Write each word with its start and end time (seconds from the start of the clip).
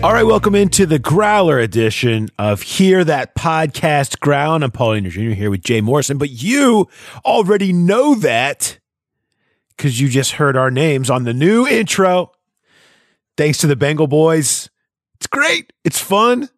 All 0.00 0.12
right, 0.12 0.22
welcome 0.22 0.54
into 0.54 0.86
the 0.86 1.00
Growler 1.00 1.58
edition 1.58 2.28
of 2.38 2.62
Hear 2.62 3.02
That 3.02 3.34
Podcast 3.34 4.20
Growl. 4.20 4.62
I'm 4.62 4.70
Paul 4.70 4.90
Dehner 4.90 5.10
Jr. 5.10 5.34
here 5.34 5.50
with 5.50 5.60
Jay 5.60 5.80
Morrison, 5.80 6.18
but 6.18 6.30
you 6.30 6.86
already 7.24 7.72
know 7.72 8.14
that 8.14 8.78
because 9.76 10.00
you 10.00 10.08
just 10.08 10.32
heard 10.32 10.56
our 10.56 10.70
names 10.70 11.10
on 11.10 11.24
the 11.24 11.34
new 11.34 11.66
intro. 11.66 12.30
Thanks 13.36 13.58
to 13.58 13.66
the 13.66 13.74
Bengal 13.74 14.06
boys. 14.06 14.70
It's 15.16 15.26
great. 15.26 15.72
It's 15.84 15.98
fun. 16.00 16.48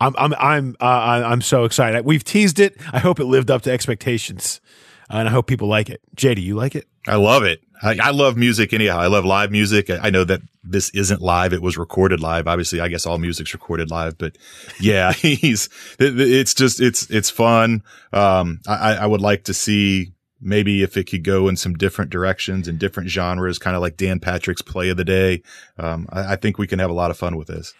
I'm 0.00 0.16
I'm 0.18 0.34
I'm 0.34 0.76
uh, 0.80 1.22
I'm 1.24 1.42
so 1.42 1.62
excited. 1.62 2.04
We've 2.04 2.24
teased 2.24 2.58
it. 2.58 2.76
I 2.92 2.98
hope 2.98 3.20
it 3.20 3.26
lived 3.26 3.52
up 3.52 3.62
to 3.62 3.70
expectations, 3.70 4.60
uh, 5.08 5.18
and 5.18 5.28
I 5.28 5.30
hope 5.30 5.46
people 5.46 5.68
like 5.68 5.88
it. 5.88 6.00
Jay, 6.16 6.34
do 6.34 6.42
you 6.42 6.56
like 6.56 6.74
it? 6.74 6.88
I 7.06 7.16
love 7.16 7.42
it. 7.44 7.62
I, 7.82 7.98
I 8.00 8.10
love 8.10 8.36
music 8.36 8.72
anyhow. 8.72 8.98
I 8.98 9.08
love 9.08 9.24
live 9.24 9.50
music. 9.50 9.90
I, 9.90 9.98
I 10.04 10.10
know 10.10 10.22
that 10.24 10.40
this 10.62 10.90
isn't 10.90 11.20
live. 11.20 11.52
It 11.52 11.60
was 11.62 11.76
recorded 11.76 12.20
live. 12.20 12.46
Obviously, 12.46 12.80
I 12.80 12.86
guess 12.88 13.06
all 13.06 13.18
music's 13.18 13.52
recorded 13.52 13.90
live, 13.90 14.16
but 14.18 14.38
yeah, 14.78 15.12
he's, 15.14 15.68
it- 15.98 16.20
it's 16.20 16.54
just, 16.54 16.80
it's, 16.80 17.10
it's 17.10 17.30
fun. 17.30 17.82
Um, 18.12 18.60
I, 18.68 18.94
I 18.94 19.06
would 19.06 19.20
like 19.20 19.44
to 19.44 19.54
see 19.54 20.12
maybe 20.40 20.82
if 20.82 20.96
it 20.96 21.04
could 21.10 21.24
go 21.24 21.48
in 21.48 21.56
some 21.56 21.74
different 21.74 22.10
directions 22.10 22.68
and 22.68 22.78
different 22.78 23.08
genres, 23.08 23.58
kind 23.58 23.74
of 23.76 23.82
like 23.82 23.96
Dan 23.96 24.20
Patrick's 24.20 24.62
play 24.62 24.88
of 24.88 24.96
the 24.96 25.04
day. 25.04 25.42
Um, 25.78 26.08
I, 26.12 26.32
I 26.32 26.36
think 26.36 26.58
we 26.58 26.66
can 26.68 26.78
have 26.78 26.90
a 26.90 26.94
lot 26.94 27.10
of 27.10 27.16
fun 27.16 27.36
with 27.36 27.48
this. 27.48 27.74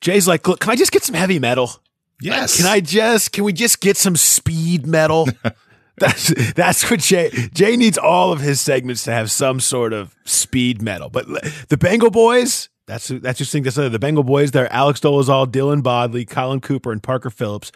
Jay's 0.00 0.26
like, 0.28 0.46
look, 0.48 0.60
can 0.60 0.70
I 0.70 0.76
just 0.76 0.92
get 0.92 1.02
some 1.04 1.14
heavy 1.14 1.38
metal? 1.38 1.70
Yes. 2.20 2.56
Can 2.56 2.66
I 2.66 2.80
just 2.80 3.32
can 3.32 3.44
we 3.44 3.52
just 3.52 3.80
get 3.82 3.98
some 3.98 4.16
speed 4.16 4.86
metal? 4.86 5.28
that's 5.98 6.52
that's 6.52 6.90
what 6.90 7.00
Jay 7.00 7.30
Jay 7.52 7.76
needs 7.76 7.96
all 7.98 8.32
of 8.32 8.40
his 8.40 8.60
segments 8.60 9.04
to 9.04 9.12
have 9.12 9.30
some 9.30 9.60
sort 9.60 9.92
of 9.92 10.14
speed 10.24 10.82
metal. 10.82 11.08
But 11.08 11.26
the 11.68 11.76
Bengal 11.76 12.10
Boys, 12.10 12.68
that's 12.86 13.08
that's 13.08 13.38
just 13.38 13.50
think 13.50 13.64
that's 13.64 13.76
the 13.76 13.98
Bengal 13.98 14.24
Boys. 14.24 14.50
They're 14.50 14.72
Alex 14.72 15.00
Dolezal, 15.00 15.46
Dylan 15.46 15.82
Bodley, 15.82 16.24
Colin 16.24 16.60
Cooper, 16.60 16.92
and 16.92 17.02
Parker 17.02 17.30
Phillips. 17.30 17.72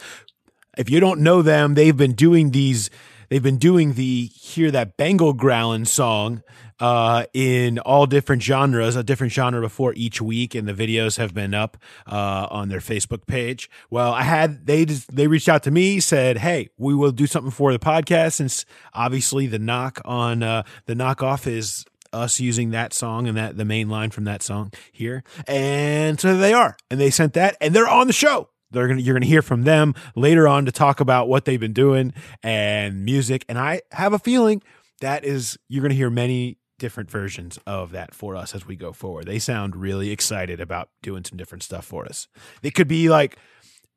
If 0.76 0.90
you 0.90 1.00
don't 1.00 1.20
know 1.20 1.42
them, 1.42 1.74
they've 1.74 1.96
been 1.96 2.12
doing 2.12 2.50
these. 2.50 2.90
They've 3.30 3.42
been 3.42 3.58
doing 3.58 3.92
the 3.92 4.26
hear 4.34 4.72
that 4.72 4.96
Bengal 4.96 5.34
growling 5.34 5.84
song 5.84 6.42
uh, 6.80 7.26
in 7.32 7.78
all 7.78 8.06
different 8.06 8.42
genres, 8.42 8.96
a 8.96 9.04
different 9.04 9.32
genre 9.32 9.60
before 9.60 9.92
each 9.94 10.20
week, 10.20 10.56
and 10.56 10.66
the 10.66 10.74
videos 10.74 11.16
have 11.18 11.32
been 11.32 11.54
up 11.54 11.76
uh, 12.08 12.48
on 12.50 12.70
their 12.70 12.80
Facebook 12.80 13.26
page. 13.28 13.70
Well, 13.88 14.12
I 14.12 14.22
had 14.22 14.66
they 14.66 14.84
just, 14.84 15.14
they 15.14 15.28
reached 15.28 15.48
out 15.48 15.62
to 15.62 15.70
me, 15.70 16.00
said, 16.00 16.38
"Hey, 16.38 16.70
we 16.76 16.92
will 16.92 17.12
do 17.12 17.28
something 17.28 17.52
for 17.52 17.72
the 17.72 17.78
podcast." 17.78 18.32
Since 18.32 18.64
obviously 18.94 19.46
the 19.46 19.60
knock 19.60 20.00
on 20.04 20.42
uh, 20.42 20.64
the 20.86 20.94
knockoff 20.94 21.46
is 21.46 21.84
us 22.12 22.40
using 22.40 22.70
that 22.70 22.92
song 22.92 23.28
and 23.28 23.36
that 23.36 23.56
the 23.56 23.64
main 23.64 23.88
line 23.88 24.10
from 24.10 24.24
that 24.24 24.42
song 24.42 24.72
here, 24.90 25.22
and 25.46 26.18
so 26.18 26.36
they 26.36 26.52
are, 26.52 26.76
and 26.90 26.98
they 26.98 27.10
sent 27.10 27.34
that, 27.34 27.56
and 27.60 27.76
they're 27.76 27.88
on 27.88 28.08
the 28.08 28.12
show. 28.12 28.48
They're 28.70 28.88
gonna 28.88 29.00
you're 29.00 29.14
gonna 29.14 29.26
hear 29.26 29.42
from 29.42 29.62
them 29.62 29.94
later 30.14 30.46
on 30.46 30.66
to 30.66 30.72
talk 30.72 31.00
about 31.00 31.28
what 31.28 31.44
they've 31.44 31.60
been 31.60 31.72
doing 31.72 32.12
and 32.42 33.04
music. 33.04 33.44
And 33.48 33.58
I 33.58 33.82
have 33.92 34.12
a 34.12 34.18
feeling 34.18 34.62
that 35.00 35.24
is 35.24 35.58
you're 35.68 35.82
gonna 35.82 35.94
hear 35.94 36.10
many 36.10 36.58
different 36.78 37.10
versions 37.10 37.58
of 37.66 37.92
that 37.92 38.14
for 38.14 38.34
us 38.34 38.54
as 38.54 38.66
we 38.66 38.74
go 38.74 38.92
forward. 38.92 39.26
They 39.26 39.38
sound 39.38 39.76
really 39.76 40.10
excited 40.10 40.60
about 40.60 40.88
doing 41.02 41.24
some 41.24 41.36
different 41.36 41.62
stuff 41.62 41.84
for 41.84 42.06
us. 42.06 42.26
It 42.62 42.74
could 42.74 42.88
be 42.88 43.08
like 43.08 43.36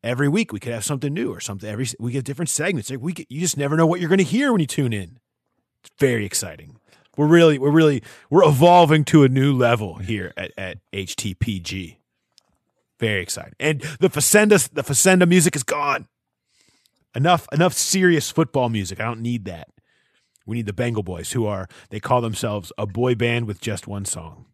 every 0.04 0.28
week 0.28 0.52
we 0.52 0.60
could 0.60 0.74
have 0.74 0.84
something 0.84 1.14
new 1.14 1.32
or 1.32 1.40
something. 1.40 1.70
Every 1.70 1.88
we 2.00 2.12
get 2.12 2.26
different 2.26 2.50
segments. 2.50 2.90
Like 2.90 3.02
we 3.02 3.14
get, 3.14 3.32
you 3.32 3.40
just 3.40 3.58
never 3.58 3.78
know 3.78 3.88
what 3.88 4.00
you're 4.00 4.10
gonna 4.10 4.24
hear 4.24 4.52
when 4.52 4.62
you 4.62 4.68
tune 4.68 4.94
in. 4.94 5.20
It's 5.84 5.92
very 6.00 6.26
exciting. 6.26 6.78
We're 7.18 7.28
really 7.28 7.58
we're 7.58 7.72
really 7.72 8.04
we're 8.30 8.48
evolving 8.48 9.06
to 9.06 9.24
a 9.24 9.30
new 9.30 9.54
level 9.54 9.96
here 9.96 10.34
at, 10.36 10.52
at 10.58 10.78
HTPG. 10.94 11.98
Very 13.00 13.22
exciting. 13.22 13.54
And 13.60 13.82
the 14.00 14.10
Facenda 14.10 14.70
the 14.72 14.84
Facenda 14.84 15.28
music 15.28 15.56
is 15.56 15.64
gone. 15.64 16.08
Enough 17.16 17.48
enough 17.52 17.74
serious 17.74 18.32
football 18.32 18.70
music. 18.70 19.00
I 19.00 19.04
don't 19.06 19.22
need 19.22 19.46
that. 19.46 19.68
We 20.46 20.58
need 20.58 20.66
the 20.66 20.74
Bengal 20.74 21.04
Boys, 21.04 21.32
who 21.32 21.46
are 21.46 21.68
they 21.90 22.00
call 22.00 22.22
themselves 22.22 22.72
a 22.78 22.86
boy 22.86 23.16
band 23.16 23.46
with 23.48 23.62
just 23.62 23.88
one 23.88 24.06
song. 24.06 24.46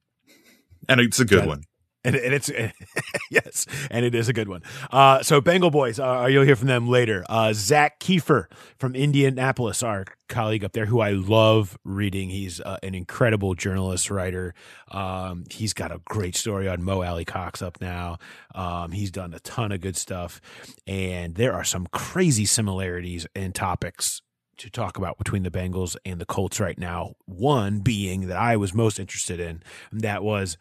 And 0.88 1.00
it's 1.00 1.20
a 1.20 1.26
good 1.26 1.40
Yeah. 1.44 1.48
one. 1.48 1.64
And, 2.04 2.16
and 2.16 2.34
it's 2.34 2.50
yes, 3.32 3.66
and 3.92 4.06
it 4.06 4.16
is 4.16 4.30
a 4.30 4.34
good 4.34 4.48
one. 4.48 4.64
Uh, 4.90 5.22
so 5.22 5.42
Bengal 5.42 5.70
Boys, 5.70 6.00
uh, 6.00 6.28
you'll 6.30 6.46
hear 6.46 6.56
from 6.56 6.68
them 6.68 6.88
later. 6.88 7.26
Uh, 7.28 7.52
Zak 7.54 8.00
Keefer 8.00 8.48
from 8.78 8.96
Indianapolis, 8.96 9.84
our 9.84 10.06
colleague 10.30 10.64
up 10.64 10.72
there, 10.72 10.86
who 10.86 11.02
I 11.02 11.12
love 11.12 11.78
reading. 11.84 12.30
He's 12.30 12.62
uh, 12.62 12.78
an 12.84 12.96
incredible 12.96 13.54
journalist 13.54 14.10
writer. 14.10 14.54
Um, 14.90 15.44
he's 15.50 15.74
got 15.74 15.92
a 15.92 16.00
great 16.06 16.38
story 16.38 16.70
on 16.70 16.84
Mo 16.84 17.04
Alie-Cox 17.04 17.62
up 17.62 17.82
now. 17.82 18.18
Um, 18.56 18.92
he's 18.92 19.12
done 19.12 19.34
a 19.34 19.40
ton 19.40 19.74
of 19.74 19.82
good 19.82 19.98
stuff, 19.98 20.40
and 20.88 21.36
there 21.36 21.54
are 21.54 21.66
some 21.66 21.88
crazy 21.92 22.46
similarities 22.46 23.28
in 23.36 23.52
topics 23.52 24.22
to 24.60 24.70
talk 24.70 24.98
about 24.98 25.18
between 25.18 25.44
the 25.44 25.52
Bengals 25.52 25.96
and 26.06 26.20
the 26.22 26.26
Colts 26.26 26.60
right 26.60 26.78
now. 26.78 27.16
One 27.26 27.80
being 27.80 28.28
that 28.28 28.38
I 28.38 28.58
was 28.58 28.74
most 28.74 29.00
interested 29.00 29.40
in, 29.40 29.64
that 29.92 30.24
was 30.24 30.58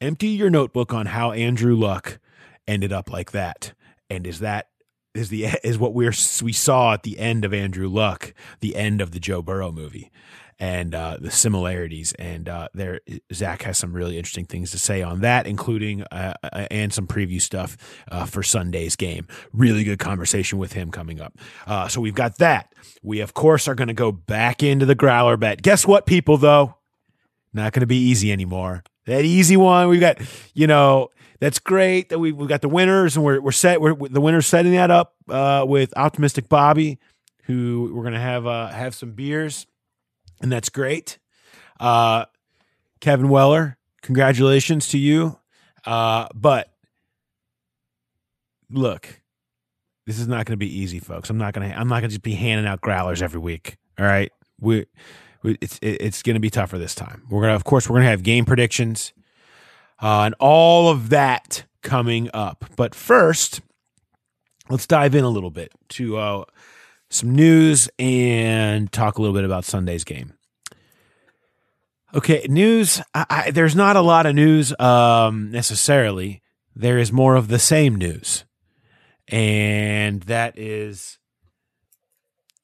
empty 0.00 0.28
your 0.28 0.50
notebook 0.50 0.92
on 0.92 1.06
how 1.06 1.32
Andrew 1.32 1.76
Luck 1.76 2.18
ended 2.66 2.92
up 2.92 3.10
like 3.10 3.32
that, 3.32 3.74
and 4.10 4.26
is 4.26 4.40
that 4.40 4.68
is 5.14 5.28
the 5.28 5.44
is 5.64 5.78
what 5.78 5.94
we're 5.94 6.14
we 6.42 6.52
saw 6.52 6.94
at 6.94 7.02
the 7.02 7.18
end 7.18 7.44
of 7.44 7.54
Andrew 7.54 7.88
Luck, 7.88 8.34
the 8.60 8.74
end 8.76 9.00
of 9.00 9.12
the 9.12 9.20
Joe 9.20 9.42
Burrow 9.42 9.70
movie, 9.70 10.10
and 10.62 10.94
uh, 10.94 11.16
the 11.20 11.30
similarities. 11.32 12.12
And 12.20 12.48
uh, 12.48 12.68
there, 12.72 13.00
Zach 13.34 13.62
has 13.62 13.76
some 13.78 13.92
really 13.92 14.16
interesting 14.16 14.44
things 14.44 14.70
to 14.70 14.78
say 14.78 15.02
on 15.02 15.22
that, 15.22 15.48
including 15.48 16.04
uh, 16.04 16.34
uh, 16.40 16.68
and 16.70 16.92
some 16.92 17.08
preview 17.08 17.42
stuff 17.42 17.76
uh, 18.12 18.26
for 18.26 18.44
Sunday's 18.44 18.94
game. 18.94 19.26
Really 19.52 19.82
good 19.82 19.98
conversation 19.98 20.58
with 20.58 20.74
him 20.74 20.92
coming 20.92 21.20
up. 21.20 21.36
Uh, 21.66 21.88
so 21.88 22.00
we've 22.00 22.14
got 22.14 22.38
that. 22.38 22.72
We 23.02 23.18
of 23.18 23.34
course 23.34 23.66
are 23.66 23.74
going 23.74 23.88
to 23.88 23.94
go 23.94 24.12
back 24.12 24.62
into 24.62 24.86
the 24.86 24.94
growler 24.94 25.36
bet. 25.36 25.62
Guess 25.62 25.84
what, 25.84 26.06
people? 26.06 26.36
Though 26.36 26.76
not 27.52 27.72
going 27.72 27.80
to 27.80 27.86
be 27.88 27.98
easy 27.98 28.30
anymore. 28.30 28.84
That 29.06 29.24
easy 29.24 29.56
one, 29.56 29.88
we've 29.88 30.00
got, 30.00 30.20
you 30.54 30.68
know, 30.68 31.08
that's 31.40 31.58
great 31.58 32.10
that 32.10 32.20
we've, 32.20 32.36
we've 32.36 32.48
got 32.48 32.62
the 32.62 32.68
winners 32.68 33.16
and 33.16 33.24
we're, 33.24 33.40
we're 33.40 33.50
set. 33.50 33.80
We're, 33.80 33.96
the 33.96 34.20
winners 34.20 34.46
setting 34.46 34.72
that 34.72 34.92
up 34.92 35.16
with 35.66 35.92
optimistic 35.96 36.48
Bobby, 36.48 37.00
who 37.46 37.90
we're 37.92 38.04
going 38.04 38.14
to 38.14 38.20
have, 38.20 38.44
have 38.44 38.94
some 38.94 39.10
beers 39.10 39.66
and 40.42 40.52
that's 40.52 40.68
great. 40.68 41.18
Uh, 41.80 42.26
Kevin 43.00 43.28
Weller, 43.28 43.78
congratulations 44.02 44.88
to 44.88 44.98
you. 44.98 45.38
Uh, 45.86 46.28
but 46.34 46.72
look, 48.70 49.20
this 50.06 50.18
is 50.18 50.28
not 50.28 50.46
going 50.46 50.54
to 50.54 50.56
be 50.56 50.78
easy, 50.78 50.98
folks. 50.98 51.30
I'm 51.30 51.38
not 51.38 51.54
going 51.54 51.70
to 51.70 51.78
I'm 51.78 51.88
not 51.88 52.00
going 52.00 52.10
to 52.10 52.14
just 52.14 52.22
be 52.22 52.34
handing 52.34 52.66
out 52.66 52.80
growlers 52.80 53.22
every 53.22 53.40
week. 53.40 53.76
All 53.98 54.06
right, 54.06 54.32
we, 54.60 54.86
we 55.42 55.56
it's 55.60 55.78
it, 55.80 56.00
it's 56.00 56.22
going 56.22 56.34
to 56.34 56.40
be 56.40 56.50
tougher 56.50 56.78
this 56.78 56.94
time. 56.94 57.22
We're 57.30 57.42
gonna, 57.42 57.54
of 57.54 57.64
course, 57.64 57.88
we're 57.88 57.94
going 57.94 58.04
to 58.04 58.10
have 58.10 58.22
game 58.22 58.44
predictions, 58.44 59.12
uh, 60.00 60.22
and 60.22 60.34
all 60.38 60.88
of 60.88 61.08
that 61.10 61.64
coming 61.82 62.30
up. 62.34 62.64
But 62.76 62.94
first, 62.94 63.60
let's 64.68 64.86
dive 64.86 65.14
in 65.14 65.24
a 65.24 65.30
little 65.30 65.50
bit 65.50 65.72
to 65.90 66.16
uh, 66.16 66.44
some 67.12 67.34
news 67.34 67.88
and 67.98 68.90
talk 68.90 69.18
a 69.18 69.20
little 69.20 69.34
bit 69.34 69.44
about 69.44 69.64
Sunday's 69.64 70.04
game. 70.04 70.32
Okay, 72.14 72.46
news. 72.48 73.00
I, 73.14 73.26
I, 73.28 73.50
there's 73.50 73.76
not 73.76 73.96
a 73.96 74.02
lot 74.02 74.26
of 74.26 74.34
news 74.34 74.78
um, 74.78 75.50
necessarily. 75.50 76.42
There 76.74 76.98
is 76.98 77.12
more 77.12 77.36
of 77.36 77.48
the 77.48 77.58
same 77.58 77.96
news, 77.96 78.44
and 79.28 80.22
that 80.22 80.58
is 80.58 81.18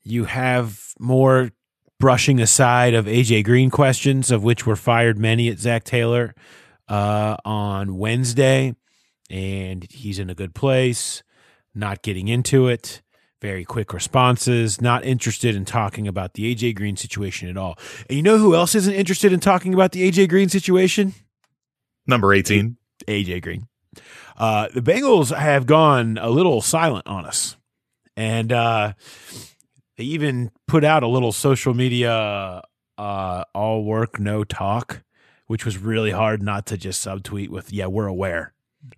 you 0.02 0.24
have 0.24 0.94
more 0.98 1.50
brushing 1.98 2.40
aside 2.40 2.94
of 2.94 3.06
AJ 3.06 3.44
Green 3.44 3.70
questions, 3.70 4.30
of 4.30 4.44
which 4.44 4.66
were 4.66 4.76
fired 4.76 5.18
many 5.18 5.48
at 5.48 5.58
Zac 5.58 5.84
Taylor 5.84 6.34
uh, 6.88 7.36
on 7.44 7.96
Wednesday, 7.96 8.74
and 9.30 9.86
he's 9.90 10.18
in 10.18 10.30
a 10.30 10.34
good 10.34 10.54
place. 10.54 11.22
Not 11.74 12.02
getting 12.02 12.28
into 12.28 12.68
it 12.68 13.02
very 13.40 13.64
quick 13.64 13.92
responses, 13.92 14.80
not 14.80 15.04
interested 15.04 15.54
in 15.54 15.64
talking 15.64 16.08
about 16.08 16.34
the 16.34 16.54
AJ 16.54 16.74
Green 16.74 16.96
situation 16.96 17.48
at 17.48 17.56
all. 17.56 17.78
And 18.08 18.16
you 18.16 18.22
know 18.22 18.38
who 18.38 18.54
else 18.54 18.74
isn't 18.74 18.92
interested 18.92 19.32
in 19.32 19.40
talking 19.40 19.74
about 19.74 19.92
the 19.92 20.10
AJ 20.10 20.28
Green 20.28 20.48
situation? 20.48 21.14
Number 22.06 22.32
18. 22.32 22.76
AJ 23.06 23.42
Green. 23.42 23.68
Uh, 24.36 24.68
the 24.74 24.80
Bengals 24.80 25.36
have 25.36 25.66
gone 25.66 26.18
a 26.18 26.30
little 26.30 26.60
silent 26.60 27.06
on 27.06 27.26
us. 27.26 27.56
And 28.16 28.52
uh, 28.52 28.94
they 29.96 30.04
even 30.04 30.50
put 30.66 30.84
out 30.84 31.02
a 31.02 31.08
little 31.08 31.32
social 31.32 31.74
media 31.74 32.62
uh, 32.96 33.44
all 33.54 33.84
work, 33.84 34.18
no 34.18 34.42
talk, 34.42 35.02
which 35.46 35.64
was 35.64 35.78
really 35.78 36.10
hard 36.10 36.42
not 36.42 36.66
to 36.66 36.76
just 36.76 37.04
subtweet 37.06 37.48
with, 37.48 37.72
yeah, 37.72 37.86
we're 37.86 38.06
aware 38.08 38.52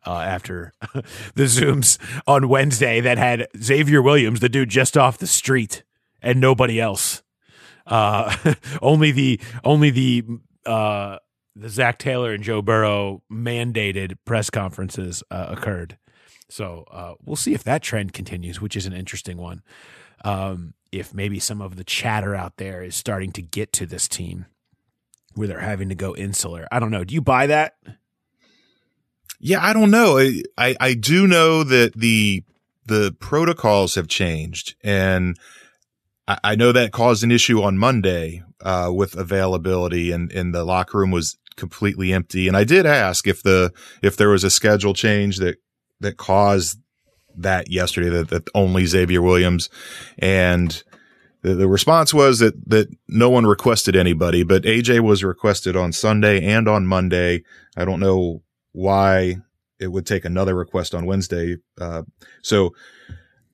uh, 0.06 0.18
after 0.20 0.72
the 1.34 1.44
Zooms 1.44 1.98
on 2.26 2.48
Wednesday 2.48 3.00
that 3.00 3.18
had 3.18 3.48
Xavier 3.60 4.02
Williams, 4.02 4.40
the 4.40 4.48
dude 4.48 4.70
just 4.70 4.96
off 4.96 5.18
the 5.18 5.26
street, 5.26 5.82
and 6.22 6.40
nobody 6.40 6.80
else. 6.80 7.22
Uh, 7.86 8.34
only 8.82 9.10
the 9.10 9.40
only 9.64 9.90
the 9.90 10.24
uh, 10.66 11.18
the 11.56 11.68
Zac 11.68 11.98
Taylor 11.98 12.32
and 12.32 12.42
Joe 12.42 12.62
Burrow 12.62 13.22
mandated 13.30 14.16
press 14.24 14.50
conferences 14.50 15.22
uh, 15.30 15.46
occurred. 15.48 15.98
So 16.48 16.84
uh, 16.90 17.14
we'll 17.24 17.36
see 17.36 17.54
if 17.54 17.64
that 17.64 17.82
trend 17.82 18.12
continues, 18.12 18.60
which 18.60 18.76
is 18.76 18.86
an 18.86 18.92
interesting 18.92 19.36
one. 19.36 19.62
Um, 20.24 20.74
if 20.92 21.14
maybe 21.14 21.38
some 21.38 21.60
of 21.60 21.76
the 21.76 21.84
chatter 21.84 22.34
out 22.34 22.56
there 22.56 22.82
is 22.82 22.96
starting 22.96 23.32
to 23.32 23.42
get 23.42 23.72
to 23.74 23.86
this 23.86 24.08
team 24.08 24.46
where 25.34 25.46
they're 25.46 25.60
having 25.60 25.88
to 25.88 25.94
go 25.94 26.14
insular. 26.16 26.66
I 26.72 26.80
don't 26.80 26.90
know. 26.90 27.04
Do 27.04 27.14
you 27.14 27.22
buy 27.22 27.46
that? 27.46 27.74
Yeah, 29.40 29.64
I 29.64 29.72
don't 29.72 29.90
know. 29.90 30.18
I, 30.18 30.42
I, 30.58 30.76
I 30.78 30.94
do 30.94 31.26
know 31.26 31.64
that 31.64 31.94
the 31.94 32.44
the 32.86 33.16
protocols 33.20 33.94
have 33.94 34.06
changed, 34.06 34.74
and 34.84 35.38
I, 36.28 36.38
I 36.44 36.54
know 36.56 36.72
that 36.72 36.92
caused 36.92 37.24
an 37.24 37.30
issue 37.30 37.62
on 37.62 37.78
Monday 37.78 38.42
uh, 38.60 38.90
with 38.94 39.16
availability, 39.16 40.12
and 40.12 40.30
and 40.30 40.54
the 40.54 40.64
locker 40.64 40.98
room 40.98 41.10
was 41.10 41.38
completely 41.56 42.12
empty. 42.12 42.48
And 42.48 42.56
I 42.56 42.64
did 42.64 42.84
ask 42.84 43.26
if 43.26 43.42
the 43.42 43.72
if 44.02 44.16
there 44.16 44.28
was 44.28 44.44
a 44.44 44.50
schedule 44.50 44.92
change 44.92 45.38
that 45.38 45.56
that 46.00 46.18
caused 46.18 46.78
that 47.36 47.70
yesterday 47.70 48.10
that, 48.10 48.28
that 48.28 48.48
only 48.54 48.84
Xavier 48.84 49.22
Williams 49.22 49.70
and 50.18 50.82
the, 51.42 51.54
the 51.54 51.68
response 51.68 52.12
was 52.12 52.40
that 52.40 52.68
that 52.68 52.88
no 53.08 53.30
one 53.30 53.46
requested 53.46 53.96
anybody, 53.96 54.42
but 54.42 54.64
AJ 54.64 55.00
was 55.00 55.24
requested 55.24 55.76
on 55.76 55.92
Sunday 55.92 56.44
and 56.44 56.68
on 56.68 56.86
Monday. 56.86 57.42
I 57.74 57.86
don't 57.86 58.00
know 58.00 58.42
why 58.72 59.36
it 59.78 59.88
would 59.88 60.06
take 60.06 60.24
another 60.24 60.54
request 60.54 60.94
on 60.94 61.06
Wednesday. 61.06 61.56
Uh, 61.80 62.02
so 62.42 62.74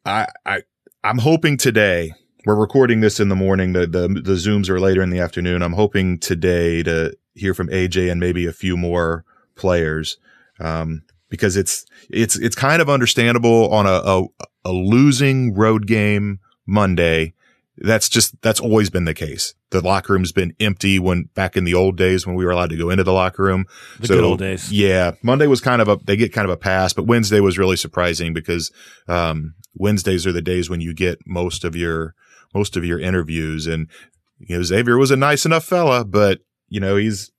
I, 0.04 0.26
I, 0.44 0.62
I'm 1.04 1.18
hoping 1.18 1.56
today 1.56 2.12
we're 2.44 2.54
recording 2.54 3.00
this 3.00 3.18
in 3.18 3.28
the 3.28 3.36
morning. 3.36 3.72
The, 3.72 3.86
the, 3.86 4.08
the 4.08 4.34
zooms 4.34 4.68
are 4.68 4.80
later 4.80 5.02
in 5.02 5.10
the 5.10 5.20
afternoon. 5.20 5.62
I'm 5.62 5.72
hoping 5.72 6.18
today 6.18 6.82
to 6.84 7.12
hear 7.34 7.54
from 7.54 7.68
AJ 7.68 8.10
and 8.10 8.20
maybe 8.20 8.46
a 8.46 8.52
few 8.52 8.76
more 8.76 9.24
players. 9.56 10.16
Um, 10.60 11.02
because 11.28 11.56
it's, 11.56 11.84
it's, 12.08 12.36
it's 12.38 12.54
kind 12.54 12.80
of 12.80 12.88
understandable 12.88 13.68
on 13.72 13.86
a, 13.86 14.00
a, 14.04 14.26
a 14.64 14.72
losing 14.72 15.54
road 15.54 15.86
game 15.86 16.38
Monday 16.66 17.34
that's 17.78 18.08
just 18.08 18.40
that's 18.42 18.60
always 18.60 18.90
been 18.90 19.04
the 19.04 19.14
case. 19.14 19.54
The 19.70 19.80
locker 19.80 20.14
room's 20.14 20.32
been 20.32 20.54
empty 20.60 20.98
when 20.98 21.24
back 21.34 21.56
in 21.56 21.64
the 21.64 21.74
old 21.74 21.96
days 21.96 22.26
when 22.26 22.34
we 22.34 22.44
were 22.44 22.50
allowed 22.50 22.70
to 22.70 22.76
go 22.76 22.90
into 22.90 23.04
the 23.04 23.12
locker 23.12 23.42
room. 23.42 23.66
The 24.00 24.06
so, 24.06 24.14
good 24.14 24.24
old 24.24 24.38
days. 24.38 24.72
Yeah, 24.72 25.12
Monday 25.22 25.46
was 25.46 25.60
kind 25.60 25.82
of 25.82 25.88
a 25.88 25.98
they 26.04 26.16
get 26.16 26.32
kind 26.32 26.46
of 26.46 26.50
a 26.50 26.56
pass, 26.56 26.92
but 26.92 27.06
Wednesday 27.06 27.40
was 27.40 27.58
really 27.58 27.76
surprising 27.76 28.32
because 28.32 28.70
um, 29.08 29.54
Wednesdays 29.74 30.26
are 30.26 30.32
the 30.32 30.42
days 30.42 30.70
when 30.70 30.80
you 30.80 30.94
get 30.94 31.18
most 31.26 31.64
of 31.64 31.76
your 31.76 32.14
most 32.54 32.76
of 32.76 32.84
your 32.84 32.98
interviews. 32.98 33.66
And 33.66 33.88
you 34.38 34.56
know 34.56 34.62
Xavier 34.62 34.96
was 34.96 35.10
a 35.10 35.16
nice 35.16 35.44
enough 35.44 35.64
fella, 35.64 36.04
but 36.04 36.40
you 36.68 36.80
know 36.80 36.96
he's 36.96 37.30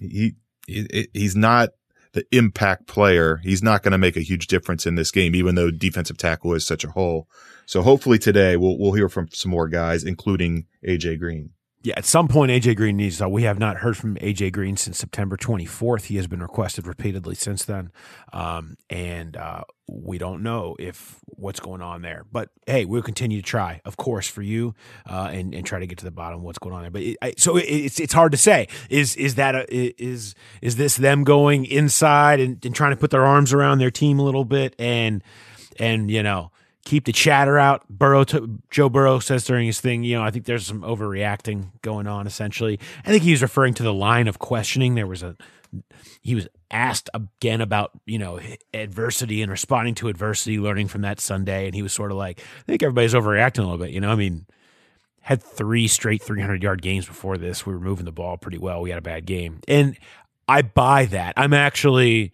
he, 0.00 0.34
he 0.66 1.08
he's 1.12 1.36
not 1.36 1.70
the 2.12 2.24
impact 2.32 2.86
player. 2.86 3.40
He's 3.42 3.62
not 3.62 3.82
going 3.82 3.92
to 3.92 3.98
make 3.98 4.16
a 4.16 4.22
huge 4.22 4.46
difference 4.46 4.86
in 4.86 4.94
this 4.94 5.10
game, 5.10 5.34
even 5.34 5.54
though 5.54 5.70
defensive 5.70 6.16
tackle 6.16 6.54
is 6.54 6.66
such 6.66 6.84
a 6.84 6.90
hole. 6.90 7.28
So 7.70 7.82
hopefully 7.82 8.18
today 8.18 8.56
we'll 8.56 8.76
we'll 8.76 8.94
hear 8.94 9.08
from 9.08 9.28
some 9.32 9.52
more 9.52 9.68
guys, 9.68 10.02
including 10.02 10.66
AJ 10.84 11.20
Green. 11.20 11.50
Yeah, 11.84 11.94
at 11.96 12.04
some 12.04 12.26
point 12.26 12.50
AJ 12.50 12.74
Green 12.74 12.96
needs 12.96 13.18
to. 13.18 13.28
We 13.28 13.44
have 13.44 13.60
not 13.60 13.76
heard 13.76 13.96
from 13.96 14.16
AJ 14.16 14.54
Green 14.54 14.76
since 14.76 14.98
September 14.98 15.36
24th. 15.36 16.06
He 16.06 16.16
has 16.16 16.26
been 16.26 16.42
requested 16.42 16.88
repeatedly 16.88 17.36
since 17.36 17.64
then, 17.64 17.92
um, 18.32 18.74
and 18.90 19.36
uh, 19.36 19.62
we 19.86 20.18
don't 20.18 20.42
know 20.42 20.74
if 20.80 21.20
what's 21.26 21.60
going 21.60 21.80
on 21.80 22.02
there. 22.02 22.24
But 22.32 22.48
hey, 22.66 22.86
we'll 22.86 23.02
continue 23.02 23.40
to 23.40 23.46
try, 23.46 23.80
of 23.84 23.96
course, 23.96 24.26
for 24.26 24.42
you, 24.42 24.74
uh, 25.08 25.30
and 25.32 25.54
and 25.54 25.64
try 25.64 25.78
to 25.78 25.86
get 25.86 25.98
to 25.98 26.04
the 26.04 26.10
bottom 26.10 26.40
of 26.40 26.44
what's 26.44 26.58
going 26.58 26.74
on 26.74 26.82
there. 26.82 26.90
But 26.90 27.02
it, 27.02 27.18
I, 27.22 27.34
so 27.36 27.56
it, 27.56 27.66
it's 27.66 28.00
it's 28.00 28.12
hard 28.12 28.32
to 28.32 28.38
say. 28.38 28.66
Is 28.88 29.14
is 29.14 29.36
that 29.36 29.54
a, 29.54 30.02
is 30.02 30.34
is 30.60 30.74
this 30.74 30.96
them 30.96 31.22
going 31.22 31.66
inside 31.66 32.40
and, 32.40 32.64
and 32.64 32.74
trying 32.74 32.90
to 32.90 32.96
put 32.96 33.12
their 33.12 33.24
arms 33.24 33.52
around 33.52 33.78
their 33.78 33.92
team 33.92 34.18
a 34.18 34.24
little 34.24 34.44
bit 34.44 34.74
and 34.76 35.22
and 35.78 36.10
you 36.10 36.24
know 36.24 36.50
keep 36.84 37.04
the 37.04 37.12
chatter 37.12 37.58
out. 37.58 37.88
Burrow, 37.88 38.24
Joe 38.70 38.88
Burrow 38.88 39.18
says 39.18 39.44
during 39.44 39.66
his 39.66 39.80
thing, 39.80 40.04
you 40.04 40.16
know, 40.16 40.22
I 40.22 40.30
think 40.30 40.44
there's 40.44 40.66
some 40.66 40.82
overreacting 40.82 41.70
going 41.82 42.06
on. 42.06 42.26
Essentially, 42.26 42.78
I 43.04 43.10
think 43.10 43.22
he 43.22 43.32
was 43.32 43.42
referring 43.42 43.74
to 43.74 43.82
the 43.82 43.94
line 43.94 44.28
of 44.28 44.38
questioning. 44.38 44.94
There 44.94 45.06
was 45.06 45.22
a 45.22 45.36
he 46.20 46.34
was 46.34 46.48
asked 46.70 47.08
again 47.14 47.60
about 47.60 47.92
you 48.06 48.18
know 48.18 48.40
adversity 48.74 49.42
and 49.42 49.50
responding 49.50 49.94
to 49.96 50.08
adversity, 50.08 50.58
learning 50.58 50.88
from 50.88 51.02
that 51.02 51.20
Sunday, 51.20 51.66
and 51.66 51.74
he 51.74 51.82
was 51.82 51.92
sort 51.92 52.10
of 52.10 52.16
like, 52.16 52.40
I 52.40 52.62
think 52.62 52.82
everybody's 52.82 53.14
overreacting 53.14 53.58
a 53.58 53.62
little 53.62 53.78
bit. 53.78 53.90
You 53.90 54.00
know, 54.00 54.10
I 54.10 54.16
mean. 54.16 54.46
Had 55.22 55.42
three 55.42 55.86
straight 55.86 56.22
300 56.22 56.62
yard 56.62 56.80
games 56.80 57.04
before 57.04 57.36
this. 57.36 57.66
We 57.66 57.74
were 57.74 57.78
moving 57.78 58.06
the 58.06 58.10
ball 58.10 58.38
pretty 58.38 58.56
well. 58.56 58.80
We 58.80 58.88
had 58.88 58.98
a 58.98 59.02
bad 59.02 59.26
game. 59.26 59.60
And 59.68 59.94
I 60.48 60.62
buy 60.62 61.04
that. 61.04 61.34
I'm 61.36 61.52
actually, 61.52 62.32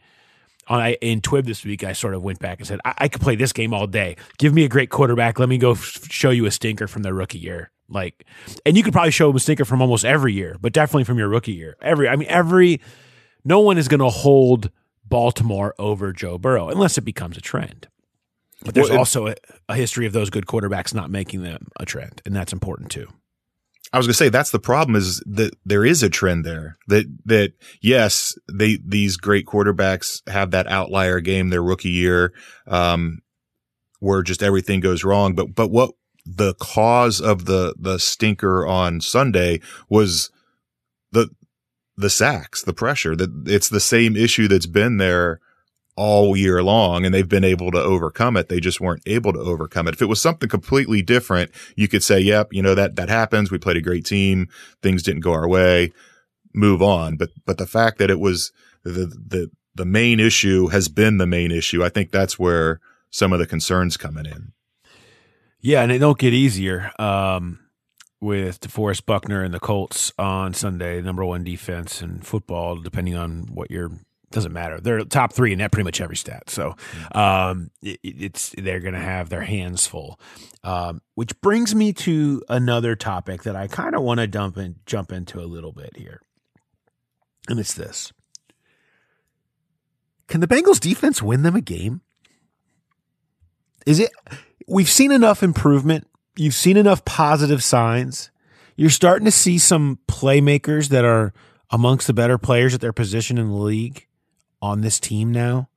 I, 0.68 0.94
in 0.94 1.20
Twib 1.20 1.46
this 1.46 1.64
week, 1.64 1.84
I 1.84 1.92
sort 1.92 2.14
of 2.14 2.22
went 2.22 2.38
back 2.38 2.58
and 2.58 2.66
said, 2.66 2.80
I, 2.84 2.94
I 2.98 3.08
could 3.08 3.20
play 3.20 3.36
this 3.36 3.52
game 3.52 3.72
all 3.72 3.86
day. 3.86 4.16
Give 4.38 4.52
me 4.52 4.64
a 4.64 4.68
great 4.68 4.90
quarterback. 4.90 5.38
Let 5.38 5.48
me 5.48 5.58
go 5.58 5.72
f- 5.72 6.08
show 6.10 6.30
you 6.30 6.46
a 6.46 6.50
stinker 6.50 6.88
from 6.88 7.02
their 7.02 7.14
rookie 7.14 7.38
year. 7.38 7.70
Like, 7.88 8.26
and 8.64 8.76
you 8.76 8.82
could 8.82 8.92
probably 8.92 9.12
show 9.12 9.34
a 9.34 9.38
stinker 9.38 9.64
from 9.64 9.80
almost 9.80 10.04
every 10.04 10.32
year, 10.32 10.56
but 10.60 10.72
definitely 10.72 11.04
from 11.04 11.18
your 11.18 11.28
rookie 11.28 11.52
year. 11.52 11.76
Every, 11.80 12.08
I 12.08 12.16
mean, 12.16 12.28
every, 12.28 12.80
no 13.44 13.60
one 13.60 13.78
is 13.78 13.86
going 13.86 14.00
to 14.00 14.10
hold 14.10 14.70
Baltimore 15.04 15.74
over 15.78 16.12
Joe 16.12 16.36
Burrow 16.36 16.68
unless 16.68 16.98
it 16.98 17.02
becomes 17.02 17.36
a 17.36 17.40
trend. 17.40 17.86
But 18.64 18.74
there's 18.74 18.88
well, 18.88 18.96
it, 18.96 18.98
also 18.98 19.26
a, 19.28 19.34
a 19.68 19.76
history 19.76 20.06
of 20.06 20.12
those 20.12 20.30
good 20.30 20.46
quarterbacks 20.46 20.94
not 20.94 21.10
making 21.10 21.42
them 21.42 21.68
a 21.78 21.84
trend, 21.84 22.22
and 22.24 22.34
that's 22.34 22.52
important 22.52 22.90
too. 22.90 23.06
I 23.92 23.98
was 23.98 24.06
going 24.06 24.12
to 24.12 24.18
say 24.18 24.28
that's 24.28 24.50
the 24.50 24.58
problem 24.58 24.96
is 24.96 25.22
that 25.26 25.54
there 25.64 25.84
is 25.84 26.02
a 26.02 26.10
trend 26.10 26.44
there 26.44 26.76
that, 26.88 27.06
that 27.24 27.52
yes, 27.80 28.36
they, 28.52 28.78
these 28.84 29.16
great 29.16 29.46
quarterbacks 29.46 30.28
have 30.28 30.50
that 30.50 30.66
outlier 30.66 31.20
game 31.20 31.48
their 31.50 31.62
rookie 31.62 31.90
year, 31.90 32.32
um, 32.66 33.20
where 34.00 34.22
just 34.22 34.42
everything 34.42 34.80
goes 34.80 35.04
wrong. 35.04 35.34
But, 35.34 35.54
but 35.54 35.70
what 35.70 35.92
the 36.24 36.54
cause 36.54 37.20
of 37.20 37.44
the, 37.44 37.74
the 37.78 37.98
stinker 37.98 38.66
on 38.66 39.00
Sunday 39.00 39.60
was 39.88 40.30
the, 41.12 41.30
the 41.96 42.10
sacks, 42.10 42.62
the 42.62 42.74
pressure 42.74 43.14
that 43.16 43.30
it's 43.46 43.68
the 43.68 43.80
same 43.80 44.16
issue 44.16 44.48
that's 44.48 44.66
been 44.66 44.96
there 44.98 45.40
all 45.96 46.36
year 46.36 46.62
long 46.62 47.04
and 47.04 47.14
they've 47.14 47.28
been 47.28 47.44
able 47.44 47.70
to 47.70 47.78
overcome 47.78 48.36
it. 48.36 48.48
They 48.48 48.60
just 48.60 48.80
weren't 48.80 49.02
able 49.06 49.32
to 49.32 49.38
overcome 49.38 49.88
it. 49.88 49.94
If 49.94 50.02
it 50.02 50.06
was 50.06 50.20
something 50.20 50.48
completely 50.48 51.02
different, 51.02 51.50
you 51.74 51.88
could 51.88 52.02
say, 52.02 52.20
yep, 52.20 52.48
you 52.52 52.62
know, 52.62 52.74
that, 52.74 52.96
that 52.96 53.08
happens. 53.08 53.50
We 53.50 53.58
played 53.58 53.78
a 53.78 53.82
great 53.82 54.04
team. 54.04 54.48
Things 54.82 55.02
didn't 55.02 55.22
go 55.22 55.32
our 55.32 55.48
way. 55.48 55.92
Move 56.54 56.82
on. 56.82 57.16
But, 57.16 57.30
but 57.46 57.58
the 57.58 57.66
fact 57.66 57.98
that 57.98 58.10
it 58.10 58.20
was 58.20 58.52
the, 58.84 59.06
the, 59.06 59.50
the 59.74 59.86
main 59.86 60.20
issue 60.20 60.68
has 60.68 60.88
been 60.88 61.16
the 61.16 61.26
main 61.26 61.50
issue. 61.50 61.82
I 61.82 61.88
think 61.88 62.10
that's 62.10 62.38
where 62.38 62.80
some 63.10 63.32
of 63.32 63.38
the 63.38 63.46
concerns 63.46 63.96
coming 63.96 64.26
in. 64.26 64.52
Yeah, 65.60 65.82
and 65.82 65.90
it 65.90 65.98
don't 65.98 66.18
get 66.18 66.34
easier 66.34 66.92
um, 66.98 67.58
with 68.20 68.60
DeForest 68.60 69.06
Buckner 69.06 69.42
and 69.42 69.52
the 69.52 69.60
Colts 69.60 70.12
on 70.18 70.54
Sunday, 70.54 71.00
number 71.00 71.24
one 71.24 71.42
defense 71.42 72.02
in 72.02 72.20
football, 72.20 72.76
depending 72.76 73.16
on 73.16 73.48
what 73.52 73.70
your 73.70 73.90
doesn't 74.30 74.52
matter. 74.52 74.80
They're 74.80 75.04
top 75.04 75.32
three 75.32 75.52
in 75.52 75.60
that 75.60 75.70
pretty 75.70 75.84
much 75.84 76.00
every 76.00 76.16
stat. 76.16 76.50
So 76.50 76.74
um, 77.12 77.70
it, 77.82 78.00
it's 78.02 78.54
they're 78.58 78.80
going 78.80 78.94
to 78.94 79.00
have 79.00 79.28
their 79.28 79.42
hands 79.42 79.86
full. 79.86 80.20
Um, 80.64 81.00
which 81.14 81.40
brings 81.40 81.74
me 81.74 81.92
to 81.92 82.42
another 82.48 82.96
topic 82.96 83.44
that 83.44 83.54
I 83.54 83.68
kind 83.68 83.94
of 83.94 84.02
want 84.02 84.18
to 84.18 84.26
dump 84.26 84.56
and 84.56 84.76
jump 84.84 85.12
into 85.12 85.40
a 85.40 85.46
little 85.46 85.72
bit 85.72 85.96
here, 85.96 86.20
and 87.48 87.60
it's 87.60 87.74
this: 87.74 88.12
Can 90.26 90.40
the 90.40 90.48
Bengals 90.48 90.80
defense 90.80 91.22
win 91.22 91.42
them 91.42 91.54
a 91.54 91.60
game? 91.60 92.00
Is 93.86 94.00
it? 94.00 94.10
We've 94.66 94.90
seen 94.90 95.12
enough 95.12 95.44
improvement. 95.44 96.08
You've 96.36 96.54
seen 96.54 96.76
enough 96.76 97.04
positive 97.04 97.62
signs. 97.62 98.30
You're 98.74 98.90
starting 98.90 99.24
to 99.24 99.30
see 99.30 99.58
some 99.58 100.00
playmakers 100.08 100.88
that 100.88 101.04
are 101.04 101.32
amongst 101.70 102.08
the 102.08 102.12
better 102.12 102.38
players 102.38 102.74
at 102.74 102.80
their 102.80 102.92
position 102.92 103.38
in 103.38 103.48
the 103.48 103.54
league 103.54 104.06
on 104.60 104.80
this 104.80 105.00
team 105.00 105.32
now. 105.32 105.68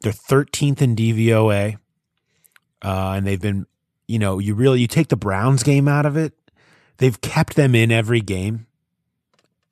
They're 0.00 0.12
13th 0.12 0.80
in 0.80 0.94
DVOA, 0.94 1.78
uh, 2.82 3.12
and 3.16 3.26
they've 3.26 3.40
been, 3.40 3.66
you 4.06 4.18
know, 4.18 4.38
you 4.38 4.54
really 4.54 4.80
you 4.80 4.86
take 4.86 5.08
the 5.08 5.16
Browns 5.16 5.62
game 5.62 5.88
out 5.88 6.06
of 6.06 6.16
it, 6.16 6.34
they've 6.98 7.20
kept 7.20 7.56
them 7.56 7.74
in 7.74 7.90
every 7.90 8.20
game. 8.20 8.66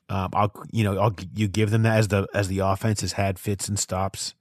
Um, 0.08 0.30
I'll, 0.32 0.52
you 0.70 0.84
know, 0.84 0.98
I'll 0.98 1.14
you 1.34 1.48
give 1.48 1.70
them 1.70 1.82
that 1.82 1.98
as 1.98 2.08
the 2.08 2.26
as 2.34 2.48
the 2.48 2.60
offense 2.60 3.00
has 3.00 3.12
had 3.12 3.38
fits 3.38 3.68
and 3.68 3.78
stops. 3.78 4.34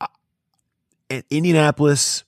Uh, 0.00 0.06
and 1.10 1.24
Indianapolis 1.30 2.24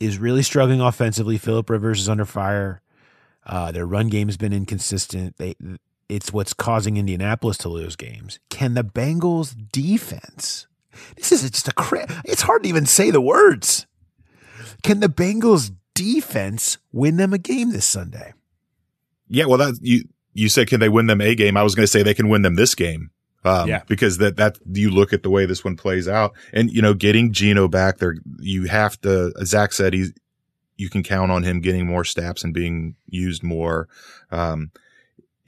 is 0.00 0.18
really 0.18 0.42
struggling 0.42 0.80
offensively. 0.80 1.38
Philip 1.38 1.68
Rivers 1.70 2.00
is 2.00 2.08
under 2.08 2.24
fire. 2.24 2.82
Uh, 3.44 3.72
their 3.72 3.86
run 3.86 4.08
game 4.08 4.28
has 4.28 4.36
been 4.36 4.52
inconsistent. 4.52 5.36
They 5.38 5.54
it's 6.08 6.32
what's 6.32 6.52
causing 6.52 6.96
Indianapolis 6.96 7.58
to 7.58 7.68
lose 7.68 7.96
games. 7.96 8.38
Can 8.50 8.74
the 8.74 8.84
Bengals 8.84 9.54
defense? 9.72 10.66
This 11.16 11.32
is 11.32 11.48
just 11.50 11.68
a 11.68 11.72
cra- 11.72 12.22
it's 12.24 12.42
hard 12.42 12.62
to 12.62 12.68
even 12.68 12.86
say 12.86 13.10
the 13.10 13.20
words. 13.20 13.86
Can 14.82 15.00
the 15.00 15.08
Bengals 15.08 15.72
defense 15.94 16.78
win 16.92 17.16
them 17.16 17.32
a 17.32 17.38
game 17.38 17.70
this 17.72 17.84
Sunday? 17.86 18.32
Yeah, 19.28 19.44
well, 19.46 19.58
that 19.58 19.78
you 19.82 20.04
you 20.32 20.48
said 20.48 20.68
can 20.68 20.80
they 20.80 20.88
win 20.88 21.06
them 21.06 21.20
a 21.20 21.34
game? 21.34 21.56
I 21.56 21.62
was 21.62 21.74
going 21.74 21.84
to 21.84 21.90
say 21.90 22.02
they 22.02 22.14
can 22.14 22.28
win 22.28 22.42
them 22.42 22.54
this 22.54 22.74
game. 22.74 23.10
Um, 23.44 23.68
Yeah. 23.68 23.82
because 23.86 24.18
that, 24.18 24.36
that 24.36 24.58
you 24.72 24.90
look 24.90 25.12
at 25.12 25.22
the 25.22 25.30
way 25.30 25.46
this 25.46 25.64
one 25.64 25.76
plays 25.76 26.08
out 26.08 26.34
and, 26.52 26.70
you 26.72 26.82
know, 26.82 26.92
getting 26.92 27.32
Geno 27.32 27.68
back 27.68 27.98
there, 27.98 28.16
you 28.40 28.64
have 28.64 29.00
to, 29.02 29.32
Zach 29.44 29.72
said 29.72 29.94
he's, 29.94 30.12
you 30.76 30.90
can 30.90 31.02
count 31.04 31.30
on 31.30 31.44
him 31.44 31.60
getting 31.60 31.86
more 31.86 32.04
snaps 32.04 32.42
and 32.42 32.52
being 32.52 32.96
used 33.08 33.42
more. 33.44 33.88
Um, 34.32 34.70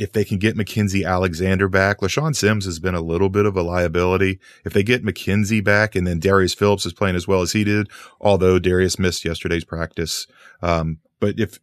if 0.00 0.12
they 0.12 0.25
can 0.25 0.38
get 0.38 0.57
Mackensie 0.57 1.07
Alexander 1.07 1.69
back, 1.69 1.99
LeShaun 1.99 2.35
Sims 2.35 2.64
has 2.64 2.78
been 2.78 2.95
a 2.95 3.02
little 3.02 3.28
bit 3.28 3.45
of 3.45 3.54
a 3.54 3.61
liability. 3.61 4.40
If 4.64 4.73
they 4.73 4.83
get 4.83 5.04
Mackensie 5.04 5.62
back 5.62 5.95
and 5.95 6.07
then 6.07 6.19
Darius 6.19 6.54
Phillips 6.54 6.87
is 6.87 6.95
playing 6.95 7.16
as 7.16 7.28
well 7.28 7.42
as 7.42 7.52
he 7.52 7.64
did, 7.64 7.90
although 8.19 8.59
Darius 8.59 8.99
missed 8.99 9.26
yesterday's 9.26 9.66
practice. 9.66 10.26
Um, 10.62 11.00
but 11.21 11.38
if, 11.38 11.61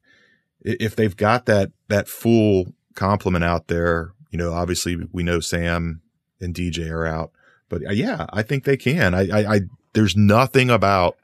if 0.62 0.96
they've 0.96 1.18
got 1.18 1.48
that, 1.48 1.72
that 1.88 2.08
full 2.08 2.76
complement 2.94 3.44
out 3.44 3.70
there, 3.70 4.12
you 4.30 4.38
know, 4.38 4.54
obviously 4.54 4.98
we 5.12 5.24
know 5.24 5.40
Sam 5.40 6.02
and 6.40 6.54
DJ 6.54 6.92
are 6.92 7.08
out, 7.08 7.32
but 7.70 7.88
uh, 7.88 7.92
yeah, 7.92 8.28
I 8.30 8.44
think 8.44 8.66
they 8.66 8.78
can. 8.78 9.16
I, 9.16 9.30
I, 9.30 9.56
I 9.56 9.60
there's 9.94 10.16
nothing 10.16 10.70
about 10.70 11.18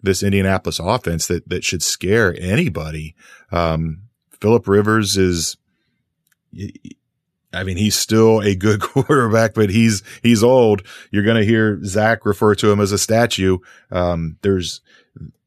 this 0.00 0.22
Indianapolis 0.22 0.78
offense 0.78 1.26
that, 1.26 1.48
that 1.48 1.64
should 1.64 1.82
scare 1.82 2.36
anybody. 2.38 3.16
Um, 3.50 4.02
Philip 4.40 4.68
Rivers 4.68 5.16
is, 5.16 5.56
I 7.52 7.62
mean, 7.62 7.76
he's 7.76 7.96
still 7.96 8.40
a 8.40 8.54
good 8.54 8.80
quarterback, 8.82 9.54
but 9.54 9.70
he's, 9.70 10.02
he's 10.22 10.42
old. 10.42 10.82
You're 11.10 11.24
going 11.24 11.40
to 11.40 11.46
hear 11.46 11.82
Zach 11.84 12.26
refer 12.26 12.54
to 12.56 12.70
him 12.70 12.80
as 12.80 12.92
a 12.92 12.98
statue. 12.98 13.58
Um, 13.90 14.38
there's, 14.42 14.80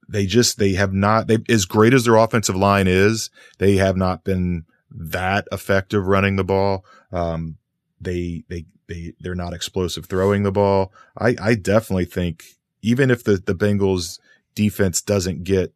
they 0.07 0.25
just, 0.25 0.57
they 0.57 0.73
have 0.73 0.93
not, 0.93 1.27
they, 1.27 1.39
as 1.49 1.65
great 1.65 1.93
as 1.93 2.05
their 2.05 2.15
offensive 2.15 2.55
line 2.55 2.87
is, 2.87 3.29
they 3.57 3.75
have 3.75 3.97
not 3.97 4.23
been 4.23 4.65
that 4.89 5.47
effective 5.51 6.07
running 6.07 6.37
the 6.37 6.45
ball. 6.45 6.85
Um, 7.11 7.57
they, 7.99 8.43
they, 8.47 8.65
they, 8.87 9.13
they're 9.19 9.35
not 9.35 9.53
explosive 9.53 10.05
throwing 10.05 10.43
the 10.43 10.51
ball. 10.51 10.93
I, 11.17 11.35
I 11.41 11.55
definitely 11.55 12.05
think 12.05 12.43
even 12.81 13.11
if 13.11 13.23
the, 13.23 13.37
the 13.37 13.55
Bengals 13.55 14.19
defense 14.55 15.01
doesn't 15.01 15.43
get 15.43 15.73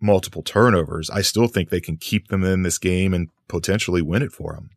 multiple 0.00 0.42
turnovers, 0.42 1.10
I 1.10 1.22
still 1.22 1.46
think 1.46 1.68
they 1.68 1.80
can 1.80 1.96
keep 1.96 2.28
them 2.28 2.44
in 2.44 2.62
this 2.62 2.78
game 2.78 3.12
and 3.14 3.28
potentially 3.48 4.02
win 4.02 4.22
it 4.22 4.32
for 4.32 4.54
them. 4.54 4.70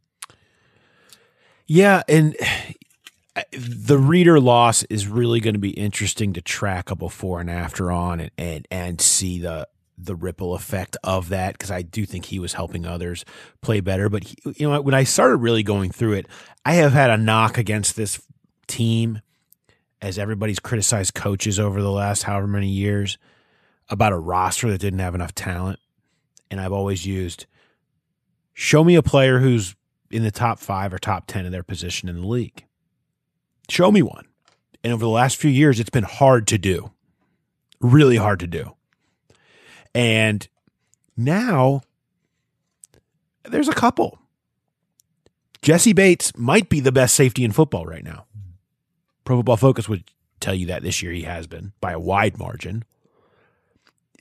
Yeah, 1.65 2.03
and 2.08 2.36
the 3.51 3.98
reader 3.98 4.39
loss 4.39 4.84
is 4.84 5.08
really 5.08 5.39
going 5.39 5.56
to 5.56 5.60
be 5.60 5.72
interesting 5.72 6.34
to 6.34 6.42
track 6.42 6.92
a 6.92 6.96
before 6.96 7.39
and 7.39 7.50
after 7.50 7.92
on 7.92 8.20
and 8.20 8.32
and, 8.38 8.68
and 8.70 9.01
see 9.01 9.39
the 9.39 9.68
the 9.98 10.15
ripple 10.15 10.56
effect 10.56 10.98
of 11.03 11.30
that 11.30 11.53
because 11.53 11.72
I 11.72 11.82
do 11.84 12.06
think 12.06 12.25
he 12.25 12.39
was 12.39 12.53
helping 12.53 12.86
others 12.86 13.24
play 13.62 13.80
better. 13.80 14.10
But 14.10 14.24
he, 14.25 14.36
you 14.58 14.70
know, 14.70 14.82
when 14.82 14.96
I 14.96 15.03
started 15.03 15.38
really 15.38 15.63
going 15.63 15.92
through 15.92 16.13
it, 16.13 16.27
I 16.65 16.74
have 16.74 16.94
had 16.94 17.10
a 17.10 17.18
knock 17.18 17.58
against 17.58 17.96
this 17.96 18.22
team 18.68 19.22
as 20.01 20.18
everybody's 20.18 20.60
criticized 20.60 21.13
coaches 21.13 21.60
over 21.60 21.82
the 21.82 21.92
last 21.92 22.24
however 22.24 22.48
many 22.48 22.70
years 22.70 23.18
about 23.90 24.13
a 24.13 24.18
roster 24.18 24.70
that 24.70 24.82
didn't 24.82 25.00
have 25.00 25.16
enough 25.16 25.36
talent, 25.36 25.80
and 26.50 26.60
I've 26.60 26.72
always 26.72 27.06
used 27.06 27.46
show 28.54 28.84
me 28.84 28.96
a 28.96 29.04
player 29.04 29.40
who's 29.40 29.75
in 30.12 30.24
the 30.24 30.32
top 30.32 30.60
five 30.60 30.94
or 30.94 31.00
top 31.00 31.25
10 31.28 31.46
of 31.46 31.52
their 31.52 31.63
position 31.63 32.08
in 32.08 32.22
the 32.22 32.28
league. 32.28 32.66
Show 33.68 33.92
me 33.92 34.02
one. 34.02 34.28
And 34.84 34.94
over 34.94 35.04
the 35.04 35.10
last 35.10 35.38
few 35.38 35.50
years, 35.50 35.80
it's 35.80 35.90
been 35.90 36.04
hard 36.04 36.46
to 36.48 36.58
do, 36.58 36.92
really 37.80 38.18
hard 38.18 38.40
to 38.42 38.48
do. 38.48 38.75
And 39.96 40.48
now 41.16 41.82
there's 43.44 43.70
a 43.70 43.74
couple. 43.74 44.20
Jessie 45.62 45.94
Bates 45.94 46.38
might 46.38 46.68
be 46.70 46.80
the 46.80 46.92
best 46.92 47.16
safety 47.16 47.44
in 47.44 47.52
football 47.52 47.86
right 47.86 48.04
now. 48.04 48.25
Pro 49.24 49.38
Football 49.38 49.58
Focus 49.58 49.88
would 49.88 50.04
tell 50.42 50.54
you 50.54 50.66
that 50.68 50.84
this 50.84 51.02
year 51.02 51.13
he 51.13 51.24
has 51.24 51.48
been 51.48 51.72
by 51.80 51.94
a 51.94 52.00
wide 52.00 52.38
margin. 52.38 52.84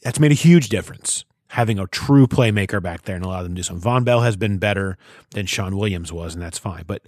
That's 0.03 0.21
made 0.21 0.33
a 0.33 0.35
huge 0.35 0.69
difference 0.69 1.25
having 1.53 1.79
a 1.79 1.87
true 1.87 2.27
playmaker 2.27 2.83
back 2.83 3.03
there 3.03 3.15
and 3.15 3.25
allow 3.25 3.43
them 3.43 3.53
to 3.55 3.57
do 3.57 3.63
some. 3.63 3.79
Vonn 3.79 4.05
Bell 4.05 4.23
has 4.23 4.37
been 4.37 4.57
better 4.57 4.97
than 5.33 5.45
Shawn 5.45 5.77
Williams 5.77 6.11
was, 6.11 6.33
and 6.33 6.43
that's 6.43 6.59
fine. 6.59 6.85
But 6.87 7.03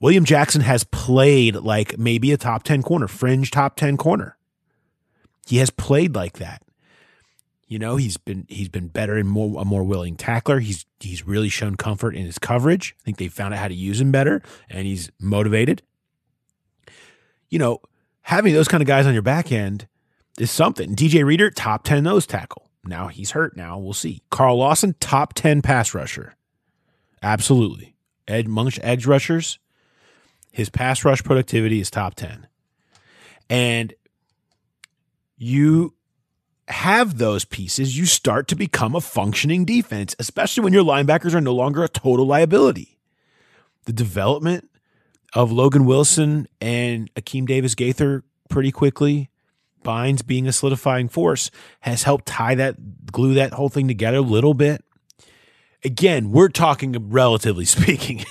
William 0.00 0.24
Jackson 0.24 0.62
has 0.62 0.82
played 0.84 1.56
like 1.56 1.98
maybe 1.98 2.32
a 2.32 2.38
top 2.38 2.62
10 2.62 2.82
corner, 2.82 3.06
fringe 3.06 3.50
top 3.50 3.76
10 3.76 3.98
corner. 3.98 4.38
He 5.46 5.58
has 5.58 5.68
played 5.68 6.14
like 6.14 6.38
that. 6.38 6.62
You 7.68 7.78
know, 7.78 7.96
he's 7.96 8.16
been 8.16 8.46
he's 8.48 8.68
been 8.68 8.88
better 8.88 9.16
and 9.16 9.28
more 9.28 9.60
a 9.60 9.64
more 9.64 9.84
willing 9.84 10.16
tackler. 10.16 10.60
He's 10.60 10.86
he's 11.00 11.26
really 11.26 11.48
shown 11.48 11.74
comfort 11.74 12.14
in 12.14 12.24
his 12.24 12.38
coverage. 12.38 12.94
I 13.00 13.04
think 13.04 13.18
they 13.18 13.28
found 13.28 13.54
out 13.54 13.60
how 13.60 13.68
to 13.68 13.74
use 13.74 14.00
him 14.00 14.12
better, 14.12 14.40
and 14.70 14.86
he's 14.86 15.10
motivated. 15.20 15.82
You 17.50 17.58
know, 17.58 17.80
having 18.22 18.54
those 18.54 18.68
kind 18.68 18.82
of 18.82 18.86
guys 18.86 19.06
on 19.06 19.14
your 19.14 19.22
back 19.22 19.50
end 19.50 19.88
is 20.38 20.50
something. 20.50 20.94
DJ 20.94 21.24
Reader, 21.24 21.50
top 21.50 21.84
10 21.84 22.04
nose 22.04 22.26
tackle. 22.26 22.68
Now 22.84 23.08
he's 23.08 23.32
hurt. 23.32 23.56
Now 23.56 23.78
we'll 23.78 23.92
see. 23.92 24.22
Carl 24.30 24.58
Lawson, 24.58 24.94
top 25.00 25.34
10 25.34 25.62
pass 25.62 25.94
rusher. 25.94 26.34
Absolutely. 27.22 27.94
Edge, 28.28 28.46
amongst 28.46 28.78
edge 28.82 29.06
rushers, 29.06 29.58
his 30.52 30.68
pass 30.68 31.04
rush 31.04 31.22
productivity 31.22 31.80
is 31.80 31.90
top 31.90 32.14
10. 32.14 32.46
And 33.48 33.94
you 35.36 35.94
have 36.68 37.18
those 37.18 37.44
pieces, 37.44 37.96
you 37.96 38.06
start 38.06 38.48
to 38.48 38.56
become 38.56 38.94
a 38.94 39.00
functioning 39.00 39.64
defense, 39.64 40.16
especially 40.18 40.64
when 40.64 40.72
your 40.72 40.84
linebackers 40.84 41.34
are 41.34 41.40
no 41.40 41.54
longer 41.54 41.84
a 41.84 41.88
total 41.88 42.26
liability. 42.26 42.98
The 43.84 43.92
development 43.92 44.68
of 45.32 45.52
Logan 45.52 45.84
Wilson 45.84 46.48
and 46.60 47.12
Akeem 47.14 47.46
Davis 47.46 47.74
Gaither 47.76 48.24
pretty 48.48 48.72
quickly, 48.72 49.30
Bynes 49.86 50.26
being 50.26 50.46
a 50.48 50.52
solidifying 50.52 51.08
force, 51.08 51.50
has 51.80 52.02
helped 52.02 52.26
tie 52.26 52.54
that, 52.56 53.12
glue 53.12 53.34
that 53.34 53.52
whole 53.54 53.68
thing 53.68 53.86
together 53.88 54.18
a 54.18 54.20
little 54.22 54.52
bit. 54.54 54.84
Again, 55.84 56.32
we're 56.32 56.48
talking 56.48 57.10
relatively 57.10 57.64
speaking. 57.76 58.24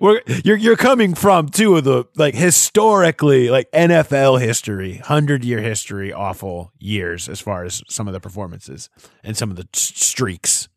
we're 0.00 0.20
you're 0.44 0.56
you're 0.56 0.76
coming 0.76 1.14
from 1.14 1.48
two 1.48 1.76
of 1.76 1.84
the 1.84 2.04
like 2.16 2.34
historically 2.34 3.48
like 3.50 3.70
NFL 3.70 4.40
history, 4.40 4.96
hundred 4.96 5.44
year 5.44 5.60
history, 5.60 6.12
awful 6.12 6.72
years 6.80 7.28
as 7.28 7.40
far 7.40 7.64
as 7.64 7.80
some 7.88 8.08
of 8.08 8.12
the 8.12 8.18
performances 8.20 8.90
and 9.22 9.36
some 9.36 9.48
of 9.50 9.56
the 9.56 9.68
streaks. 9.72 10.68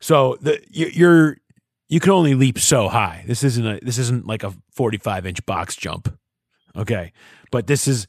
So 0.00 0.36
the 0.42 0.60
you- 0.70 0.90
you're 0.92 1.36
you 1.88 2.00
can 2.00 2.10
only 2.12 2.34
leap 2.34 2.58
so 2.58 2.88
high. 2.88 3.24
This 3.26 3.42
isn't 3.42 3.66
a 3.66 3.80
this 3.80 3.96
isn't 3.96 4.26
like 4.26 4.42
a 4.42 4.52
45 4.72 5.24
inch 5.24 5.46
box 5.46 5.74
jump. 5.76 6.14
Okay. 6.76 7.12
But 7.50 7.68
this 7.68 7.88
is 7.88 8.06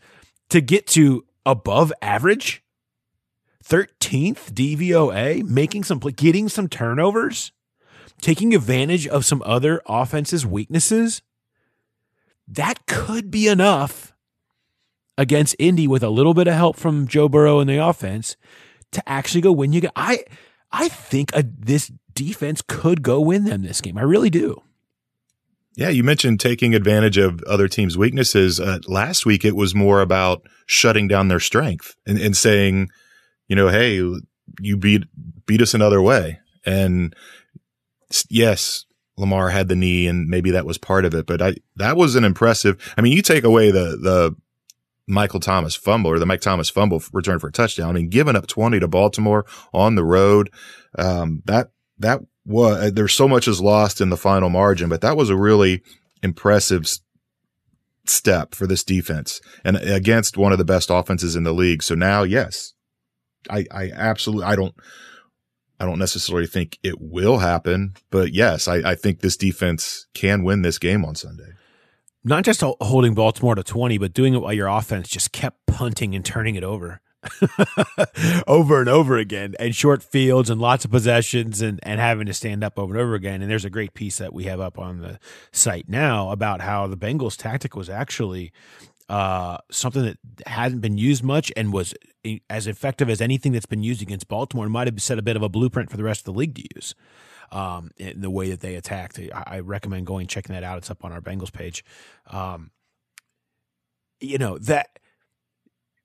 to 0.49 0.61
get 0.61 0.87
to 0.87 1.25
above 1.45 1.91
average, 2.01 2.63
13th 3.63 4.51
DVOA, 4.51 5.43
making 5.43 5.83
some 5.83 5.99
getting 5.99 6.49
some 6.49 6.67
turnovers, 6.67 7.51
taking 8.21 8.53
advantage 8.53 9.07
of 9.07 9.25
some 9.25 9.41
other 9.45 9.81
offenses' 9.87 10.45
weaknesses. 10.45 11.21
That 12.47 12.85
could 12.85 13.31
be 13.31 13.47
enough 13.47 14.13
against 15.17 15.55
Indy 15.57 15.87
with 15.87 16.03
a 16.03 16.09
little 16.09 16.33
bit 16.33 16.47
of 16.47 16.53
help 16.53 16.75
from 16.75 17.07
Joe 17.07 17.27
Burrow 17.27 17.59
in 17.59 17.67
the 17.67 17.77
offense 17.77 18.35
to 18.91 19.07
actually 19.09 19.41
go 19.41 19.51
win 19.51 19.73
you. 19.73 19.81
I 19.95 20.23
I 20.71 20.89
think 20.89 21.35
a, 21.35 21.43
this 21.43 21.91
defense 22.13 22.61
could 22.67 23.01
go 23.01 23.19
win 23.19 23.45
them 23.45 23.61
this 23.61 23.81
game. 23.81 23.97
I 23.97 24.01
really 24.01 24.29
do. 24.29 24.61
Yeah, 25.75 25.89
you 25.89 26.03
mentioned 26.03 26.39
taking 26.39 26.73
advantage 26.73 27.17
of 27.17 27.41
other 27.43 27.67
teams' 27.67 27.97
weaknesses. 27.97 28.59
Uh, 28.59 28.79
last 28.87 29.25
week, 29.25 29.43
it 29.43 29.55
was 29.55 29.75
more 29.75 29.99
about 30.01 30.41
shutting 30.65 31.07
down 31.07 31.27
their 31.27 31.39
strength 31.39 31.95
and, 32.07 32.17
and 32.17 32.35
saying, 32.35 32.89
you 33.47 33.55
know, 33.55 33.67
hey, 33.67 33.95
you 34.59 34.77
beat 34.77 35.03
beat 35.45 35.61
us 35.61 35.73
another 35.73 36.01
way. 36.01 36.39
And 36.65 37.13
yes, 38.29 38.85
Lamar 39.17 39.49
had 39.49 39.67
the 39.67 39.75
knee, 39.75 40.07
and 40.07 40.27
maybe 40.29 40.51
that 40.51 40.65
was 40.65 40.77
part 40.77 41.03
of 41.03 41.13
it. 41.13 41.25
But 41.25 41.41
I 41.41 41.55
that 41.75 41.97
was 41.97 42.15
an 42.15 42.23
impressive. 42.23 42.93
I 42.97 43.01
mean, 43.01 43.11
you 43.11 43.21
take 43.21 43.43
away 43.43 43.71
the 43.71 43.97
the 43.97 44.35
Michael 45.07 45.39
Thomas 45.39 45.75
fumble 45.75 46.11
or 46.11 46.19
the 46.19 46.25
Mike 46.25 46.41
Thomas 46.41 46.69
fumble 46.69 47.03
return 47.13 47.39
for 47.39 47.47
a 47.47 47.51
touchdown. 47.51 47.89
I 47.89 47.93
mean, 47.93 48.09
giving 48.09 48.35
up 48.35 48.47
20 48.47 48.79
to 48.79 48.87
Baltimore 48.87 49.45
on 49.73 49.95
the 49.95 50.03
road, 50.03 50.51
um, 50.97 51.41
that, 51.45 51.71
that 51.99 52.21
was, 52.45 52.77
uh, 52.77 52.91
there's 52.93 53.13
so 53.13 53.27
much 53.27 53.47
is 53.47 53.61
lost 53.61 54.01
in 54.01 54.09
the 54.09 54.17
final 54.17 54.49
margin, 54.49 54.89
but 54.89 55.01
that 55.01 55.17
was 55.17 55.29
a 55.29 55.37
really 55.37 55.81
impressive 56.21 56.87
step 58.05 58.53
for 58.53 58.67
this 58.67 58.83
defense 58.83 59.41
and 59.63 59.77
against 59.77 60.37
one 60.37 60.51
of 60.51 60.57
the 60.57 60.65
best 60.65 60.89
offenses 60.91 61.35
in 61.35 61.43
the 61.43 61.53
league. 61.53 61.81
So 61.81 61.95
now, 61.95 62.23
yes, 62.23 62.73
I, 63.49 63.65
I 63.71 63.91
absolutely, 63.91 64.45
I 64.45 64.55
don't, 64.55 64.75
I 65.79 65.85
don't 65.85 65.99
necessarily 65.99 66.47
think 66.47 66.77
it 66.83 67.01
will 67.01 67.39
happen, 67.39 67.95
but 68.11 68.33
yes, 68.33 68.67
I, 68.67 68.91
I 68.91 68.95
think 68.95 69.19
this 69.19 69.37
defense 69.37 70.07
can 70.13 70.43
win 70.43 70.61
this 70.61 70.77
game 70.77 71.03
on 71.03 71.15
Sunday 71.15 71.55
not 72.25 72.43
just 72.43 72.61
holding 72.61 73.13
Baltimore 73.13 73.55
to 73.55 73.63
20, 73.63 73.99
but 73.99 74.11
doing 74.11 74.33
it 74.33 74.41
while 74.41 74.51
your 74.51 74.67
offense 74.67 75.07
just 75.07 75.31
kept 75.31 75.65
punting 75.67 76.15
and 76.15 76.25
turning 76.25 76.55
it 76.55 76.63
over. 76.63 76.99
over 78.47 78.79
and 78.79 78.89
over 78.89 79.17
again 79.17 79.55
and 79.59 79.75
short 79.75 80.03
fields 80.03 80.49
and 80.49 80.59
lots 80.61 80.85
of 80.85 80.91
possessions 80.91 81.61
and, 81.61 81.79
and 81.83 81.99
having 81.99 82.27
to 82.27 82.33
stand 82.33 82.63
up 82.63 82.77
over 82.77 82.93
and 82.93 83.01
over 83.01 83.15
again. 83.15 83.41
And 83.41 83.49
there's 83.49 83.65
a 83.65 83.69
great 83.69 83.93
piece 83.93 84.17
that 84.17 84.33
we 84.33 84.45
have 84.45 84.59
up 84.59 84.77
on 84.77 85.01
the 85.01 85.19
site 85.51 85.89
now 85.89 86.31
about 86.31 86.61
how 86.61 86.87
the 86.87 86.97
Bengals 86.97 87.37
tactic 87.37 87.75
was 87.75 87.89
actually 87.89 88.51
uh, 89.09 89.57
something 89.69 90.03
that 90.03 90.17
hadn't 90.47 90.79
been 90.79 90.97
used 90.97 91.23
much 91.23 91.51
and 91.55 91.71
was 91.71 91.93
as 92.49 92.67
effective 92.67 93.09
as 93.09 93.21
anything 93.21 93.51
that's 93.51 93.65
been 93.65 93.83
used 93.83 94.01
against 94.01 94.27
Baltimore. 94.27 94.65
It 94.65 94.69
might 94.69 94.87
have 94.87 95.01
set 95.01 95.19
a 95.19 95.21
bit 95.21 95.35
of 95.35 95.43
a 95.43 95.49
blueprint 95.49 95.91
for 95.91 95.97
the 95.97 96.03
rest 96.03 96.21
of 96.21 96.33
the 96.33 96.39
league 96.39 96.55
to 96.55 96.63
use 96.75 96.95
um, 97.51 97.91
in 97.97 98.21
the 98.21 98.29
way 98.29 98.49
that 98.49 98.61
they 98.61 98.75
attacked. 98.75 99.19
I, 99.19 99.43
I, 99.45 99.59
recommend 99.59 100.07
going 100.07 100.27
checking 100.27 100.55
that 100.55 100.63
out. 100.63 100.77
It's 100.77 100.89
up 100.89 101.05
on 101.05 101.11
our 101.11 101.21
Bengals 101.21 101.53
page. 101.53 101.85
Um, 102.27 102.71
you 104.19 104.37
know 104.37 104.57
that 104.59 104.97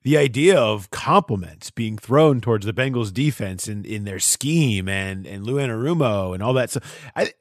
the 0.03 0.17
idea 0.17 0.59
of 0.59 0.91
compliments 0.91 1.71
being 1.71 1.99
thrown 1.99 2.41
towards 2.41 2.67
the 2.67 2.73
Bengals 2.73 3.13
defense 3.13 3.69
in, 3.69 3.85
in 3.85 4.05
their 4.05 4.19
scheme 4.19 4.89
and 4.89 5.27
and 5.27 5.45
Lou 5.45 5.57
Anarumo 5.57 6.35
and 6.35 6.43
all 6.43 6.55
that 6.55 6.71
stuff. 6.71 7.11
I 7.15 7.33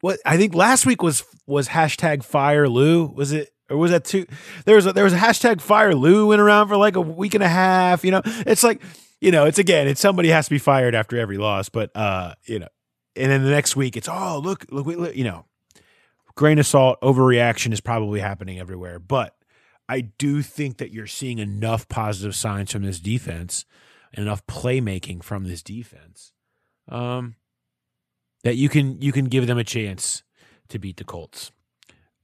what 0.00 0.18
I 0.24 0.36
think 0.36 0.54
last 0.54 0.86
week 0.86 1.02
was 1.02 1.24
was 1.46 1.68
hashtag 1.68 2.24
fire 2.24 2.68
Lou. 2.68 3.06
Was 3.06 3.32
it 3.32 3.50
or 3.70 3.76
was 3.76 3.90
that 3.90 4.04
two? 4.04 4.26
There 4.64 4.76
was 4.76 4.86
a, 4.86 4.92
there 4.92 5.04
was 5.04 5.12
a 5.12 5.18
hashtag 5.18 5.60
fire 5.60 5.94
Lou 5.94 6.28
went 6.28 6.40
around 6.40 6.68
for 6.68 6.76
like 6.76 6.96
a 6.96 7.00
week 7.00 7.34
and 7.34 7.44
a 7.44 7.48
half. 7.48 8.04
You 8.04 8.12
know, 8.12 8.22
it's 8.24 8.62
like 8.62 8.82
you 9.20 9.30
know, 9.32 9.46
it's 9.46 9.58
again, 9.58 9.88
it's 9.88 10.00
somebody 10.00 10.28
has 10.28 10.46
to 10.46 10.50
be 10.50 10.58
fired 10.58 10.94
after 10.94 11.18
every 11.18 11.38
loss. 11.38 11.68
But 11.68 11.90
uh, 11.94 12.34
you 12.44 12.58
know, 12.58 12.68
and 13.18 13.30
then 13.30 13.44
the 13.44 13.50
next 13.50 13.76
week 13.76 13.96
it's 13.96 14.08
oh 14.08 14.40
look 14.42 14.66
look, 14.70 14.86
look 14.86 15.16
you 15.16 15.24
know 15.24 15.44
grain 16.34 16.58
of 16.58 16.66
salt 16.66 17.00
overreaction 17.00 17.72
is 17.72 17.80
probably 17.80 18.20
happening 18.20 18.58
everywhere 18.58 18.98
but 18.98 19.34
i 19.88 20.00
do 20.00 20.42
think 20.42 20.78
that 20.78 20.92
you're 20.92 21.06
seeing 21.06 21.38
enough 21.38 21.88
positive 21.88 22.34
signs 22.34 22.72
from 22.72 22.82
this 22.82 23.00
defense 23.00 23.64
and 24.12 24.24
enough 24.24 24.46
playmaking 24.46 25.22
from 25.22 25.44
this 25.44 25.62
defense 25.62 26.32
um, 26.88 27.36
that 28.44 28.56
you 28.56 28.68
can 28.68 29.00
you 29.00 29.12
can 29.12 29.26
give 29.26 29.46
them 29.46 29.58
a 29.58 29.64
chance 29.64 30.22
to 30.68 30.78
beat 30.78 30.96
the 30.96 31.04
colts 31.04 31.52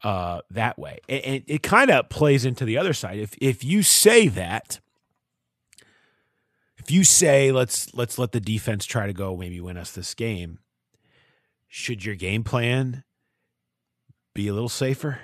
uh, 0.03 0.41
that 0.51 0.79
way 0.79 0.99
and, 1.09 1.25
and 1.25 1.45
it 1.47 1.63
kind 1.63 1.91
of 1.91 2.09
plays 2.09 2.45
into 2.45 2.65
the 2.65 2.77
other 2.77 2.93
side 2.93 3.19
if 3.19 3.35
if 3.41 3.65
you 3.65 3.83
say 3.83 4.29
that 4.29 4.81
if 6.77 6.91
you 6.91 7.05
say 7.05 7.51
let's 7.51 7.93
let's 7.95 8.19
let 8.19 8.33
the 8.33 8.41
defense 8.41 8.85
try 8.85 9.07
to 9.07 9.15
go 9.15 9.37
maybe 9.37 9.61
win 9.61 9.79
us 9.79 9.93
this 9.93 10.15
game 10.15 10.59
should 11.77 12.05
your 12.05 12.15
game 12.15 12.45
plan 12.45 13.03
be 14.33 14.47
a 14.47 14.53
little 14.53 14.69
safer? 14.69 15.19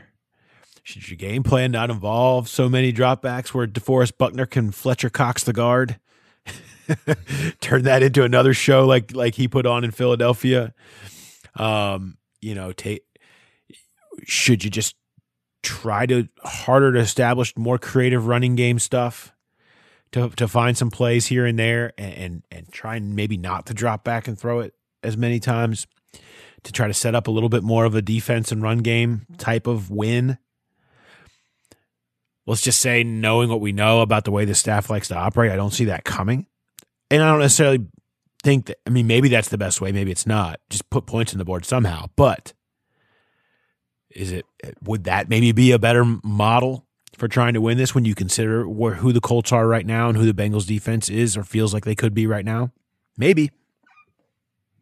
Should 0.82 1.08
your 1.08 1.16
game 1.16 1.42
plan 1.42 1.72
not 1.72 1.90
involve 1.90 2.48
so 2.48 2.68
many 2.68 2.92
dropbacks 2.92 3.48
where 3.48 3.66
DeForest 3.66 4.18
Buckner 4.18 4.46
can 4.46 4.70
Fletcher 4.70 5.10
Cox 5.10 5.44
the 5.44 5.52
guard? 5.52 5.98
Turn 7.60 7.84
that 7.84 8.02
into 8.02 8.24
another 8.24 8.54
show 8.54 8.86
like 8.86 9.14
like 9.14 9.34
he 9.34 9.46
put 9.46 9.66
on 9.66 9.84
in 9.84 9.90
Philadelphia. 9.90 10.74
Um, 11.54 12.16
you 12.40 12.54
know, 12.54 12.72
take 12.72 13.04
should 14.24 14.64
you 14.64 14.70
just 14.70 14.96
try 15.62 16.06
to 16.06 16.28
harder 16.42 16.92
to 16.92 16.98
establish 16.98 17.56
more 17.56 17.78
creative 17.78 18.26
running 18.26 18.56
game 18.56 18.78
stuff 18.78 19.32
to 20.12 20.30
to 20.30 20.48
find 20.48 20.76
some 20.76 20.90
plays 20.90 21.26
here 21.26 21.46
and 21.46 21.58
there 21.58 21.92
and 21.98 22.14
and, 22.14 22.42
and 22.50 22.72
try 22.72 22.96
and 22.96 23.14
maybe 23.14 23.36
not 23.36 23.66
to 23.66 23.74
drop 23.74 24.04
back 24.04 24.26
and 24.26 24.38
throw 24.38 24.60
it 24.60 24.74
as 25.02 25.16
many 25.16 25.38
times 25.38 25.86
to 26.62 26.72
try 26.72 26.86
to 26.86 26.94
set 26.94 27.14
up 27.14 27.26
a 27.26 27.30
little 27.30 27.48
bit 27.48 27.62
more 27.62 27.84
of 27.84 27.94
a 27.94 28.02
defense 28.02 28.52
and 28.52 28.62
run 28.62 28.78
game 28.78 29.26
type 29.38 29.66
of 29.66 29.90
win. 29.90 30.38
Let's 32.50 32.62
just 32.62 32.80
say, 32.80 33.04
knowing 33.04 33.48
what 33.48 33.60
we 33.60 33.70
know 33.70 34.00
about 34.00 34.24
the 34.24 34.32
way 34.32 34.44
the 34.44 34.56
staff 34.56 34.90
likes 34.90 35.06
to 35.08 35.16
operate, 35.16 35.52
I 35.52 35.56
don't 35.56 35.72
see 35.72 35.84
that 35.84 36.04
coming. 36.04 36.46
And 37.08 37.22
I 37.22 37.30
don't 37.30 37.38
necessarily 37.38 37.86
think 38.42 38.66
that, 38.66 38.78
I 38.84 38.90
mean, 38.90 39.06
maybe 39.06 39.28
that's 39.28 39.50
the 39.50 39.56
best 39.56 39.80
way. 39.80 39.92
Maybe 39.92 40.10
it's 40.10 40.26
not. 40.26 40.58
Just 40.68 40.90
put 40.90 41.06
points 41.06 41.32
on 41.32 41.38
the 41.38 41.44
board 41.44 41.64
somehow. 41.64 42.06
But 42.16 42.52
is 44.10 44.32
it, 44.32 44.46
would 44.82 45.04
that 45.04 45.28
maybe 45.28 45.52
be 45.52 45.70
a 45.70 45.78
better 45.78 46.04
model 46.24 46.86
for 47.16 47.28
trying 47.28 47.54
to 47.54 47.60
win 47.60 47.78
this 47.78 47.94
when 47.94 48.04
you 48.04 48.16
consider 48.16 48.68
where, 48.68 48.94
who 48.94 49.12
the 49.12 49.20
Colts 49.20 49.52
are 49.52 49.68
right 49.68 49.86
now 49.86 50.08
and 50.08 50.18
who 50.18 50.30
the 50.30 50.34
Bengals 50.34 50.66
defense 50.66 51.08
is 51.08 51.36
or 51.36 51.44
feels 51.44 51.72
like 51.72 51.84
they 51.84 51.94
could 51.94 52.14
be 52.14 52.26
right 52.26 52.44
now? 52.44 52.72
Maybe. 53.16 53.52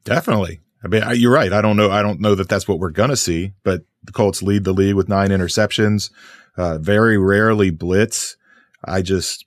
Definitely. 0.05 0.61
I 0.83 0.89
mean, 0.89 1.03
you're 1.17 1.33
right. 1.33 1.53
I 1.53 1.61
don't 1.61 1.77
know. 1.77 1.91
I 1.91 2.01
don't 2.01 2.21
know 2.21 2.35
that 2.35 2.49
that's 2.49 2.67
what 2.67 2.79
we're 2.79 2.91
going 2.91 3.11
to 3.11 3.17
see, 3.17 3.53
but 3.63 3.83
the 4.05 4.13
Colts 4.13 4.43
lead 4.43 4.65
the 4.65 4.73
league 4.73 4.95
with 4.95 5.09
nine 5.09 5.29
interceptions, 5.29 6.11
uh, 6.59 6.77
very 6.79 7.17
rarely 7.17 7.71
blitz. 7.71 8.37
I 8.85 9.01
just, 9.01 9.47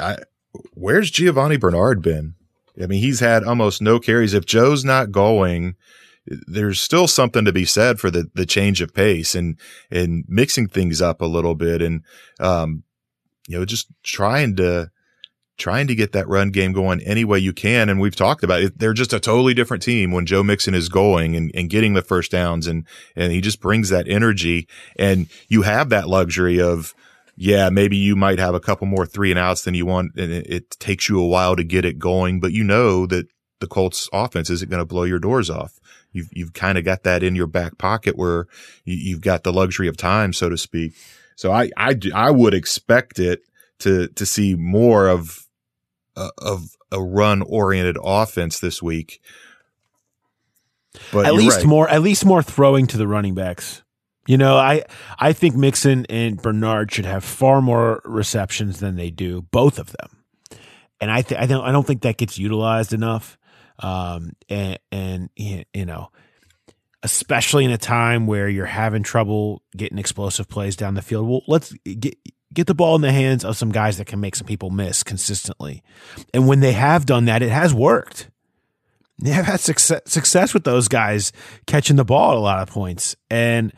I, 0.00 0.16
where's 0.74 1.12
Giovani 1.12 1.58
Bernard 1.58 2.02
been? 2.02 2.34
I 2.82 2.86
mean, 2.86 3.00
he's 3.00 3.20
had 3.20 3.44
almost 3.44 3.80
no 3.80 4.00
carries. 4.00 4.34
If 4.34 4.46
Joe's 4.46 4.84
not 4.84 5.12
going, 5.12 5.76
there's 6.26 6.80
still 6.80 7.06
something 7.06 7.44
to 7.44 7.52
be 7.52 7.64
said 7.64 8.00
for 8.00 8.10
the, 8.10 8.30
the 8.34 8.46
change 8.46 8.80
of 8.80 8.94
pace 8.94 9.34
and, 9.34 9.58
and 9.90 10.24
mixing 10.26 10.66
things 10.66 11.00
up 11.00 11.20
a 11.20 11.26
little 11.26 11.54
bit 11.54 11.82
and, 11.82 12.02
um, 12.40 12.82
you 13.46 13.58
know, 13.58 13.64
just 13.64 13.88
trying 14.02 14.56
to, 14.56 14.90
trying 15.60 15.86
to 15.86 15.94
get 15.94 16.12
that 16.12 16.26
run 16.26 16.50
game 16.50 16.72
going 16.72 17.00
any 17.02 17.24
way 17.24 17.38
you 17.38 17.52
can. 17.52 17.88
And 17.88 18.00
we've 18.00 18.16
talked 18.16 18.42
about 18.42 18.62
it. 18.62 18.78
They're 18.78 18.94
just 18.94 19.12
a 19.12 19.20
totally 19.20 19.54
different 19.54 19.82
team 19.82 20.10
when 20.10 20.26
Joe 20.26 20.42
Mixon 20.42 20.74
is 20.74 20.88
going 20.88 21.36
and, 21.36 21.52
and 21.54 21.70
getting 21.70 21.92
the 21.92 22.02
first 22.02 22.32
downs 22.32 22.66
and, 22.66 22.86
and 23.14 23.30
he 23.30 23.40
just 23.40 23.60
brings 23.60 23.90
that 23.90 24.08
energy 24.08 24.66
and 24.96 25.28
you 25.48 25.62
have 25.62 25.90
that 25.90 26.08
luxury 26.08 26.60
of, 26.60 26.94
yeah, 27.36 27.70
maybe 27.70 27.96
you 27.96 28.16
might 28.16 28.38
have 28.38 28.54
a 28.54 28.60
couple 28.60 28.86
more 28.86 29.06
three 29.06 29.30
and 29.30 29.38
outs 29.38 29.62
than 29.62 29.74
you 29.74 29.86
want. 29.86 30.12
And 30.16 30.32
it, 30.32 30.46
it 30.48 30.70
takes 30.80 31.08
you 31.08 31.20
a 31.20 31.26
while 31.26 31.54
to 31.56 31.64
get 31.64 31.84
it 31.84 31.98
going, 31.98 32.40
but 32.40 32.52
you 32.52 32.64
know 32.64 33.06
that 33.06 33.26
the 33.60 33.66
Colts 33.66 34.08
offense 34.12 34.50
isn't 34.50 34.70
going 34.70 34.80
to 34.80 34.86
blow 34.86 35.04
your 35.04 35.18
doors 35.18 35.50
off. 35.50 35.78
You've, 36.12 36.28
you've 36.32 36.54
kind 36.54 36.78
of 36.78 36.84
got 36.84 37.04
that 37.04 37.22
in 37.22 37.36
your 37.36 37.46
back 37.46 37.78
pocket 37.78 38.16
where 38.16 38.46
you, 38.84 38.96
you've 38.96 39.20
got 39.20 39.44
the 39.44 39.52
luxury 39.52 39.86
of 39.86 39.96
time, 39.96 40.32
so 40.32 40.48
to 40.48 40.56
speak. 40.56 40.94
So 41.36 41.52
I, 41.52 41.70
I, 41.76 41.94
I 42.14 42.30
would 42.30 42.54
expect 42.54 43.18
it 43.18 43.40
to, 43.80 44.08
to 44.08 44.26
see 44.26 44.54
more 44.54 45.08
of 45.08 45.46
of 46.16 46.76
a 46.92 47.00
run 47.02 47.42
oriented 47.42 47.96
offense 48.02 48.60
this 48.60 48.82
week. 48.82 49.20
But 51.12 51.26
at 51.26 51.34
least 51.34 51.58
right. 51.58 51.66
more, 51.66 51.88
at 51.88 52.02
least 52.02 52.24
more 52.24 52.42
throwing 52.42 52.86
to 52.88 52.96
the 52.96 53.06
running 53.06 53.34
backs. 53.34 53.82
You 54.26 54.36
know, 54.36 54.56
I 54.56 54.84
I 55.18 55.32
think 55.32 55.56
Mixon 55.56 56.06
and 56.08 56.40
Bernard 56.40 56.92
should 56.92 57.06
have 57.06 57.24
far 57.24 57.62
more 57.62 58.02
receptions 58.04 58.80
than 58.80 58.96
they 58.96 59.10
do, 59.10 59.42
both 59.42 59.78
of 59.78 59.92
them. 59.92 60.24
And 61.00 61.10
I 61.10 61.22
th- 61.22 61.40
I 61.40 61.46
don't 61.46 61.64
I 61.64 61.72
don't 61.72 61.86
think 61.86 62.02
that 62.02 62.16
gets 62.16 62.38
utilized 62.38 62.92
enough. 62.92 63.38
Um, 63.78 64.32
and 64.48 64.78
and 64.92 65.30
you 65.36 65.86
know, 65.86 66.10
especially 67.02 67.64
in 67.64 67.70
a 67.70 67.78
time 67.78 68.26
where 68.26 68.48
you're 68.48 68.66
having 68.66 69.02
trouble 69.02 69.62
getting 69.76 69.98
explosive 69.98 70.48
plays 70.48 70.76
down 70.76 70.94
the 70.94 71.02
field. 71.02 71.28
Well, 71.28 71.42
let's 71.48 71.72
get 71.84 72.16
get 72.52 72.66
the 72.66 72.74
ball 72.74 72.96
in 72.96 73.02
the 73.02 73.12
hands 73.12 73.44
of 73.44 73.56
some 73.56 73.70
guys 73.70 73.98
that 73.98 74.06
can 74.06 74.20
make 74.20 74.36
some 74.36 74.46
people 74.46 74.70
miss 74.70 75.02
consistently. 75.02 75.82
And 76.34 76.48
when 76.48 76.60
they 76.60 76.72
have 76.72 77.06
done 77.06 77.26
that, 77.26 77.42
it 77.42 77.50
has 77.50 77.72
worked. 77.72 78.28
They 79.18 79.30
have 79.30 79.46
had 79.46 79.60
success, 79.60 80.00
success 80.06 80.54
with 80.54 80.64
those 80.64 80.88
guys 80.88 81.32
catching 81.66 81.96
the 81.96 82.04
ball 82.04 82.32
at 82.32 82.36
a 82.36 82.40
lot 82.40 82.60
of 82.60 82.68
points. 82.68 83.16
And, 83.30 83.72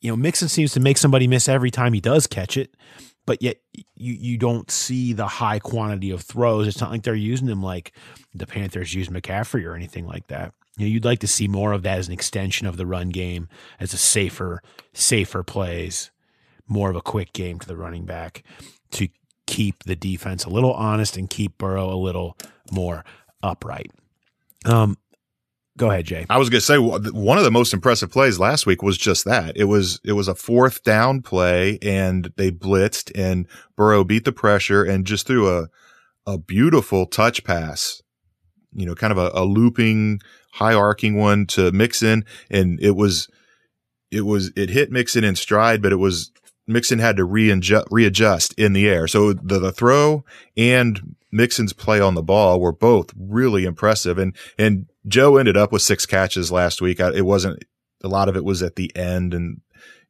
you 0.00 0.10
know, 0.10 0.16
Mixon 0.16 0.48
seems 0.48 0.72
to 0.72 0.80
make 0.80 0.98
somebody 0.98 1.28
miss 1.28 1.48
every 1.48 1.70
time 1.70 1.92
he 1.92 2.00
does 2.00 2.26
catch 2.26 2.56
it, 2.56 2.74
but 3.24 3.40
yet 3.40 3.58
you, 3.94 4.14
you 4.14 4.36
don't 4.36 4.68
see 4.70 5.12
the 5.12 5.28
high 5.28 5.60
quantity 5.60 6.10
of 6.10 6.22
throws. 6.22 6.66
It's 6.66 6.80
not 6.80 6.90
like 6.90 7.04
they're 7.04 7.14
using 7.14 7.46
them 7.46 7.62
like 7.62 7.92
the 8.34 8.46
Panthers 8.46 8.92
use 8.92 9.08
McCaffrey 9.08 9.64
or 9.64 9.76
anything 9.76 10.06
like 10.06 10.26
that. 10.26 10.52
You 10.76 10.86
know, 10.86 10.92
you'd 10.92 11.04
like 11.04 11.20
to 11.20 11.28
see 11.28 11.46
more 11.48 11.72
of 11.72 11.84
that 11.84 11.98
as 11.98 12.08
an 12.08 12.14
extension 12.14 12.66
of 12.66 12.76
the 12.76 12.86
run 12.86 13.10
game, 13.10 13.48
as 13.78 13.94
a 13.94 13.98
safer, 13.98 14.60
safer 14.92 15.42
plays, 15.42 16.10
more 16.68 16.90
of 16.90 16.96
a 16.96 17.02
quick 17.02 17.32
game 17.32 17.58
to 17.58 17.66
the 17.66 17.76
running 17.76 18.04
back 18.04 18.42
to 18.92 19.08
keep 19.46 19.84
the 19.84 19.96
defense 19.96 20.44
a 20.44 20.50
little 20.50 20.72
honest 20.72 21.16
and 21.16 21.28
keep 21.28 21.58
Burrow 21.58 21.92
a 21.92 21.96
little 21.96 22.36
more 22.70 23.04
upright. 23.42 23.90
Um, 24.64 24.96
go 25.76 25.90
ahead, 25.90 26.06
Jay. 26.06 26.26
I 26.30 26.38
was 26.38 26.48
going 26.48 26.60
to 26.60 26.66
say 26.66 26.78
one 26.78 27.38
of 27.38 27.44
the 27.44 27.50
most 27.50 27.74
impressive 27.74 28.10
plays 28.10 28.38
last 28.38 28.66
week 28.66 28.82
was 28.82 28.96
just 28.96 29.24
that. 29.24 29.56
It 29.56 29.64
was 29.64 30.00
it 30.04 30.12
was 30.12 30.28
a 30.28 30.34
fourth 30.34 30.82
down 30.82 31.22
play, 31.22 31.78
and 31.82 32.32
they 32.36 32.50
blitzed, 32.50 33.10
and 33.14 33.46
Burrow 33.76 34.04
beat 34.04 34.24
the 34.24 34.32
pressure 34.32 34.84
and 34.84 35.06
just 35.06 35.26
threw 35.26 35.48
a 35.48 35.68
a 36.26 36.38
beautiful 36.38 37.06
touch 37.06 37.44
pass. 37.44 38.00
You 38.74 38.86
know, 38.86 38.94
kind 38.94 39.12
of 39.12 39.18
a, 39.18 39.30
a 39.34 39.44
looping, 39.44 40.20
high 40.52 40.74
arcing 40.74 41.18
one 41.18 41.46
to 41.48 41.72
Mixon, 41.72 42.24
and 42.50 42.80
it 42.80 42.92
was 42.92 43.28
it 44.10 44.22
was 44.22 44.52
it 44.56 44.70
hit 44.70 44.90
Mixon 44.90 45.24
in 45.24 45.36
stride, 45.36 45.82
but 45.82 45.92
it 45.92 45.96
was 45.96 46.30
Mixon 46.66 47.00
had 47.00 47.16
to 47.16 47.24
readjust, 47.24 48.54
in 48.56 48.72
the 48.72 48.88
air. 48.88 49.08
So 49.08 49.32
the, 49.32 49.58
the 49.58 49.72
throw 49.72 50.24
and 50.56 51.16
Mixon's 51.32 51.72
play 51.72 52.00
on 52.00 52.14
the 52.14 52.22
ball 52.22 52.60
were 52.60 52.72
both 52.72 53.10
really 53.18 53.64
impressive. 53.64 54.18
And, 54.18 54.36
and 54.58 54.86
Joe 55.06 55.38
ended 55.38 55.56
up 55.56 55.72
with 55.72 55.82
six 55.82 56.06
catches 56.06 56.52
last 56.52 56.80
week. 56.80 57.00
It 57.00 57.26
wasn't, 57.26 57.64
a 58.04 58.08
lot 58.08 58.28
of 58.28 58.36
it 58.36 58.44
was 58.44 58.62
at 58.62 58.76
the 58.76 58.94
end 58.96 59.34
and 59.34 59.60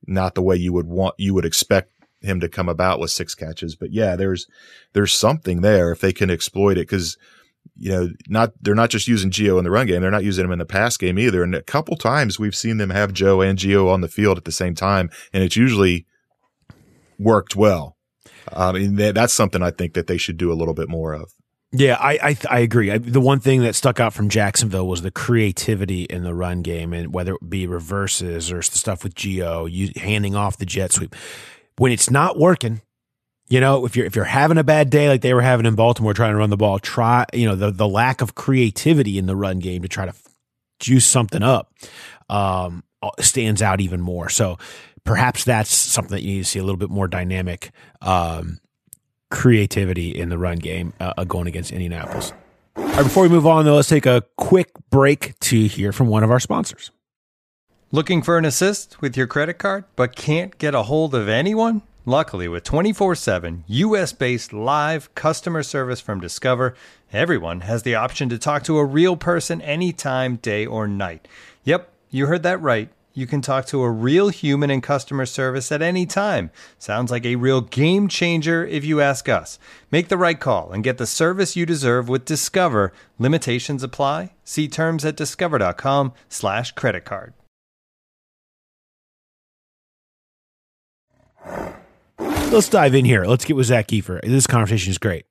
not 0.07 0.35
the 0.35 0.43
way 0.43 0.57
you 0.57 0.73
would 0.73 0.87
want, 0.87 1.15
you 1.17 1.33
would 1.33 1.45
expect 1.45 1.91
him 2.21 2.41
to 2.41 2.49
come 2.49 2.69
about 2.69 3.01
with 3.01 3.11
six 3.11 3.35
catches. 3.35 3.75
But 3.75 3.93
yeah, 3.93 4.17
there's, 4.17 4.47
there's 4.93 5.13
something 5.13 5.63
there 5.63 5.91
if 5.91 6.01
they 6.01 6.13
can 6.13 6.31
exploit 6.31 6.77
it. 6.77 6.89
Cause, 6.89 7.17
you 7.77 7.93
know, 7.93 8.09
not, 8.29 8.53
they're 8.61 8.75
not 8.75 8.91
just 8.91 9.09
using 9.09 9.31
Gio 9.31 9.57
in 9.59 9.65
the 9.65 9.71
run 9.71 9.87
game. 9.87 10.03
They're 10.03 10.11
not 10.11 10.25
using 10.25 10.45
him 10.45 10.53
in 10.53 10.59
the 10.59 10.67
pass 10.67 10.97
game 10.97 11.19
either. 11.19 11.43
And 11.43 11.55
a 11.55 11.63
couple 11.63 11.97
times 11.97 12.39
we've 12.39 12.55
seen 12.55 12.77
them 12.77 12.91
have 12.91 13.13
Joe 13.13 13.41
and 13.41 13.59
Gio 13.59 13.89
on 13.91 14.03
the 14.03 14.09
field 14.09 14.37
at 14.37 14.45
the 14.45 14.53
same 14.53 14.75
time. 14.75 15.09
And 15.33 15.43
it's 15.43 15.57
usually, 15.57 16.07
worked 17.23 17.57
well. 17.57 17.97
I 18.53 18.73
mean, 18.73 18.97
that's 18.97 19.33
something 19.33 19.63
I 19.63 19.71
think 19.71 19.95
that 19.95 20.07
they 20.07 20.17
should 20.17 20.37
do 20.37 20.53
a 20.53 20.55
little 20.55 20.75
bit 20.75 20.89
more 20.89 21.13
of. 21.13 21.33
Yeah, 21.75 21.97
I 21.99 22.19
I, 22.23 22.37
I 22.51 22.59
agree. 22.59 22.91
I, 22.91 22.99
the 22.99 23.21
one 23.21 23.41
thing 23.41 23.63
that 23.63 23.75
stuck 23.75 23.99
out 23.99 24.13
from 24.13 24.29
Jacksonville 24.29 24.87
was 24.87 25.01
the 25.01 25.11
creativity 25.11 26.03
in 26.03 26.23
the 26.23 26.35
run 26.35 26.61
game, 26.61 26.93
and 26.93 27.15
whether 27.15 27.35
it 27.35 27.49
be 27.49 27.67
reverses 27.67 28.53
or 28.53 28.57
the 28.57 28.63
stuff 28.63 29.03
with 29.03 29.15
Gio, 29.15 29.71
you 29.71 29.91
handing 29.97 30.37
off 30.37 30.59
the 30.59 30.67
jet 30.67 30.93
sweep. 30.93 31.15
When 31.79 31.91
it's 31.91 32.11
not 32.11 32.39
working, 32.39 32.83
you 33.49 33.59
know, 33.59 33.87
if 33.87 33.97
you're 33.97 34.05
if 34.05 34.15
you're 34.15 34.27
having 34.27 34.59
a 34.59 34.65
bad 34.65 34.91
day 34.91 35.09
like 35.09 35.23
they 35.23 35.33
were 35.33 35.41
having 35.41 35.65
in 35.65 35.75
Baltimore 35.75 36.13
trying 36.13 36.33
to 36.33 36.37
run 36.37 36.51
the 36.51 36.59
ball, 36.59 36.79
try 36.79 37.25
you 37.33 37.47
know 37.47 37.55
the 37.55 37.71
the 37.71 37.89
lack 37.89 38.21
of 38.21 38.35
creativity 38.35 39.17
in 39.17 39.25
the 39.25 39.37
run 39.37 39.59
game 39.59 39.81
to 39.81 39.89
try 39.89 40.05
to 40.05 40.13
juice 40.79 41.07
something 41.07 41.43
up 41.43 41.73
um, 42.29 42.85
stands 43.21 43.63
out 43.63 43.81
even 43.81 44.01
more. 44.01 44.29
So 44.29 44.59
perhaps 45.05 45.45
that's 45.45 45.75
something 45.75 46.13
that 46.13 46.23
you 46.23 46.35
need 46.35 46.39
to 46.39 46.45
see 46.45 46.59
a 46.59 46.63
little 46.65 46.77
bit 46.79 46.91
more 46.91 47.09
dynamic 47.09 47.71
um, 48.01 48.61
creativity 49.31 50.11
in 50.11 50.29
the 50.29 50.39
run 50.39 50.59
game 50.59 50.93
uh, 51.01 51.13
uh 51.17 51.25
going 51.25 51.47
against 51.47 51.73
Indianapolis. 51.73 52.33
All 52.77 52.85
right, 52.85 53.03
before 53.03 53.23
we 53.23 53.29
move 53.29 53.47
on, 53.47 53.65
though, 53.65 53.77
let's 53.77 53.89
take 53.89 54.07
a 54.07 54.25
quick 54.37 54.71
break 54.91 55.39
to 55.41 55.67
hear 55.67 55.93
from 55.93 56.09
one 56.09 56.25
of 56.25 56.31
our 56.31 56.41
sponsors. 56.41 56.91
Looking 57.91 58.23
for 58.23 58.39
an 58.39 58.47
assist 58.47 59.03
with 59.03 59.17
your 59.17 59.27
credit 59.27 59.55
card, 59.55 59.85
but 59.97 60.17
can't 60.17 60.57
get 60.57 60.75
a 60.75 60.85
hold 60.85 61.15
of 61.15 61.29
anyone? 61.29 61.83
Luckily, 62.07 62.49
with 62.49 62.65
24 62.65 63.15
7 63.15 63.65
US 63.67 64.13
based 64.13 64.53
live 64.53 65.15
customer 65.15 65.63
service 65.63 66.01
from 66.01 66.19
Discover, 66.19 66.75
everyone 67.13 67.61
has 67.61 67.83
the 67.83 67.95
option 67.95 68.29
to 68.31 68.39
talk 68.39 68.65
to 68.65 68.79
a 68.79 68.85
real 68.85 69.17
person 69.17 69.61
anytime, 69.61 70.37
day 70.37 70.65
or 70.65 70.89
night. 70.89 71.29
Yep, 71.65 71.93
you 72.11 72.27
heard 72.27 72.43
that 72.43 72.61
right 72.61 72.89
you 73.15 73.27
can 73.27 73.41
talk 73.41 73.67
to 73.67 73.83
a 73.83 73.91
real 73.91 74.29
human 74.29 74.71
in 74.71 74.81
customer 74.81 75.27
service 75.27 75.71
at 75.71 75.83
any 75.83 76.07
time. 76.07 76.51
Sounds 76.79 77.11
like 77.11 77.27
a 77.27 77.37
real 77.37 77.61
game 77.61 78.09
changer 78.09 78.67
if 78.67 78.85
you 78.85 79.01
ask 79.01 79.29
us. 79.29 79.59
Make 79.91 80.09
the 80.09 80.17
right 80.17 80.39
call 80.39 80.73
and 80.73 80.85
get 80.85 80.99
the 80.99 81.07
service 81.07 81.57
you 81.57 81.67
deserve 81.67 82.09
with 82.09 82.25
Discover. 82.25 82.93
Limitations 83.19 83.83
apply. 83.83 84.33
See 84.45 84.69
terms 84.69 85.05
at 85.05 85.17
discover.com/slash 85.17 86.73
credit 86.73 87.05
card. 87.05 87.35
Let's 92.19 92.69
dive 92.69 92.95
in 92.95 93.05
here. 93.05 93.25
Let's 93.25 93.45
get 93.45 93.57
with 93.57 93.67
Zak 93.67 93.89
Keefer. 93.89 94.21
This 94.23 94.47
conversation 94.47 94.91
is 94.91 94.99
great. 94.99 95.25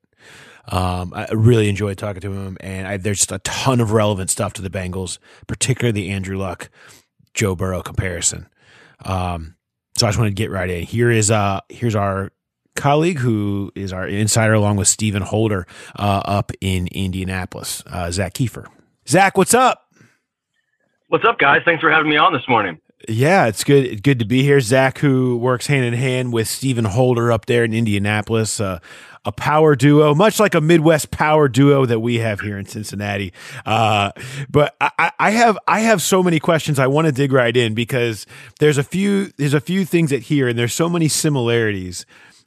Um, 0.68 1.12
I 1.14 1.28
really 1.32 1.68
enjoyed 1.68 1.98
talking 1.98 2.20
to 2.20 2.32
him, 2.32 2.56
and 2.60 2.86
I, 2.86 2.96
there's 2.96 3.18
just 3.18 3.32
a 3.32 3.38
ton 3.40 3.80
of 3.80 3.92
relevant 3.92 4.30
stuff 4.30 4.52
to 4.54 4.62
the 4.62 4.70
Bengals, 4.70 5.18
particularly 5.46 6.08
Andrew 6.08 6.36
Luck 6.36 6.70
Joe 7.34 7.54
Burrow 7.54 7.82
comparison. 7.82 8.48
Um, 9.04 9.56
so 9.96 10.06
I 10.06 10.10
just 10.10 10.18
want 10.18 10.28
to 10.28 10.34
get 10.34 10.50
right 10.50 10.68
in. 10.68 10.84
Here 10.84 11.10
is 11.10 11.30
uh 11.30 11.60
here's 11.68 11.94
our 11.94 12.30
colleague 12.74 13.18
who 13.18 13.70
is 13.74 13.92
our 13.92 14.06
insider 14.06 14.54
along 14.54 14.76
with 14.76 14.88
Stephen 14.88 15.22
Holder 15.22 15.66
uh, 15.96 16.22
up 16.24 16.52
in 16.60 16.88
Indianapolis, 16.88 17.82
uh, 17.86 18.10
Zak 18.10 18.34
Keefer. 18.34 18.66
Zak, 19.08 19.36
what's 19.36 19.54
up? 19.54 19.82
What's 21.08 21.24
up, 21.24 21.38
guys? 21.38 21.60
Thanks 21.64 21.82
for 21.82 21.90
having 21.90 22.08
me 22.08 22.16
on 22.16 22.32
this 22.32 22.48
morning. 22.48 22.80
Yeah, 23.08 23.46
it's 23.46 23.64
good. 23.64 24.02
Good 24.02 24.20
to 24.20 24.24
be 24.24 24.42
here. 24.42 24.60
Zach, 24.60 24.98
who 24.98 25.36
works 25.36 25.66
hand 25.66 25.84
in 25.84 25.92
hand 25.92 26.32
with 26.32 26.48
Stephen 26.48 26.84
Holder 26.84 27.32
up 27.32 27.46
there 27.46 27.64
in 27.64 27.74
Indianapolis, 27.74 28.60
uh, 28.60 28.78
a 29.24 29.32
power 29.32 29.76
duo, 29.76 30.14
much 30.14 30.40
like 30.40 30.54
a 30.54 30.60
Midwest 30.60 31.10
power 31.10 31.48
duo 31.48 31.86
that 31.86 32.00
we 32.00 32.18
have 32.18 32.40
here 32.40 32.58
in 32.58 32.66
Cincinnati. 32.66 33.32
Uh, 33.64 34.10
but 34.50 34.74
I, 34.80 35.12
I, 35.18 35.30
have 35.30 35.58
I 35.68 35.80
have 35.80 36.02
so 36.02 36.22
many 36.22 36.40
questions. 36.40 36.78
I 36.78 36.88
want 36.88 37.06
to 37.06 37.12
dig 37.12 37.32
right 37.32 37.56
in 37.56 37.74
because 37.74 38.26
there's 38.58 38.78
a 38.78 38.82
few 38.82 39.32
there's 39.36 39.54
a 39.54 39.60
few 39.60 39.84
things 39.84 40.10
that 40.10 40.22
here, 40.22 40.48
and 40.48 40.58
there's 40.58 40.74
so 40.74 40.88
many 40.88 41.08
similarities 41.08 42.04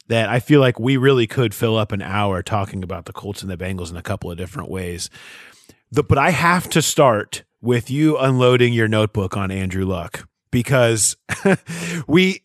that 0.08 0.28
I 0.28 0.38
feel 0.38 0.60
like 0.60 0.78
we 0.78 0.96
really 0.96 1.26
could 1.26 1.54
fill 1.54 1.76
up 1.76 1.92
an 1.92 2.02
hour 2.02 2.42
talking 2.42 2.82
about 2.82 3.06
the 3.06 3.12
Colts 3.12 3.42
and 3.42 3.50
the 3.50 3.56
Bengals 3.56 3.90
in 3.90 3.96
a 3.96 4.02
couple 4.02 4.30
of 4.30 4.36
different 4.36 4.70
ways. 4.70 5.10
The, 5.90 6.02
but 6.02 6.18
I 6.18 6.30
have 6.30 6.68
to 6.70 6.82
start 6.82 7.42
with 7.60 7.90
you 7.90 8.16
unloading 8.18 8.72
your 8.72 8.86
notebook 8.86 9.36
on 9.36 9.50
Andrew 9.50 9.84
Luck 9.84 10.28
because 10.50 11.16
we 12.06 12.42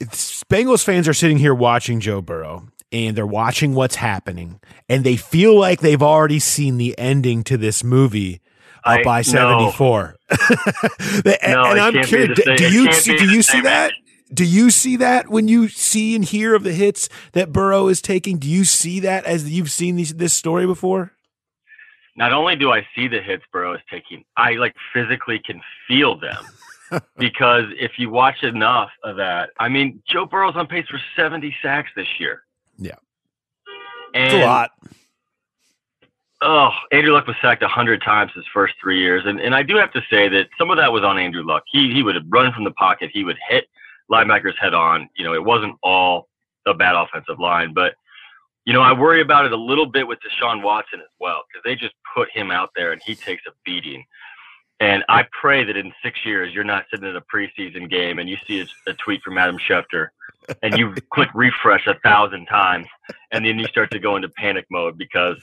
Bengals 0.00 0.82
fans 0.82 1.06
are 1.06 1.14
sitting 1.14 1.38
here 1.38 1.54
watching 1.54 2.00
Joe 2.00 2.22
Burrow 2.22 2.68
and 2.92 3.16
they're 3.16 3.26
watching 3.26 3.74
what's 3.74 3.96
happening 3.96 4.60
and 4.88 5.04
they 5.04 5.16
feel 5.16 5.58
like 5.58 5.80
they've 5.80 6.02
already 6.02 6.38
seen 6.38 6.76
the 6.76 6.96
ending 6.98 7.44
to 7.44 7.56
this 7.56 7.84
movie 7.84 8.40
uh, 8.84 8.98
I, 9.00 9.02
by 9.02 9.22
74 9.22 10.16
no. 10.30 10.36
and, 11.42 11.52
no, 11.52 11.64
and 11.64 11.80
i'm 11.80 12.02
curious 12.02 12.38
do, 12.38 12.56
do 12.56 12.72
you 12.72 12.92
see 12.92 13.16
do 13.16 13.30
you 13.30 13.42
see 13.42 13.60
that? 13.62 13.92
do 14.32 14.44
you 14.44 14.70
see 14.70 14.96
that 14.96 15.28
when 15.28 15.48
you 15.48 15.68
see 15.68 16.14
and 16.14 16.24
hear 16.24 16.54
of 16.54 16.62
the 16.62 16.72
hits 16.72 17.08
that 17.32 17.52
burrow 17.52 17.88
is 17.88 18.00
taking? 18.00 18.38
Do 18.38 18.48
you 18.48 18.64
see 18.64 19.00
that 19.00 19.24
as 19.24 19.50
you've 19.50 19.72
seen 19.72 19.96
these, 19.96 20.14
this 20.14 20.32
story 20.32 20.66
before? 20.66 21.12
Not 22.16 22.32
only 22.32 22.56
do 22.56 22.70
i 22.70 22.86
see 22.94 23.08
the 23.08 23.20
hits 23.20 23.44
burrow 23.52 23.74
is 23.74 23.80
taking 23.90 24.24
i 24.36 24.52
like 24.52 24.74
physically 24.92 25.38
can 25.38 25.60
feel 25.86 26.18
them. 26.18 26.36
Because 27.16 27.66
if 27.78 27.92
you 27.98 28.10
watch 28.10 28.42
enough 28.42 28.90
of 29.04 29.16
that 29.16 29.50
i 29.60 29.68
mean 29.68 30.02
joe 30.08 30.26
burrow's 30.26 30.56
on 30.56 30.66
pace 30.66 30.84
for 30.88 31.00
70 31.14 31.54
sacks 31.62 31.88
this 31.94 32.08
year 32.18 32.42
yeah. 32.80 32.96
And, 34.14 34.24
it's 34.24 34.34
a 34.34 34.46
lot. 34.46 34.70
Oh, 36.42 36.70
Andrew 36.90 37.12
Luck 37.12 37.26
was 37.26 37.36
sacked 37.42 37.62
a 37.62 37.68
hundred 37.68 38.02
times 38.02 38.32
his 38.34 38.44
first 38.52 38.74
three 38.80 38.98
years, 38.98 39.24
and 39.26 39.40
and 39.40 39.54
I 39.54 39.62
do 39.62 39.76
have 39.76 39.92
to 39.92 40.02
say 40.10 40.28
that 40.30 40.48
some 40.58 40.70
of 40.70 40.78
that 40.78 40.92
was 40.92 41.04
on 41.04 41.18
Andrew 41.18 41.44
Luck. 41.44 41.62
He 41.70 41.92
he 41.92 42.02
would 42.02 42.16
run 42.32 42.52
from 42.52 42.64
the 42.64 42.70
pocket, 42.72 43.10
he 43.12 43.24
would 43.24 43.38
hit 43.48 43.66
linebackers 44.10 44.56
head 44.58 44.74
on. 44.74 45.08
You 45.16 45.24
know, 45.24 45.34
it 45.34 45.44
wasn't 45.44 45.76
all 45.82 46.28
a 46.66 46.74
bad 46.74 46.94
offensive 46.96 47.38
line, 47.38 47.72
but 47.74 47.94
you 48.64 48.72
know, 48.72 48.82
I 48.82 48.92
worry 48.92 49.20
about 49.20 49.46
it 49.46 49.52
a 49.52 49.56
little 49.56 49.86
bit 49.86 50.06
with 50.06 50.18
Deshaun 50.20 50.62
Watson 50.62 51.00
as 51.00 51.08
well 51.18 51.42
because 51.48 51.62
they 51.64 51.74
just 51.74 51.94
put 52.14 52.30
him 52.30 52.50
out 52.50 52.70
there 52.76 52.92
and 52.92 53.00
he 53.04 53.14
takes 53.14 53.42
a 53.46 53.50
beating. 53.64 54.04
And 54.80 55.04
I 55.08 55.26
pray 55.38 55.64
that 55.64 55.76
in 55.76 55.92
six 56.02 56.24
years 56.24 56.54
you're 56.54 56.64
not 56.64 56.84
sitting 56.90 57.08
in 57.08 57.16
a 57.16 57.22
preseason 57.22 57.90
game 57.90 58.18
and 58.18 58.28
you 58.28 58.36
see 58.46 58.60
a, 58.60 58.90
a 58.90 58.94
tweet 58.94 59.22
from 59.22 59.38
Adam 59.38 59.58
Schefter 59.58 60.08
and 60.62 60.78
you 60.78 60.94
click 61.12 61.28
refresh 61.34 61.86
a 61.86 61.94
thousand 62.02 62.46
times, 62.46 62.86
and 63.30 63.44
then 63.44 63.58
you 63.58 63.66
start 63.66 63.90
to 63.92 63.98
go 63.98 64.16
into 64.16 64.28
panic 64.30 64.66
mode 64.70 64.98
because 64.98 65.36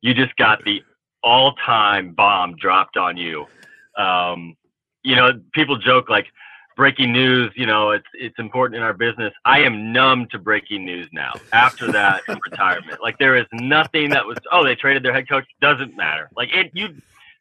you 0.00 0.14
just 0.14 0.34
got 0.36 0.64
the 0.64 0.82
all-time 1.22 2.14
bomb 2.14 2.54
dropped 2.56 2.96
on 2.96 3.16
you. 3.16 3.46
Um, 3.96 4.56
you 5.02 5.16
know, 5.16 5.32
people 5.52 5.76
joke 5.76 6.08
like 6.08 6.26
breaking 6.76 7.12
news. 7.12 7.52
You 7.56 7.66
know, 7.66 7.90
it's 7.90 8.06
it's 8.14 8.38
important 8.38 8.76
in 8.76 8.82
our 8.82 8.94
business. 8.94 9.32
I 9.44 9.60
am 9.60 9.92
numb 9.92 10.28
to 10.30 10.38
breaking 10.38 10.84
news 10.84 11.08
now. 11.12 11.32
After 11.52 11.90
that 11.92 12.22
retirement, 12.28 13.02
like 13.02 13.18
there 13.18 13.36
is 13.36 13.46
nothing 13.52 14.10
that 14.10 14.24
was. 14.24 14.38
Oh, 14.52 14.64
they 14.64 14.74
traded 14.74 15.02
their 15.02 15.12
head 15.12 15.28
coach. 15.28 15.44
Doesn't 15.60 15.96
matter. 15.96 16.30
Like 16.36 16.50
it, 16.54 16.70
you 16.74 16.94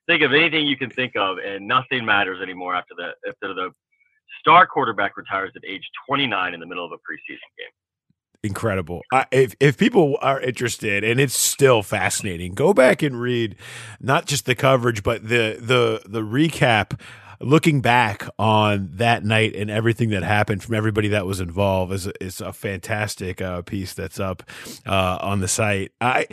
think 0.08 0.24
of 0.24 0.34
anything 0.34 0.66
you 0.66 0.78
can 0.78 0.90
think 0.90 1.16
of, 1.16 1.38
and 1.38 1.68
nothing 1.68 2.06
matters 2.06 2.42
anymore 2.42 2.76
after 2.76 2.96
the 2.96 3.12
after 3.30 3.54
the 3.54 3.72
star 4.40 4.68
quarterback 4.68 5.18
retires 5.18 5.52
at 5.56 5.64
age 5.66 5.84
29 6.08 6.54
in 6.54 6.60
the 6.60 6.66
middle 6.66 6.86
of 6.86 6.92
a 6.92 6.98
preseason 6.98 7.50
game 7.58 7.74
incredible. 8.44 9.04
Uh, 9.12 9.26
if 9.32 9.56
if 9.60 9.78
people 9.78 10.18
are 10.22 10.40
interested, 10.42 11.04
and 11.04 11.20
it's 11.20 11.38
still 11.38 11.84
fascinating, 11.84 12.54
go 12.54 12.74
back 12.74 13.04
and 13.04 13.20
read 13.20 13.56
not 14.00 14.26
just 14.26 14.46
the 14.46 14.56
coverage, 14.56 15.04
but 15.04 15.24
the 15.24 15.58
the 15.60 16.02
the 16.08 16.22
recap. 16.22 17.00
Looking 17.40 17.82
back 17.82 18.28
on 18.40 18.90
that 18.94 19.24
night 19.24 19.56
and 19.56 19.70
everything 19.70 20.10
that 20.10 20.24
happened 20.24 20.64
from 20.64 20.76
everybody 20.76 21.08
that 21.10 21.26
was 21.26 21.40
involved 21.40 21.94
is 21.94 22.08
is 22.20 22.42
a 22.42 22.52
fantastic 22.52 23.42
uh, 23.42 23.62
piece 23.62 23.94
that's 23.94 24.20
up 24.20 24.44
uh, 24.86 25.20
on 25.22 25.40
the 25.40 25.48
site. 25.48 25.92
I 26.02 26.28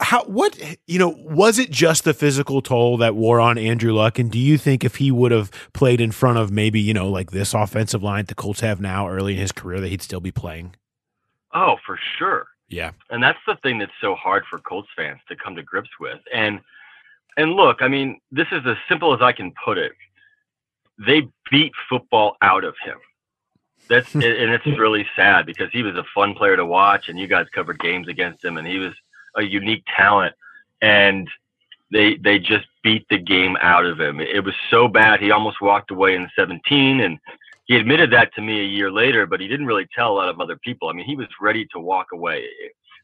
how 0.00 0.24
what 0.24 0.58
you 0.86 0.98
know 0.98 1.14
was 1.18 1.58
it 1.58 1.70
just 1.70 2.04
the 2.04 2.14
physical 2.14 2.62
toll 2.62 2.96
that 2.98 3.14
wore 3.14 3.40
on 3.40 3.58
Andrew 3.58 3.92
Luck, 3.92 4.18
and 4.18 4.30
do 4.30 4.38
you 4.38 4.56
think 4.56 4.84
if 4.84 4.96
he 4.96 5.10
would 5.10 5.32
have 5.32 5.50
played 5.72 6.00
in 6.00 6.12
front 6.12 6.38
of 6.38 6.50
maybe 6.50 6.80
you 6.80 6.94
know 6.94 7.08
like 7.08 7.32
this 7.32 7.54
offensive 7.54 8.02
line 8.02 8.24
the 8.26 8.34
Colts 8.34 8.60
have 8.60 8.80
now 8.80 9.08
early 9.08 9.34
in 9.34 9.38
his 9.40 9.52
career 9.52 9.80
that 9.80 9.88
he'd 9.88 10.02
still 10.02 10.20
be 10.20 10.30
playing? 10.30 10.74
Oh, 11.52 11.76
for 11.84 11.98
sure. 12.18 12.46
Yeah. 12.68 12.92
And 13.10 13.22
that's 13.22 13.38
the 13.46 13.56
thing 13.62 13.78
that's 13.78 13.92
so 14.00 14.14
hard 14.14 14.44
for 14.48 14.60
Colts 14.60 14.88
fans 14.96 15.18
to 15.28 15.36
come 15.36 15.56
to 15.56 15.62
grips 15.62 15.90
with. 15.98 16.20
And 16.32 16.60
and 17.36 17.52
look, 17.52 17.78
I 17.80 17.88
mean, 17.88 18.20
this 18.30 18.46
is 18.52 18.62
as 18.66 18.76
simple 18.88 19.14
as 19.14 19.20
I 19.22 19.32
can 19.32 19.52
put 19.64 19.78
it. 19.78 19.92
They 21.04 21.28
beat 21.50 21.72
football 21.88 22.36
out 22.42 22.64
of 22.64 22.74
him. 22.84 22.98
That's 23.88 24.14
and 24.14 24.24
it's 24.24 24.66
really 24.66 25.06
sad 25.16 25.46
because 25.46 25.68
he 25.72 25.82
was 25.82 25.96
a 25.96 26.04
fun 26.14 26.34
player 26.34 26.56
to 26.56 26.66
watch 26.66 27.08
and 27.08 27.18
you 27.18 27.26
guys 27.26 27.46
covered 27.54 27.80
games 27.80 28.08
against 28.08 28.44
him 28.44 28.56
and 28.56 28.66
he 28.66 28.78
was 28.78 28.94
a 29.36 29.42
unique 29.42 29.84
talent 29.96 30.34
and 30.82 31.28
they 31.92 32.16
they 32.16 32.38
just 32.38 32.66
beat 32.82 33.06
the 33.10 33.18
game 33.18 33.56
out 33.60 33.84
of 33.84 34.00
him. 34.00 34.20
It 34.20 34.44
was 34.44 34.54
so 34.70 34.88
bad 34.88 35.20
he 35.20 35.30
almost 35.30 35.60
walked 35.60 35.90
away 35.90 36.14
in 36.14 36.30
17 36.36 37.00
and 37.00 37.18
he 37.66 37.76
admitted 37.76 38.12
that 38.12 38.34
to 38.34 38.42
me 38.42 38.60
a 38.60 38.64
year 38.64 38.90
later, 38.90 39.26
but 39.26 39.40
he 39.40 39.46
didn't 39.46 39.66
really 39.66 39.86
tell 39.94 40.12
a 40.12 40.14
lot 40.14 40.28
of 40.28 40.40
other 40.40 40.56
people. 40.56 40.88
I 40.88 40.92
mean, 40.92 41.06
he 41.06 41.14
was 41.14 41.28
ready 41.40 41.66
to 41.72 41.78
walk 41.78 42.08
away. 42.12 42.44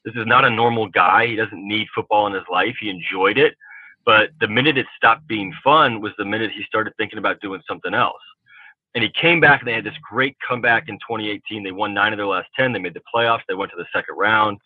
This 0.05 0.15
is 0.17 0.27
not 0.27 0.45
a 0.45 0.51
normal 0.51 0.89
guy. 0.89 1.27
He 1.27 1.37
doesn't 1.37 1.67
need 1.67 1.87
football 1.95 2.27
in 2.27 2.33
his 2.33 2.43
life. 2.51 2.77
He 2.81 2.91
enjoyed 2.91 3.39
it. 3.39 3.55
But 4.07 4.31
the 4.41 4.49
minute 4.49 4.79
it 4.79 4.87
stopped 4.97 5.27
being 5.27 5.53
fun 5.63 6.01
was 6.01 6.13
the 6.17 6.25
minute 6.25 6.51
he 6.53 6.63
started 6.63 6.95
thinking 6.97 7.19
about 7.19 7.41
doing 7.41 7.61
something 7.69 7.93
else. 7.93 8.23
And 8.95 9.05
he 9.05 9.11
came 9.11 9.41
back 9.41 9.61
and 9.61 9.69
they 9.69 9.75
had 9.75 9.85
this 9.85 9.99
great 10.09 10.37
comeback 10.47 10.89
in 10.89 10.95
2018. 10.95 11.63
They 11.63 11.73
won 11.73 11.93
nine 11.93 12.15
of 12.15 12.17
their 12.17 12.27
last 12.27 12.49
10. 12.57 12.73
They 12.73 12.79
made 12.79 12.95
the 12.95 13.03
playoffs. 13.15 13.43
They 13.47 13.55
went 13.55 13.71
to 13.73 13.77
the 13.77 13.85
second 13.93 14.15
round. 14.17 14.57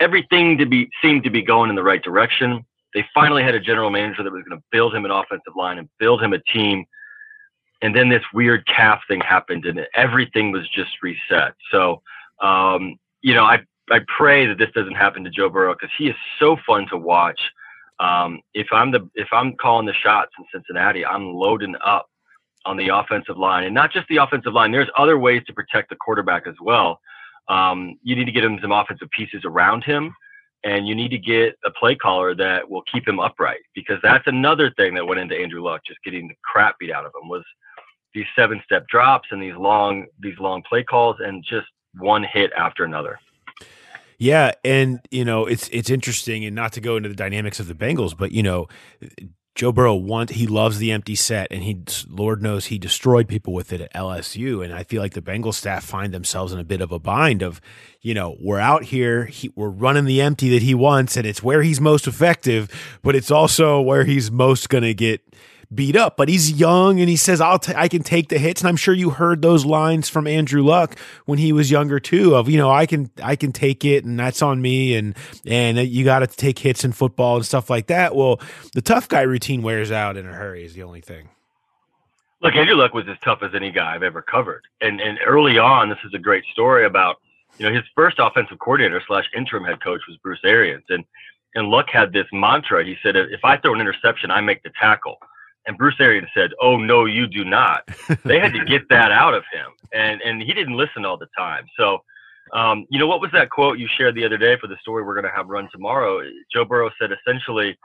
Everything 0.00 0.58
to 0.58 0.66
be 0.66 0.90
seemed 1.00 1.24
to 1.24 1.30
be 1.30 1.40
going 1.40 1.70
in 1.70 1.76
the 1.76 1.82
right 1.82 2.02
direction. 2.02 2.66
They 2.92 3.06
finally 3.14 3.42
had 3.42 3.54
a 3.54 3.60
general 3.60 3.88
manager 3.88 4.22
that 4.22 4.32
was 4.32 4.42
going 4.46 4.58
to 4.58 4.64
build 4.70 4.94
him 4.94 5.06
an 5.06 5.10
offensive 5.10 5.54
line 5.56 5.78
and 5.78 5.88
build 5.98 6.22
him 6.22 6.34
a 6.34 6.40
team 6.40 6.84
and 7.82 7.94
then 7.94 8.08
this 8.08 8.22
weird 8.32 8.66
calf 8.66 9.00
thing 9.08 9.20
happened 9.20 9.64
and 9.64 9.86
everything 9.94 10.52
was 10.52 10.68
just 10.68 10.90
reset 11.02 11.54
so 11.70 12.02
um, 12.40 12.96
you 13.22 13.34
know 13.34 13.44
i 13.44 13.58
i 13.90 14.00
pray 14.16 14.46
that 14.46 14.58
this 14.58 14.70
doesn't 14.74 14.94
happen 14.94 15.24
to 15.24 15.30
joe 15.30 15.48
burrow 15.48 15.74
because 15.74 15.94
he 15.96 16.08
is 16.08 16.16
so 16.38 16.56
fun 16.66 16.86
to 16.88 16.96
watch 16.96 17.40
um, 18.00 18.40
if 18.54 18.66
i'm 18.72 18.90
the 18.90 19.08
if 19.14 19.28
i'm 19.32 19.54
calling 19.56 19.86
the 19.86 19.94
shots 19.94 20.30
in 20.38 20.44
cincinnati 20.52 21.04
i'm 21.04 21.32
loading 21.32 21.74
up 21.84 22.06
on 22.66 22.76
the 22.76 22.88
offensive 22.88 23.38
line 23.38 23.64
and 23.64 23.74
not 23.74 23.92
just 23.92 24.06
the 24.08 24.16
offensive 24.16 24.52
line 24.52 24.70
there's 24.72 24.90
other 24.96 25.18
ways 25.18 25.42
to 25.46 25.52
protect 25.52 25.88
the 25.90 25.96
quarterback 25.96 26.46
as 26.46 26.54
well 26.60 27.00
um, 27.48 27.98
you 28.04 28.14
need 28.14 28.26
to 28.26 28.32
get 28.32 28.44
him 28.44 28.58
some 28.62 28.70
offensive 28.70 29.10
pieces 29.10 29.42
around 29.44 29.82
him 29.82 30.14
and 30.64 30.86
you 30.86 30.94
need 30.94 31.10
to 31.10 31.18
get 31.18 31.56
a 31.64 31.70
play 31.70 31.94
caller 31.94 32.34
that 32.34 32.68
will 32.68 32.82
keep 32.82 33.06
him 33.08 33.18
upright 33.18 33.60
because 33.74 33.98
that's 34.02 34.26
another 34.26 34.70
thing 34.72 34.94
that 34.94 35.06
went 35.06 35.20
into 35.20 35.34
Andrew 35.34 35.62
Luck 35.62 35.80
just 35.86 36.02
getting 36.04 36.28
the 36.28 36.34
crap 36.44 36.78
beat 36.78 36.92
out 36.92 37.06
of 37.06 37.12
him 37.20 37.28
was 37.28 37.44
these 38.14 38.26
seven 38.36 38.60
step 38.64 38.86
drops 38.88 39.28
and 39.30 39.42
these 39.42 39.56
long 39.56 40.06
these 40.20 40.38
long 40.38 40.62
play 40.68 40.82
calls 40.82 41.16
and 41.20 41.44
just 41.44 41.66
one 41.94 42.24
hit 42.24 42.52
after 42.56 42.84
another. 42.84 43.18
Yeah, 44.20 44.52
and 44.62 45.00
you 45.10 45.24
know 45.24 45.46
it's 45.46 45.68
it's 45.72 45.88
interesting, 45.88 46.44
and 46.44 46.54
not 46.54 46.74
to 46.74 46.82
go 46.82 46.96
into 46.96 47.08
the 47.08 47.14
dynamics 47.14 47.58
of 47.58 47.68
the 47.68 47.74
Bengals, 47.74 48.14
but 48.14 48.32
you 48.32 48.42
know 48.42 48.68
Joe 49.54 49.72
Burrow 49.72 49.94
want 49.94 50.30
he 50.30 50.46
loves 50.46 50.76
the 50.76 50.92
empty 50.92 51.14
set, 51.14 51.48
and 51.50 51.62
he 51.62 51.82
Lord 52.06 52.42
knows 52.42 52.66
he 52.66 52.78
destroyed 52.78 53.28
people 53.28 53.54
with 53.54 53.72
it 53.72 53.80
at 53.80 53.94
LSU, 53.94 54.62
and 54.62 54.74
I 54.74 54.84
feel 54.84 55.00
like 55.00 55.14
the 55.14 55.22
Bengals 55.22 55.54
staff 55.54 55.84
find 55.84 56.12
themselves 56.12 56.52
in 56.52 56.58
a 56.58 56.64
bit 56.64 56.82
of 56.82 56.92
a 56.92 56.98
bind 56.98 57.40
of, 57.40 57.62
you 58.02 58.12
know, 58.12 58.36
we're 58.42 58.60
out 58.60 58.84
here, 58.84 59.24
he, 59.24 59.50
we're 59.56 59.70
running 59.70 60.04
the 60.04 60.20
empty 60.20 60.50
that 60.50 60.62
he 60.62 60.74
wants, 60.74 61.16
and 61.16 61.26
it's 61.26 61.42
where 61.42 61.62
he's 61.62 61.80
most 61.80 62.06
effective, 62.06 62.68
but 63.02 63.16
it's 63.16 63.30
also 63.30 63.80
where 63.80 64.04
he's 64.04 64.30
most 64.30 64.68
going 64.68 64.84
to 64.84 64.92
get 64.92 65.22
beat 65.72 65.94
up, 65.94 66.16
but 66.16 66.28
he's 66.28 66.52
young 66.52 66.98
and 66.98 67.08
he 67.08 67.16
says, 67.16 67.40
I'll 67.40 67.58
t- 67.58 67.74
I 67.76 67.86
can 67.86 68.02
take 68.02 68.28
the 68.28 68.38
hits. 68.38 68.60
And 68.60 68.68
I'm 68.68 68.76
sure 68.76 68.92
you 68.92 69.10
heard 69.10 69.40
those 69.40 69.64
lines 69.64 70.08
from 70.08 70.26
Andrew 70.26 70.62
Luck 70.62 70.98
when 71.26 71.38
he 71.38 71.52
was 71.52 71.70
younger 71.70 72.00
too 72.00 72.34
of, 72.34 72.48
you 72.48 72.58
know, 72.58 72.70
I 72.70 72.86
can, 72.86 73.10
I 73.22 73.36
can 73.36 73.52
take 73.52 73.84
it 73.84 74.04
and 74.04 74.18
that's 74.18 74.42
on 74.42 74.60
me. 74.60 74.96
And, 74.96 75.16
and 75.46 75.78
you 75.78 76.04
got 76.04 76.20
to 76.20 76.26
take 76.26 76.58
hits 76.58 76.84
in 76.84 76.92
football 76.92 77.36
and 77.36 77.46
stuff 77.46 77.70
like 77.70 77.86
that. 77.86 78.16
Well, 78.16 78.40
the 78.74 78.82
tough 78.82 79.08
guy 79.08 79.22
routine 79.22 79.62
wears 79.62 79.92
out 79.92 80.16
in 80.16 80.26
a 80.26 80.32
hurry 80.32 80.64
is 80.64 80.74
the 80.74 80.82
only 80.82 81.00
thing. 81.00 81.28
Look, 82.42 82.56
Andrew 82.56 82.74
Luck 82.74 82.94
was 82.94 83.06
as 83.06 83.18
tough 83.22 83.42
as 83.42 83.54
any 83.54 83.70
guy 83.70 83.94
I've 83.94 84.02
ever 84.02 84.22
covered. 84.22 84.62
And, 84.80 85.00
and 85.00 85.18
early 85.26 85.58
on, 85.58 85.88
this 85.88 85.98
is 86.04 86.14
a 86.14 86.18
great 86.18 86.44
story 86.52 86.86
about, 86.86 87.18
you 87.58 87.68
know, 87.68 87.74
his 87.74 87.84
first 87.94 88.16
offensive 88.18 88.58
coordinator 88.58 89.02
slash 89.06 89.26
interim 89.36 89.64
head 89.64 89.82
coach 89.82 90.00
was 90.08 90.16
Bruce 90.16 90.40
Arians. 90.42 90.84
And, 90.88 91.04
and 91.54 91.68
Luck 91.68 91.90
had 91.90 92.12
this 92.12 92.26
mantra. 92.32 92.84
He 92.84 92.96
said, 93.02 93.14
if 93.14 93.44
I 93.44 93.58
throw 93.58 93.74
an 93.74 93.80
interception, 93.80 94.30
I 94.30 94.40
make 94.40 94.62
the 94.62 94.70
tackle. 94.80 95.18
And 95.66 95.76
Bruce 95.76 95.96
Arians 96.00 96.28
said, 96.34 96.52
"Oh 96.60 96.76
no, 96.76 97.04
you 97.04 97.26
do 97.26 97.44
not." 97.44 97.88
they 98.24 98.40
had 98.40 98.52
to 98.54 98.64
get 98.64 98.88
that 98.88 99.12
out 99.12 99.34
of 99.34 99.44
him, 99.52 99.72
and 99.92 100.20
and 100.22 100.42
he 100.42 100.52
didn't 100.52 100.76
listen 100.76 101.04
all 101.04 101.16
the 101.16 101.28
time. 101.36 101.66
So, 101.76 101.98
um, 102.52 102.86
you 102.90 102.98
know, 102.98 103.06
what 103.06 103.20
was 103.20 103.30
that 103.32 103.50
quote 103.50 103.78
you 103.78 103.88
shared 103.98 104.14
the 104.14 104.24
other 104.24 104.38
day 104.38 104.56
for 104.60 104.66
the 104.66 104.76
story 104.80 105.04
we're 105.04 105.14
going 105.14 105.30
to 105.30 105.36
have 105.36 105.48
run 105.48 105.68
tomorrow? 105.70 106.22
Joe 106.52 106.64
Burrow 106.64 106.90
said 106.98 107.10
essentially, 107.12 107.78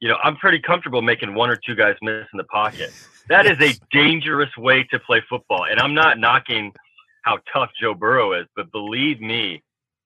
you 0.00 0.08
know, 0.08 0.18
I'm 0.22 0.36
pretty 0.36 0.58
comfortable 0.58 1.02
making 1.02 1.34
one 1.34 1.50
or 1.50 1.56
two 1.56 1.74
guys 1.74 1.96
miss 2.02 2.26
in 2.32 2.36
the 2.36 2.44
pocket. 2.44 2.92
That 3.28 3.46
is 3.46 3.58
a 3.60 3.74
dangerous 3.90 4.54
way 4.58 4.84
to 4.90 4.98
play 4.98 5.22
football, 5.28 5.64
and 5.64 5.80
I'm 5.80 5.94
not 5.94 6.18
knocking 6.18 6.72
how 7.22 7.38
tough 7.50 7.70
Joe 7.80 7.94
Burrow 7.94 8.38
is, 8.38 8.46
but 8.54 8.70
believe 8.70 9.20
me, 9.20 9.62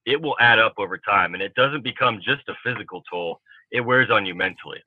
it 0.07 0.23
will 0.23 0.37
add 0.39 0.61
up 0.61 0.75
over 0.79 0.99
time, 0.99 1.35
and 1.35 1.43
it 1.43 1.53
doesn't 1.55 1.83
become 1.83 2.21
just 2.25 2.49
a 2.49 2.55
physical 2.65 3.03
toll; 3.11 3.41
it 3.73 3.81
wears 3.81 4.09
on 4.09 4.25
you 4.25 4.37
mentally. 4.37 4.79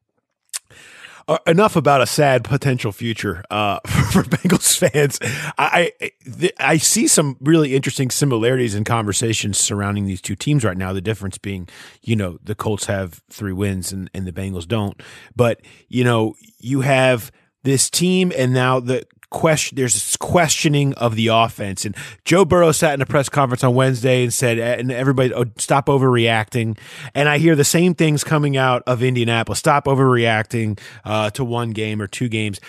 Uh, 1.27 1.37
enough 1.45 1.75
about 1.75 2.01
a 2.01 2.05
sad 2.05 2.43
potential 2.43 2.91
future 2.91 3.43
uh, 3.49 3.79
for, 4.11 4.23
Bengals 4.23 4.77
fans. 4.77 5.19
I 5.57 5.93
I, 6.01 6.51
I 6.59 6.77
see 6.77 7.07
some 7.07 7.37
really 7.39 7.75
interesting 7.75 8.09
similarities 8.09 8.75
in 8.75 8.83
conversations 8.83 9.57
surrounding 9.57 10.05
these 10.05 10.21
two 10.21 10.35
teams 10.35 10.63
right 10.63 10.77
now. 10.77 10.93
The 10.93 11.01
difference 11.01 11.37
being, 11.37 11.67
you 12.01 12.15
know, 12.15 12.39
the 12.43 12.55
Colts 12.55 12.85
have 12.85 13.21
three 13.29 13.53
wins 13.53 13.91
and, 13.91 14.09
and 14.13 14.25
the 14.25 14.31
Bengals 14.31 14.67
don't. 14.67 15.01
But 15.35 15.61
you 15.87 16.03
know, 16.03 16.35
you 16.59 16.81
have 16.81 17.31
this 17.63 17.89
team, 17.89 18.31
and 18.35 18.53
now 18.53 18.79
the 18.79 19.05
question 19.31 19.75
there's 19.77 19.93
this 19.93 20.17
questioning 20.17 20.93
of 20.95 21.15
the 21.15 21.27
offense 21.27 21.85
and 21.85 21.95
Joe 22.25 22.45
Burrow 22.45 22.71
sat 22.71 22.93
in 22.93 23.01
a 23.01 23.05
press 23.05 23.29
conference 23.29 23.63
on 23.63 23.73
Wednesday 23.73 24.23
and 24.23 24.33
said 24.33 24.59
and 24.59 24.91
everybody 24.91 25.33
oh, 25.33 25.45
stop 25.57 25.87
overreacting 25.87 26.77
and 27.15 27.27
I 27.27 27.37
hear 27.37 27.55
the 27.55 27.63
same 27.63 27.95
things 27.95 28.23
coming 28.23 28.57
out 28.57 28.83
of 28.85 29.01
Indianapolis 29.01 29.59
stop 29.59 29.85
overreacting 29.85 30.79
uh, 31.05 31.29
to 31.31 31.43
one 31.43 31.71
game 31.71 32.01
or 32.01 32.07
two 32.07 32.29
games 32.29 32.59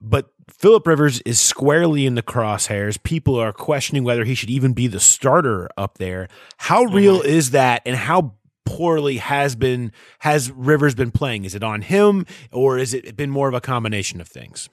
but 0.00 0.30
Philip 0.50 0.86
Rivers 0.86 1.20
is 1.20 1.38
squarely 1.38 2.06
in 2.06 2.14
the 2.14 2.22
crosshairs. 2.22 3.00
People 3.02 3.36
are 3.36 3.52
questioning 3.52 4.02
whether 4.02 4.24
he 4.24 4.34
should 4.34 4.50
even 4.50 4.72
be 4.72 4.86
the 4.86 4.98
starter 4.98 5.68
up 5.76 5.98
there. 5.98 6.28
How 6.56 6.84
real 6.84 7.18
mm-hmm. 7.18 7.28
is 7.28 7.50
that 7.50 7.82
and 7.84 7.94
how 7.94 8.34
poorly 8.64 9.16
has 9.16 9.56
been 9.56 9.92
has 10.20 10.50
Rivers 10.50 10.94
been 10.94 11.10
playing? 11.10 11.44
Is 11.44 11.54
it 11.54 11.62
on 11.62 11.82
him 11.82 12.26
or 12.52 12.78
has 12.78 12.94
it 12.94 13.16
been 13.16 13.30
more 13.30 13.48
of 13.48 13.54
a 13.54 13.60
combination 13.60 14.20
of 14.20 14.28
things? 14.28 14.68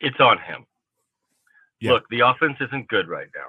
It's 0.00 0.20
on 0.20 0.38
him. 0.38 0.66
Yeah. 1.80 1.92
Look, 1.92 2.04
the 2.10 2.20
offense 2.20 2.56
isn't 2.60 2.88
good 2.88 3.08
right 3.08 3.28
now. 3.34 3.46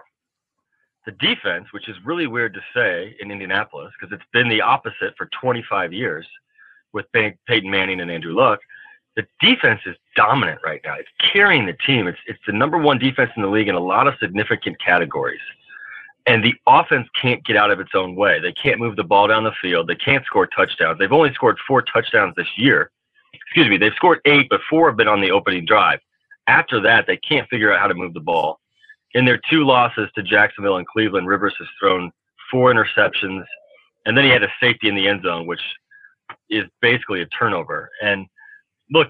The 1.05 1.11
defense, 1.13 1.67
which 1.71 1.89
is 1.89 1.95
really 2.05 2.27
weird 2.27 2.53
to 2.53 2.61
say 2.73 3.15
in 3.19 3.31
Indianapolis 3.31 3.91
because 3.99 4.13
it's 4.13 4.27
been 4.33 4.49
the 4.49 4.61
opposite 4.61 5.15
for 5.17 5.27
25 5.41 5.91
years 5.91 6.27
with 6.93 7.05
Peyton 7.13 7.69
Manning 7.69 8.01
and 8.01 8.11
Andrew 8.11 8.35
Luck, 8.35 8.59
the 9.15 9.25
defense 9.39 9.81
is 9.85 9.95
dominant 10.15 10.59
right 10.63 10.79
now. 10.85 10.95
It's 10.95 11.09
carrying 11.33 11.65
the 11.65 11.75
team. 11.85 12.07
It's 12.07 12.19
it's 12.27 12.39
the 12.45 12.53
number 12.53 12.77
one 12.77 12.97
defense 12.97 13.31
in 13.35 13.41
the 13.41 13.49
league 13.49 13.67
in 13.67 13.75
a 13.75 13.79
lot 13.79 14.07
of 14.07 14.13
significant 14.19 14.77
categories. 14.79 15.41
And 16.27 16.43
the 16.43 16.53
offense 16.67 17.07
can't 17.19 17.43
get 17.43 17.57
out 17.57 17.71
of 17.71 17.79
its 17.79 17.91
own 17.95 18.15
way. 18.15 18.39
They 18.39 18.53
can't 18.53 18.79
move 18.79 18.95
the 18.95 19.03
ball 19.03 19.27
down 19.27 19.43
the 19.43 19.51
field. 19.59 19.87
They 19.87 19.95
can't 19.95 20.25
score 20.25 20.45
touchdowns. 20.47 20.99
They've 20.99 21.11
only 21.11 21.33
scored 21.33 21.57
four 21.67 21.81
touchdowns 21.81 22.35
this 22.37 22.47
year. 22.57 22.91
Excuse 23.33 23.67
me, 23.67 23.77
they've 23.77 23.93
scored 23.95 24.19
eight, 24.25 24.47
but 24.49 24.61
four 24.69 24.87
have 24.87 24.97
been 24.97 25.07
on 25.07 25.19
the 25.19 25.31
opening 25.31 25.65
drive 25.65 25.99
After 26.47 26.82
that, 26.82 27.06
they 27.08 27.17
can't 27.17 27.49
figure 27.49 27.71
out 27.71 27.80
how 27.80 27.88
to 27.88 27.93
move 27.93 28.13
the 28.13 28.19
ball. 28.19 28.60
In 29.13 29.25
their 29.25 29.39
two 29.49 29.65
losses 29.65 30.10
to 30.15 30.23
Jacksonville 30.23 30.77
and 30.77 30.88
Cleveland, 30.88 31.27
Rivers 31.27 31.54
has 31.60 31.67
thrown 31.80 32.12
four 32.49 32.73
interceptions, 32.73 33.43
and 34.06 34.17
then 34.17 34.23
he 34.23 34.32
had 34.32 34.43
a 34.43 34.51
safety 34.60 34.88
in 34.88 34.95
the 34.95 35.08
end 35.08 35.23
zone, 35.23 35.45
which 35.45 35.62
is 36.49 36.65
basically 36.82 37.21
a 37.21 37.25
turnover. 37.27 37.89
And 38.01 38.25
look, 38.91 39.08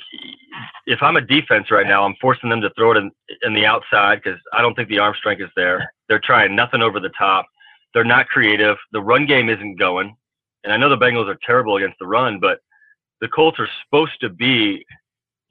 if 0.85 1.01
I'm 1.01 1.17
a 1.17 1.21
defense 1.21 1.71
right 1.71 1.87
now, 1.87 2.03
I'm 2.03 2.15
forcing 2.21 2.49
them 2.49 2.61
to 2.61 2.71
throw 2.71 2.91
it 2.91 2.97
in, 2.97 3.11
in 3.43 3.53
the 3.53 3.65
outside 3.65 4.21
because 4.23 4.39
I 4.53 4.61
don't 4.61 4.75
think 4.75 4.89
the 4.89 4.99
arm 4.99 5.15
strength 5.17 5.41
is 5.41 5.49
there. 5.55 5.91
They're 6.09 6.19
trying 6.19 6.55
nothing 6.55 6.81
over 6.81 6.99
the 6.99 7.11
top. 7.17 7.45
They're 7.93 8.03
not 8.03 8.27
creative. 8.27 8.77
The 8.91 9.01
run 9.01 9.25
game 9.25 9.49
isn't 9.49 9.79
going. 9.79 10.15
And 10.63 10.71
I 10.71 10.77
know 10.77 10.89
the 10.89 10.97
Bengals 10.97 11.27
are 11.27 11.39
terrible 11.45 11.77
against 11.77 11.97
the 11.99 12.07
run, 12.07 12.39
but 12.39 12.59
the 13.19 13.27
Colts 13.27 13.59
are 13.59 13.67
supposed 13.83 14.19
to 14.21 14.29
be, 14.29 14.85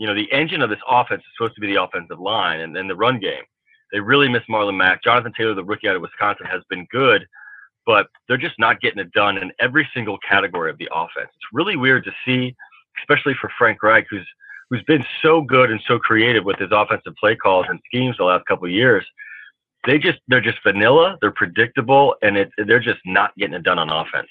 you 0.01 0.07
know, 0.07 0.15
the 0.15 0.33
engine 0.33 0.63
of 0.63 0.71
this 0.71 0.81
offense 0.89 1.21
is 1.21 1.27
supposed 1.37 1.55
to 1.55 1.61
be 1.61 1.67
the 1.67 1.83
offensive 1.83 2.19
line 2.19 2.61
and 2.61 2.75
then 2.75 2.89
the 2.89 2.97
run 2.97 3.21
game. 3.21 3.43
They 3.93 4.01
really 4.01 4.31
miss 4.31 4.43
Marlon 4.49 4.77
Mack. 4.77 5.05
Jonathan 5.05 5.35
Taylor, 5.37 5.55
the 5.55 5.63
rookie 5.63 5.89
out 5.89 5.97
of 5.97 6.01
Wisconsin, 6.01 6.47
has 6.47 6.63
been 6.71 6.87
good, 6.91 7.27
but 7.85 8.09
they're 8.27 8.39
just 8.39 8.59
not 8.59 8.81
getting 8.81 8.99
it 8.99 9.13
done 9.13 9.37
in 9.37 9.53
every 9.61 9.87
single 9.93 10.17
category 10.27 10.71
of 10.71 10.79
the 10.79 10.89
offense. 10.91 11.29
It's 11.29 11.53
really 11.53 11.77
weird 11.77 12.05
to 12.05 12.13
see, 12.25 12.57
especially 13.03 13.35
for 13.39 13.51
Frank 13.59 13.83
Reich, 13.83 14.07
who's 14.09 14.27
who's 14.71 14.83
been 14.85 15.05
so 15.21 15.43
good 15.43 15.71
and 15.71 15.81
so 15.87 15.99
creative 15.99 16.45
with 16.45 16.59
his 16.59 16.71
offensive 16.73 17.13
play 17.21 17.37
calls 17.37 17.67
and 17.69 17.79
schemes 17.85 18.17
the 18.17 18.25
last 18.25 18.47
couple 18.47 18.65
of 18.65 18.73
years. 18.73 19.05
They 19.87 19.99
just 19.99 20.21
they're 20.29 20.41
just 20.41 20.63
vanilla, 20.63 21.19
they're 21.21 21.31
predictable, 21.31 22.15
and 22.23 22.39
it, 22.39 22.51
they're 22.67 22.81
just 22.81 23.01
not 23.05 23.37
getting 23.37 23.55
it 23.55 23.65
done 23.65 23.79
on 23.79 23.91
offense. 23.91 24.29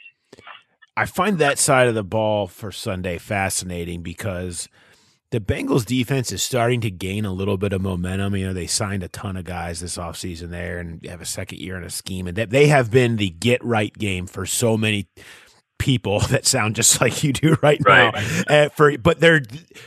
I 0.98 1.06
find 1.06 1.38
that 1.38 1.60
side 1.60 1.88
of 1.88 1.96
the 1.96 2.04
ball 2.04 2.48
for 2.48 2.72
Sunday 2.72 3.20
fascinating 3.20 4.02
because 4.02 4.68
the 5.32 5.40
Bengals 5.40 5.86
defense 5.86 6.32
is 6.32 6.42
starting 6.42 6.82
to 6.82 6.90
gain 6.90 7.24
a 7.24 7.32
little 7.32 7.58
bit 7.58 7.72
of 7.72 7.82
momentum. 7.82 8.36
You 8.36 8.48
know, 8.48 8.54
they 8.54 8.66
signed 8.66 9.04
a 9.04 9.08
ton 9.08 9.38
of 9.38 9.46
guys 9.46 9.80
this 9.80 9.98
offseason 9.98 10.50
there 10.50 10.80
and 10.80 11.06
have 11.06 11.22
a 11.22 11.26
second 11.26 11.60
year 11.60 11.78
in 11.78 11.84
a 11.84 11.90
scheme. 11.90 12.28
And 12.28 12.36
they 12.36 12.68
have 12.68 12.90
been 12.90 13.18
the 13.18 13.30
get 13.30 13.64
right 13.64 13.94
game 13.94 14.26
for 14.26 14.48
so 14.48 14.76
many 14.76 15.08
people 15.80 16.20
that 16.30 16.46
sound 16.46 16.76
just 16.76 17.02
like 17.02 17.24
you 17.24 17.34
do 17.34 17.58
right, 17.64 17.80
right. 17.84 18.14
now. 18.14 18.44
Uh, 18.48 18.70
for 18.70 18.96
but 18.98 19.20
their 19.20 19.42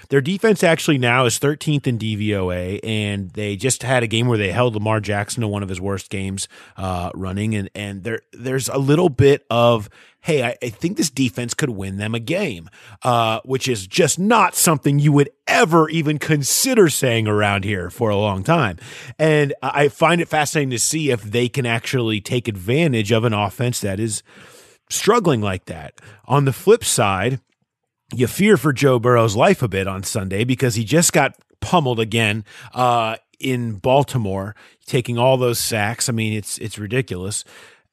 their 0.08 0.20
defense 0.20 0.64
actually 0.64 0.98
now 0.98 1.24
is 1.24 1.38
13th 1.38 1.86
in 1.86 1.98
DVOA, 1.98 2.80
and 2.82 3.30
they 3.30 3.54
just 3.54 3.84
had 3.84 4.02
a 4.02 4.08
game 4.08 4.26
where 4.26 4.38
they 4.38 4.50
held 4.50 4.74
Lamar 4.74 5.00
Jackson 5.00 5.42
to 5.42 5.48
one 5.48 5.62
of 5.62 5.68
his 5.68 5.80
worst 5.80 6.10
games 6.10 6.48
uh, 6.76 7.10
running, 7.14 7.54
and 7.54 7.70
and 7.74 8.02
there 8.02 8.22
there's 8.32 8.68
a 8.68 8.78
little 8.78 9.08
bit 9.08 9.46
of 9.48 9.88
hey, 10.22 10.44
I, 10.44 10.56
I, 10.62 10.68
think 10.68 10.96
this 10.96 11.10
defense 11.10 11.52
could 11.52 11.70
win 11.70 11.96
them 11.96 12.14
a 12.14 12.20
game, 12.20 12.70
uh, 13.02 13.40
which 13.44 13.66
is 13.66 13.88
just 13.88 14.20
not 14.20 14.54
something 14.54 15.00
you 15.00 15.10
would 15.10 15.28
ever 15.48 15.88
even 15.88 16.18
consider 16.18 16.88
saying 16.88 17.26
around 17.26 17.64
here 17.64 17.90
for 17.90 18.08
a 18.08 18.16
long 18.16 18.44
time. 18.44 18.78
And 19.18 19.52
I 19.60 19.88
find 19.88 20.20
it 20.20 20.28
fascinating 20.28 20.70
to 20.70 20.78
see 20.78 21.10
if 21.10 21.22
they 21.22 21.48
can 21.48 21.66
actually 21.66 22.20
take 22.20 22.46
advantage 22.46 23.10
of 23.10 23.24
an 23.24 23.32
offense 23.32 23.80
that 23.80 23.98
is 23.98 24.22
struggling 24.92 25.40
like 25.40 25.66
that. 25.66 26.00
On 26.26 26.44
the 26.44 26.52
flip 26.52 26.84
side, 26.84 27.40
you 28.14 28.26
fear 28.26 28.56
for 28.56 28.72
Joe 28.72 28.98
Burrow's 28.98 29.36
life 29.36 29.62
a 29.62 29.68
bit 29.68 29.86
on 29.86 30.02
Sunday 30.02 30.44
because 30.44 30.74
he 30.74 30.84
just 30.84 31.12
got 31.12 31.36
pummeled 31.60 32.00
again 32.00 32.44
uh, 32.74 33.16
in 33.40 33.74
Baltimore, 33.74 34.54
taking 34.86 35.18
all 35.18 35.36
those 35.36 35.58
sacks. 35.58 36.08
I 36.08 36.12
mean, 36.12 36.32
it's 36.32 36.58
it's 36.58 36.78
ridiculous. 36.78 37.44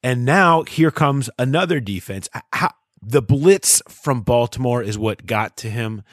And 0.03 0.25
now 0.25 0.63
here 0.63 0.91
comes 0.91 1.29
another 1.37 1.79
defense. 1.79 2.29
How, 2.53 2.71
the 3.01 3.21
blitz 3.21 3.81
from 3.87 4.21
Baltimore 4.21 4.81
is 4.81 4.97
what 4.97 5.25
got 5.25 5.57
to 5.57 5.69
him. 5.69 6.03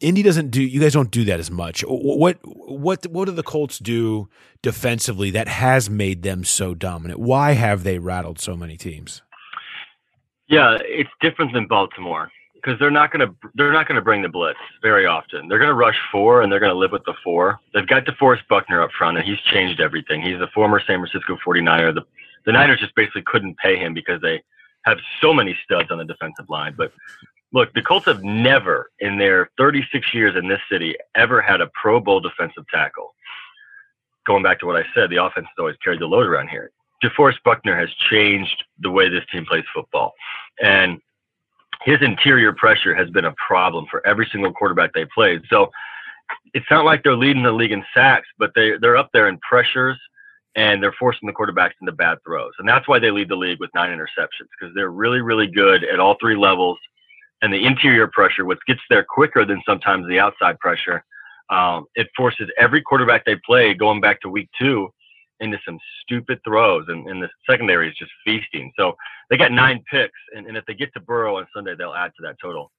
Indy 0.00 0.22
doesn't 0.22 0.50
do. 0.50 0.62
You 0.62 0.80
guys 0.80 0.92
don't 0.92 1.10
do 1.10 1.24
that 1.24 1.40
as 1.40 1.50
much. 1.50 1.82
What 1.82 2.38
what 2.42 3.06
what 3.06 3.24
do 3.24 3.32
the 3.32 3.42
Colts 3.42 3.78
do 3.78 4.28
defensively 4.62 5.30
that 5.32 5.48
has 5.48 5.90
made 5.90 6.22
them 6.22 6.44
so 6.44 6.74
dominant? 6.74 7.18
Why 7.18 7.52
have 7.52 7.82
they 7.82 7.98
rattled 7.98 8.38
so 8.38 8.56
many 8.56 8.76
teams? 8.76 9.22
Yeah, 10.48 10.78
it's 10.80 11.10
different 11.20 11.52
than 11.52 11.66
Baltimore 11.66 12.30
because 12.54 12.78
they're 12.78 12.90
not 12.90 13.12
going 13.12 13.26
to 13.26 13.34
they're 13.54 13.72
not 13.72 13.86
to 13.88 14.02
bring 14.02 14.22
the 14.22 14.28
blitz 14.28 14.58
very 14.82 15.06
often. 15.06 15.48
They're 15.48 15.58
going 15.58 15.68
to 15.68 15.74
rush 15.74 15.98
four 16.10 16.42
and 16.42 16.50
they're 16.50 16.60
going 16.60 16.72
to 16.72 16.78
live 16.78 16.92
with 16.92 17.04
the 17.04 17.14
four. 17.22 17.60
They've 17.74 17.86
got 17.86 18.04
DeForest 18.04 18.48
Buckner 18.48 18.82
up 18.82 18.90
front 18.96 19.18
and 19.18 19.26
he's 19.26 19.38
changed 19.40 19.80
everything. 19.80 20.22
He's 20.22 20.38
the 20.38 20.48
former 20.48 20.80
San 20.80 20.98
Francisco 20.98 21.38
49er. 21.46 21.94
The 21.94 22.02
the 22.46 22.52
Niners 22.52 22.80
just 22.80 22.94
basically 22.94 23.22
couldn't 23.26 23.58
pay 23.58 23.76
him 23.76 23.92
because 23.92 24.22
they 24.22 24.42
have 24.84 24.98
so 25.20 25.34
many 25.34 25.56
studs 25.64 25.90
on 25.90 25.98
the 25.98 26.04
defensive 26.04 26.48
line. 26.48 26.74
But 26.76 26.92
look, 27.52 27.72
the 27.74 27.82
Colts 27.82 28.06
have 28.06 28.24
never 28.24 28.90
in 29.00 29.18
their 29.18 29.50
36 29.58 30.14
years 30.14 30.34
in 30.34 30.48
this 30.48 30.60
city 30.70 30.96
ever 31.14 31.42
had 31.42 31.60
a 31.60 31.66
Pro 31.74 32.00
Bowl 32.00 32.20
defensive 32.20 32.64
tackle. 32.72 33.14
Going 34.26 34.42
back 34.42 34.60
to 34.60 34.66
what 34.66 34.76
I 34.76 34.84
said, 34.94 35.10
the 35.10 35.22
offense 35.22 35.46
has 35.46 35.58
always 35.58 35.76
carried 35.84 36.00
the 36.00 36.06
load 36.06 36.26
around 36.26 36.48
here. 36.48 36.70
DeForest 37.02 37.42
Buckner 37.44 37.78
has 37.78 37.88
changed 38.10 38.64
the 38.80 38.90
way 38.90 39.08
this 39.08 39.24
team 39.30 39.44
plays 39.46 39.64
football. 39.74 40.12
And 40.62 41.00
his 41.82 41.98
interior 42.02 42.52
pressure 42.52 42.94
has 42.94 43.08
been 43.10 43.26
a 43.26 43.34
problem 43.46 43.86
for 43.90 44.04
every 44.06 44.28
single 44.32 44.52
quarterback 44.52 44.92
they 44.92 45.06
played. 45.14 45.42
So 45.48 45.70
it's 46.54 46.66
not 46.70 46.84
like 46.84 47.02
they're 47.02 47.16
leading 47.16 47.42
the 47.42 47.52
league 47.52 47.72
in 47.72 47.84
sacks, 47.94 48.26
but 48.38 48.52
they, 48.54 48.72
they're 48.80 48.96
up 48.96 49.10
there 49.12 49.28
in 49.28 49.38
pressures 49.38 49.98
and 50.56 50.82
they're 50.82 50.94
forcing 50.98 51.26
the 51.26 51.32
quarterbacks 51.32 51.72
into 51.80 51.92
bad 51.92 52.18
throws. 52.26 52.52
And 52.58 52.68
that's 52.68 52.88
why 52.88 52.98
they 52.98 53.10
lead 53.10 53.28
the 53.28 53.36
league 53.36 53.60
with 53.60 53.70
nine 53.74 53.96
interceptions 53.96 54.48
because 54.58 54.74
they're 54.74 54.90
really, 54.90 55.20
really 55.20 55.46
good 55.46 55.84
at 55.84 56.00
all 56.00 56.16
three 56.20 56.36
levels. 56.36 56.78
And 57.42 57.52
the 57.52 57.64
interior 57.64 58.08
pressure, 58.08 58.44
which 58.44 58.58
gets 58.66 58.80
there 58.90 59.06
quicker 59.08 59.44
than 59.44 59.62
sometimes 59.64 60.08
the 60.08 60.18
outside 60.18 60.58
pressure, 60.58 61.04
um, 61.50 61.86
it 61.94 62.08
forces 62.16 62.50
every 62.58 62.82
quarterback 62.82 63.24
they 63.24 63.36
play 63.46 63.72
going 63.72 64.00
back 64.00 64.20
to 64.22 64.28
week 64.28 64.50
two 64.58 64.88
into 65.40 65.58
some 65.64 65.78
stupid 66.02 66.40
throws, 66.44 66.84
and, 66.88 67.06
and 67.08 67.22
the 67.22 67.28
secondary 67.48 67.88
is 67.88 67.96
just 67.96 68.10
feasting. 68.24 68.72
So 68.78 68.94
they 69.30 69.36
got 69.36 69.52
nine 69.52 69.82
picks, 69.90 70.18
and, 70.34 70.46
and 70.46 70.56
if 70.56 70.64
they 70.66 70.74
get 70.74 70.92
to 70.94 71.00
Burrow 71.00 71.38
on 71.38 71.46
Sunday, 71.54 71.74
they'll 71.76 71.94
add 71.94 72.12
to 72.16 72.22
that 72.22 72.36
total. 72.40 72.70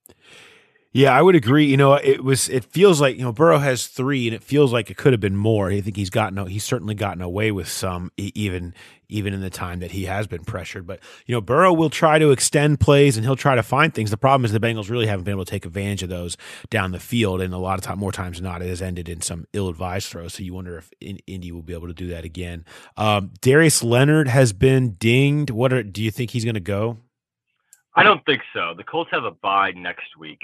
Yeah, 0.91 1.15
I 1.15 1.21
would 1.21 1.36
agree. 1.36 1.65
You 1.65 1.78
know, 1.78 1.93
it 1.93 2.23
was. 2.23 2.49
It 2.49 2.65
feels 2.65 2.99
like 2.99 3.15
you 3.15 3.21
know 3.21 3.32
Burrow 3.32 3.60
has 3.60 3.86
three, 3.86 4.28
and 4.28 4.36
it 4.36 4.43
feels 4.43 4.73
like 4.73 4.89
it 4.89 4.97
could 4.97 5.13
have 5.13 5.19
been 5.19 5.36
more. 5.36 5.69
I 5.69 5.82
think 5.82 5.95
he's 5.95 6.10
gotten. 6.10 6.47
He's 6.47 6.63
certainly 6.63 6.95
gotten 6.95 7.21
away 7.21 7.52
with 7.52 7.67
some, 7.67 8.12
even 8.17 8.73
even 9.08 9.32
in 9.36 9.41
the 9.41 9.52
time 9.52 9.80
that 9.80 9.91
he 9.91 10.06
has 10.06 10.25
been 10.25 10.43
pressured. 10.43 10.88
But 10.88 10.99
you 11.28 11.36
know, 11.36 11.41
Burrow 11.41 11.73
will 11.73 11.91
try 11.91 12.17
to 12.17 12.32
extend 12.32 12.80
plays, 12.80 13.17
and 13.17 13.25
he'll 13.25 13.36
try 13.36 13.54
to 13.54 13.62
find 13.62 13.93
things. 13.93 14.10
The 14.10 14.17
problem 14.17 14.45
is 14.45 14.52
the 14.52 14.60
Bengals 14.60 14.89
really 14.89 15.06
haven't 15.06 15.25
been 15.25 15.36
able 15.36 15.45
to 15.45 15.52
take 15.52 15.63
advantage 15.67 16.02
of 16.02 16.10
those 16.10 16.38
down 16.71 16.91
the 16.91 16.99
field, 16.99 17.39
and 17.39 17.54
a 17.54 17.60
lot 17.60 17.78
of 17.78 17.86
time, 17.86 17.99
more 17.99 18.12
times 18.12 18.38
than 18.38 18.45
not, 18.45 18.63
it 18.63 18.69
has 18.69 18.82
ended 18.82 19.08
in 19.08 19.21
some 19.21 19.45
ill-advised 19.54 20.08
throws. 20.08 20.34
So 20.34 20.41
you 20.41 20.56
wonder 20.56 20.80
if 20.80 20.91
Indy 20.99 21.52
will 21.52 21.62
be 21.62 21.73
able 21.73 21.88
to 21.88 21.93
do 21.93 22.08
that 22.08 22.25
again. 22.25 22.65
Um, 22.97 23.30
Darius 23.41 23.84
Leonard 23.84 24.28
has 24.28 24.54
been 24.54 24.93
dinged. 24.93 25.52
What 25.52 25.71
are, 25.71 25.84
do 25.84 26.02
you 26.02 26.10
think 26.10 26.32
he's 26.32 26.45
going 26.45 26.56
to 26.56 26.60
go? 26.60 26.97
I 27.95 28.02
don't 28.02 28.25
think 28.25 28.41
so. 28.54 28.73
The 28.75 28.84
Colts 28.84 29.12
have 29.12 29.25
a 29.25 29.32
bye 29.32 29.71
next 29.75 30.17
week 30.17 30.39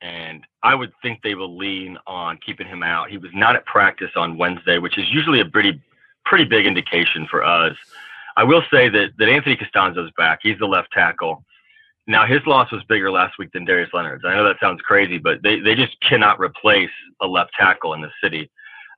and 0.00 0.44
I 0.62 0.74
would 0.74 0.92
think 1.02 1.22
they 1.22 1.34
will 1.34 1.56
lean 1.56 1.98
on 2.06 2.38
keeping 2.44 2.66
him 2.66 2.82
out. 2.82 3.10
He 3.10 3.18
was 3.18 3.30
not 3.34 3.56
at 3.56 3.66
practice 3.66 4.10
on 4.16 4.38
Wednesday, 4.38 4.78
which 4.78 4.98
is 4.98 5.06
usually 5.10 5.40
a 5.40 5.44
pretty 5.44 5.80
pretty 6.24 6.44
big 6.44 6.66
indication 6.66 7.26
for 7.30 7.42
us. 7.42 7.76
I 8.36 8.44
will 8.44 8.62
say 8.70 8.88
that 8.88 9.10
that 9.18 9.28
Anthony 9.28 9.56
Castonzo's 9.56 10.12
back. 10.16 10.40
He's 10.42 10.58
the 10.58 10.66
left 10.66 10.92
tackle. 10.92 11.44
Now 12.06 12.26
his 12.26 12.46
loss 12.46 12.70
was 12.72 12.82
bigger 12.84 13.10
last 13.10 13.38
week 13.38 13.52
than 13.52 13.64
Darius 13.64 13.90
Leonard's. 13.92 14.24
I 14.24 14.34
know 14.34 14.44
that 14.44 14.60
sounds 14.60 14.80
crazy, 14.80 15.18
but 15.18 15.42
they, 15.42 15.60
they 15.60 15.74
just 15.74 16.00
cannot 16.00 16.40
replace 16.40 16.90
a 17.20 17.26
left 17.26 17.50
tackle 17.58 17.92
in 17.92 18.00
the 18.00 18.10
city. 18.22 18.50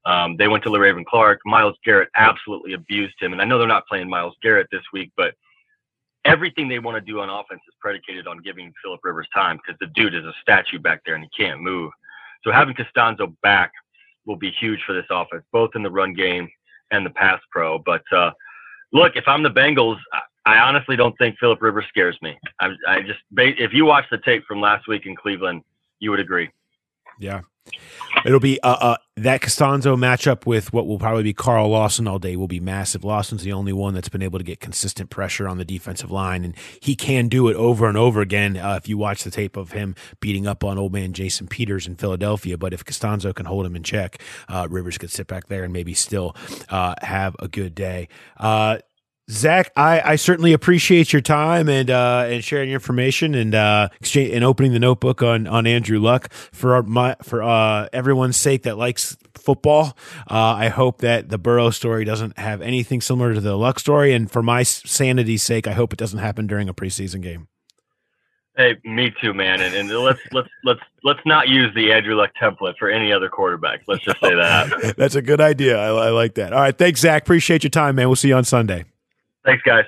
Um, 0.06 0.36
they 0.36 0.48
went 0.48 0.62
to 0.64 0.70
Le'Raven 0.70 1.04
Clark. 1.04 1.40
Myles 1.44 1.76
Garrett 1.84 2.08
absolutely 2.14 2.74
abused 2.74 3.16
him, 3.20 3.32
and 3.32 3.42
I 3.42 3.44
know 3.44 3.58
they're 3.58 3.66
not 3.66 3.86
playing 3.86 4.08
Myles 4.08 4.36
Garrett 4.42 4.68
this 4.70 4.84
week, 4.92 5.10
but 5.16 5.34
everything 6.30 6.68
they 6.68 6.78
want 6.78 6.96
to 6.96 7.00
do 7.00 7.20
on 7.20 7.28
offense 7.28 7.60
is 7.68 7.74
predicated 7.80 8.26
on 8.26 8.38
giving 8.42 8.72
Philip 8.82 9.00
Rivers 9.02 9.28
time 9.34 9.58
because 9.58 9.78
the 9.80 9.88
dude 9.94 10.14
is 10.14 10.24
a 10.24 10.32
statue 10.42 10.78
back 10.78 11.02
there 11.04 11.14
and 11.14 11.24
he 11.24 11.44
can't 11.44 11.60
move. 11.60 11.90
So 12.44 12.52
having 12.52 12.74
Castonzo 12.74 13.34
back 13.42 13.72
will 14.26 14.36
be 14.36 14.50
huge 14.50 14.80
for 14.86 14.92
this 14.92 15.06
offense, 15.10 15.44
both 15.52 15.70
in 15.74 15.82
the 15.82 15.90
run 15.90 16.14
game 16.14 16.48
and 16.90 17.04
the 17.04 17.10
pass 17.10 17.40
pro. 17.50 17.78
But 17.78 18.02
uh, 18.12 18.30
look, 18.92 19.16
if 19.16 19.24
I'm 19.26 19.42
the 19.42 19.50
Bengals, 19.50 19.98
I, 20.12 20.20
I 20.46 20.58
honestly 20.58 20.96
don't 20.96 21.16
think 21.18 21.38
Philip 21.38 21.60
Rivers 21.60 21.84
scares 21.88 22.16
me. 22.22 22.38
I, 22.60 22.70
I 22.88 23.00
just 23.02 23.20
if 23.36 23.72
you 23.72 23.84
watch 23.84 24.04
the 24.10 24.18
tape 24.18 24.44
from 24.46 24.60
last 24.60 24.88
week 24.88 25.06
in 25.06 25.14
Cleveland, 25.16 25.62
you 25.98 26.10
would 26.10 26.20
agree. 26.20 26.48
Yeah. 27.20 27.42
It'll 28.24 28.40
be 28.40 28.60
uh, 28.60 28.76
uh, 28.80 28.96
that 29.16 29.40
Castonzo 29.40 29.96
matchup 29.96 30.44
with 30.44 30.72
what 30.72 30.86
will 30.86 30.98
probably 30.98 31.22
be 31.22 31.32
Carl 31.32 31.68
Lawson 31.68 32.08
all 32.08 32.18
day 32.18 32.36
will 32.36 32.48
be 32.48 32.60
massive. 32.60 33.04
Lawson's 33.04 33.44
the 33.44 33.52
only 33.52 33.72
one 33.72 33.94
that's 33.94 34.08
been 34.08 34.22
able 34.22 34.38
to 34.38 34.44
get 34.44 34.60
consistent 34.60 35.10
pressure 35.10 35.46
on 35.46 35.58
the 35.58 35.64
defensive 35.64 36.10
line, 36.10 36.44
and 36.44 36.56
he 36.80 36.94
can 36.96 37.28
do 37.28 37.48
it 37.48 37.56
over 37.56 37.88
and 37.88 37.96
over 37.96 38.20
again. 38.20 38.56
Uh, 38.56 38.74
if 38.74 38.88
you 38.88 38.98
watch 38.98 39.22
the 39.22 39.30
tape 39.30 39.56
of 39.56 39.72
him 39.72 39.94
beating 40.20 40.46
up 40.46 40.64
on 40.64 40.78
old 40.78 40.92
man 40.92 41.12
Jason 41.12 41.46
Peters 41.46 41.86
in 41.86 41.94
Philadelphia, 41.96 42.58
but 42.58 42.72
if 42.72 42.84
Castonzo 42.84 43.34
can 43.34 43.46
hold 43.46 43.64
him 43.64 43.76
in 43.76 43.82
check, 43.82 44.20
uh, 44.48 44.66
Rivers 44.68 44.98
could 44.98 45.10
sit 45.10 45.26
back 45.26 45.46
there 45.46 45.62
and 45.62 45.72
maybe 45.72 45.94
still 45.94 46.34
uh, 46.68 46.94
have 47.02 47.36
a 47.38 47.48
good 47.48 47.74
day. 47.74 48.08
Zak, 49.30 49.70
I, 49.76 50.00
I 50.00 50.16
certainly 50.16 50.52
appreciate 50.52 51.12
your 51.12 51.22
time 51.22 51.68
and 51.68 51.88
uh, 51.88 52.26
and 52.28 52.42
sharing 52.42 52.68
your 52.70 52.76
information 52.76 53.34
and 53.34 53.54
uh, 53.54 53.88
exchange, 54.00 54.34
and 54.34 54.44
opening 54.44 54.72
the 54.72 54.80
notebook 54.80 55.22
on 55.22 55.46
on 55.46 55.66
Andrew 55.66 56.00
Luck 56.00 56.32
for 56.32 56.74
our, 56.74 56.82
my 56.82 57.16
for 57.22 57.42
uh, 57.42 57.88
everyone's 57.92 58.36
sake 58.36 58.64
that 58.64 58.76
likes 58.76 59.16
football. 59.36 59.96
Uh, 60.28 60.34
I 60.34 60.68
hope 60.68 60.98
that 60.98 61.28
the 61.28 61.38
Burrow 61.38 61.70
story 61.70 62.04
doesn't 62.04 62.38
have 62.38 62.60
anything 62.60 63.00
similar 63.00 63.32
to 63.32 63.40
the 63.40 63.56
Luck 63.56 63.78
story, 63.78 64.12
and 64.12 64.30
for 64.30 64.42
my 64.42 64.64
sanity's 64.64 65.44
sake, 65.44 65.68
I 65.68 65.72
hope 65.72 65.92
it 65.92 65.98
doesn't 65.98 66.18
happen 66.18 66.48
during 66.48 66.68
a 66.68 66.74
preseason 66.74 67.22
game. 67.22 67.46
Hey, 68.56 68.76
me 68.84 69.14
too, 69.22 69.32
man. 69.32 69.60
And, 69.60 69.74
and 69.74 69.88
let's 69.90 70.20
let's 70.32 70.48
let's 70.64 70.80
let's 71.04 71.20
not 71.24 71.48
use 71.48 71.72
the 71.76 71.92
Andrew 71.92 72.16
Luck 72.16 72.30
template 72.40 72.76
for 72.78 72.90
any 72.90 73.12
other 73.12 73.28
quarterback. 73.28 73.82
Let's 73.86 74.02
just 74.02 74.18
say 74.20 74.34
that. 74.34 74.94
That's 74.98 75.14
a 75.14 75.22
good 75.22 75.40
idea. 75.40 75.78
I, 75.78 76.06
I 76.06 76.10
like 76.10 76.34
that. 76.34 76.52
All 76.52 76.60
right, 76.60 76.76
thanks, 76.76 77.00
Zak. 77.00 77.22
Appreciate 77.22 77.62
your 77.62 77.70
time, 77.70 77.94
man. 77.94 78.08
We'll 78.08 78.16
see 78.16 78.28
you 78.28 78.34
on 78.34 78.44
Sunday. 78.44 78.86
Thanks, 79.44 79.62
guys. 79.62 79.84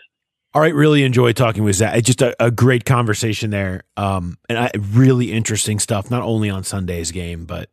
All 0.55 0.61
right, 0.61 0.75
really 0.75 1.03
enjoyed 1.03 1.37
talking 1.37 1.65
with 1.65 1.77
Zak. 1.77 1.97
It's 1.97 2.07
just 2.07 2.21
a, 2.21 2.37
a 2.39 2.51
great 2.51 2.85
conversation 2.85 3.51
there, 3.51 3.85
um, 3.97 4.37
and 4.51 4.59
I, 4.59 4.71
really 4.77 5.33
interesting 5.33 5.79
stuff. 5.79 6.11
Not 6.11 6.23
only 6.23 6.51
on 6.51 6.63
Sunday's 6.63 7.11
game, 7.11 7.47
but 7.47 7.71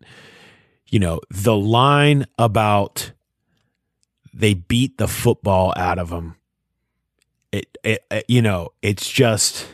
you 0.88 0.98
know 0.98 1.20
the 1.30 1.58
line 1.58 2.26
about 2.38 3.12
they 4.34 4.54
beat 4.54 4.98
the 4.98 5.10
football 5.10 5.74
out 5.76 6.00
of 6.00 6.10
them. 6.10 6.38
It, 7.52 7.78
it, 7.84 8.06
it 8.10 8.26
you 8.30 8.42
know, 8.42 8.70
it's 8.82 9.10
just 9.10 9.68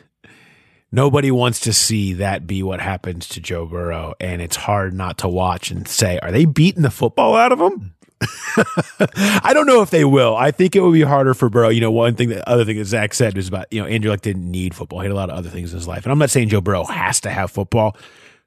nobody 0.91 1.29
wants 1.29 1.59
to 1.61 1.73
see 1.73 2.13
that 2.13 2.47
be 2.47 2.63
what 2.63 2.81
happens 2.81 3.27
to 3.29 3.39
Joe 3.39 3.67
Burrow, 3.67 4.15
and 4.19 4.41
it's 4.41 4.55
hard 4.55 4.95
not 4.95 5.19
to 5.19 5.27
watch 5.27 5.69
and 5.69 5.87
say, 5.87 6.17
"Are 6.23 6.31
they 6.31 6.45
beating 6.45 6.81
the 6.81 6.89
football 6.89 7.35
out 7.35 7.51
of 7.51 7.59
him?" 7.59 7.93
I 8.21 9.51
don't 9.53 9.67
know 9.67 9.81
if 9.81 9.89
they 9.89 10.05
will. 10.05 10.35
I 10.35 10.51
think 10.51 10.75
it 10.75 10.81
would 10.81 10.93
be 10.93 11.01
harder 11.01 11.33
for 11.33 11.49
Burrow. 11.49 11.69
You 11.69 11.81
know, 11.81 11.91
one 11.91 12.15
thing, 12.15 12.29
the 12.29 12.47
other 12.49 12.65
thing 12.65 12.77
that 12.77 12.85
Zak 12.85 13.13
said 13.13 13.35
was 13.35 13.47
about, 13.47 13.67
you 13.71 13.81
know, 13.81 13.87
Andrew 13.87 14.11
Luck 14.11 14.21
didn't 14.21 14.49
need 14.49 14.73
football. 14.73 14.99
He 14.99 15.05
had 15.05 15.11
a 15.11 15.15
lot 15.15 15.29
of 15.29 15.37
other 15.37 15.49
things 15.49 15.73
in 15.73 15.79
his 15.79 15.87
life. 15.87 16.03
And 16.05 16.11
I'm 16.11 16.19
not 16.19 16.29
saying 16.29 16.49
Joe 16.49 16.61
Burrow 16.61 16.85
has 16.85 17.19
to 17.21 17.29
have 17.29 17.51
football. 17.51 17.97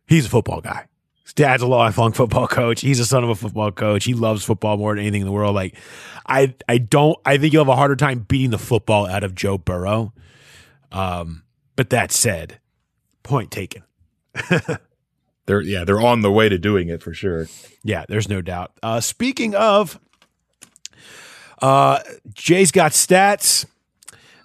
He's 0.06 0.26
a 0.26 0.28
football 0.28 0.60
guy. 0.60 0.86
His 1.24 1.34
dad's 1.34 1.62
a 1.62 1.66
lifelong 1.66 2.12
football 2.14 2.48
coach. 2.48 2.80
He's 2.80 3.00
a 3.00 3.04
son 3.04 3.24
of 3.24 3.30
a 3.30 3.34
football 3.34 3.70
coach. 3.70 4.04
He 4.04 4.14
loves 4.14 4.44
football 4.44 4.76
more 4.76 4.94
than 4.94 5.04
anything 5.04 5.20
in 5.22 5.26
the 5.26 5.32
world. 5.32 5.54
Like, 5.54 5.74
I, 6.26 6.54
I 6.68 6.78
don't, 6.78 7.18
I 7.24 7.36
think 7.36 7.52
you'll 7.52 7.64
have 7.64 7.72
a 7.72 7.76
harder 7.76 7.96
time 7.96 8.20
beating 8.20 8.50
the 8.50 8.58
football 8.58 9.06
out 9.06 9.24
of 9.24 9.34
Joe 9.34 9.58
Burrow. 9.58 10.12
Um, 10.90 11.42
but 11.76 11.90
that 11.90 12.10
said, 12.10 12.58
point 13.22 13.50
taken. 13.50 13.82
they're 15.48 15.62
yeah 15.62 15.84
they're 15.84 16.00
on 16.00 16.20
the 16.20 16.30
way 16.30 16.48
to 16.48 16.58
doing 16.58 16.88
it 16.88 17.02
for 17.02 17.12
sure. 17.12 17.46
Yeah, 17.82 18.04
there's 18.06 18.28
no 18.28 18.42
doubt. 18.42 18.72
Uh, 18.82 19.00
speaking 19.00 19.54
of, 19.54 19.98
uh, 21.60 22.00
Jay's 22.34 22.70
got 22.70 22.92
stats 22.92 23.64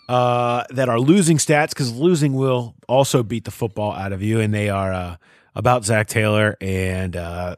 uh, 0.07 0.63
that 0.69 0.87
are 0.87 0.99
losing 0.99 1.37
stats 1.37 1.69
because 1.69 1.93
losing 1.93 2.33
will 2.33 2.73
also 2.87 3.21
beat 3.21 3.43
the 3.43 3.51
football 3.51 3.91
out 3.91 4.13
of 4.13 4.23
you, 4.23 4.39
and 4.39 4.53
they 4.53 4.69
are 4.69 4.93
uh, 4.93 5.17
about 5.55 5.83
Zac 5.83 6.07
Taylor 6.07 6.55
and 6.61 7.17
uh, 7.17 7.57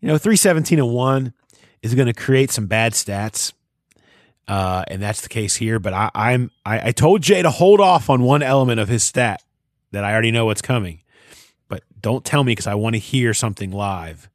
you 0.00 0.08
know 0.08 0.18
three 0.18 0.36
seventeen 0.36 0.78
and 0.78 0.90
one 0.90 1.32
is 1.82 1.94
going 1.94 2.06
to 2.06 2.14
create 2.14 2.50
some 2.50 2.66
bad 2.66 2.92
stats. 2.92 3.52
Uh, 4.46 4.84
and 4.88 5.02
that's 5.02 5.22
the 5.22 5.30
case 5.30 5.56
here. 5.56 5.78
But 5.78 5.94
I, 5.94 6.10
I'm 6.14 6.50
I, 6.66 6.88
I 6.88 6.92
told 6.92 7.22
Jay 7.22 7.40
to 7.40 7.50
hold 7.50 7.80
off 7.80 8.10
on 8.10 8.22
one 8.22 8.42
element 8.42 8.78
of 8.78 8.88
his 8.88 9.02
stat 9.02 9.42
that 9.92 10.04
I 10.04 10.12
already 10.12 10.32
know 10.32 10.44
what's 10.44 10.60
coming 10.60 11.00
but 11.68 11.82
don't 12.00 12.24
tell 12.24 12.44
me 12.44 12.52
because 12.52 12.66
I 12.66 12.74
want 12.74 12.94
to 12.94 13.00
hear 13.00 13.34
something 13.34 13.70
live. 13.70 14.28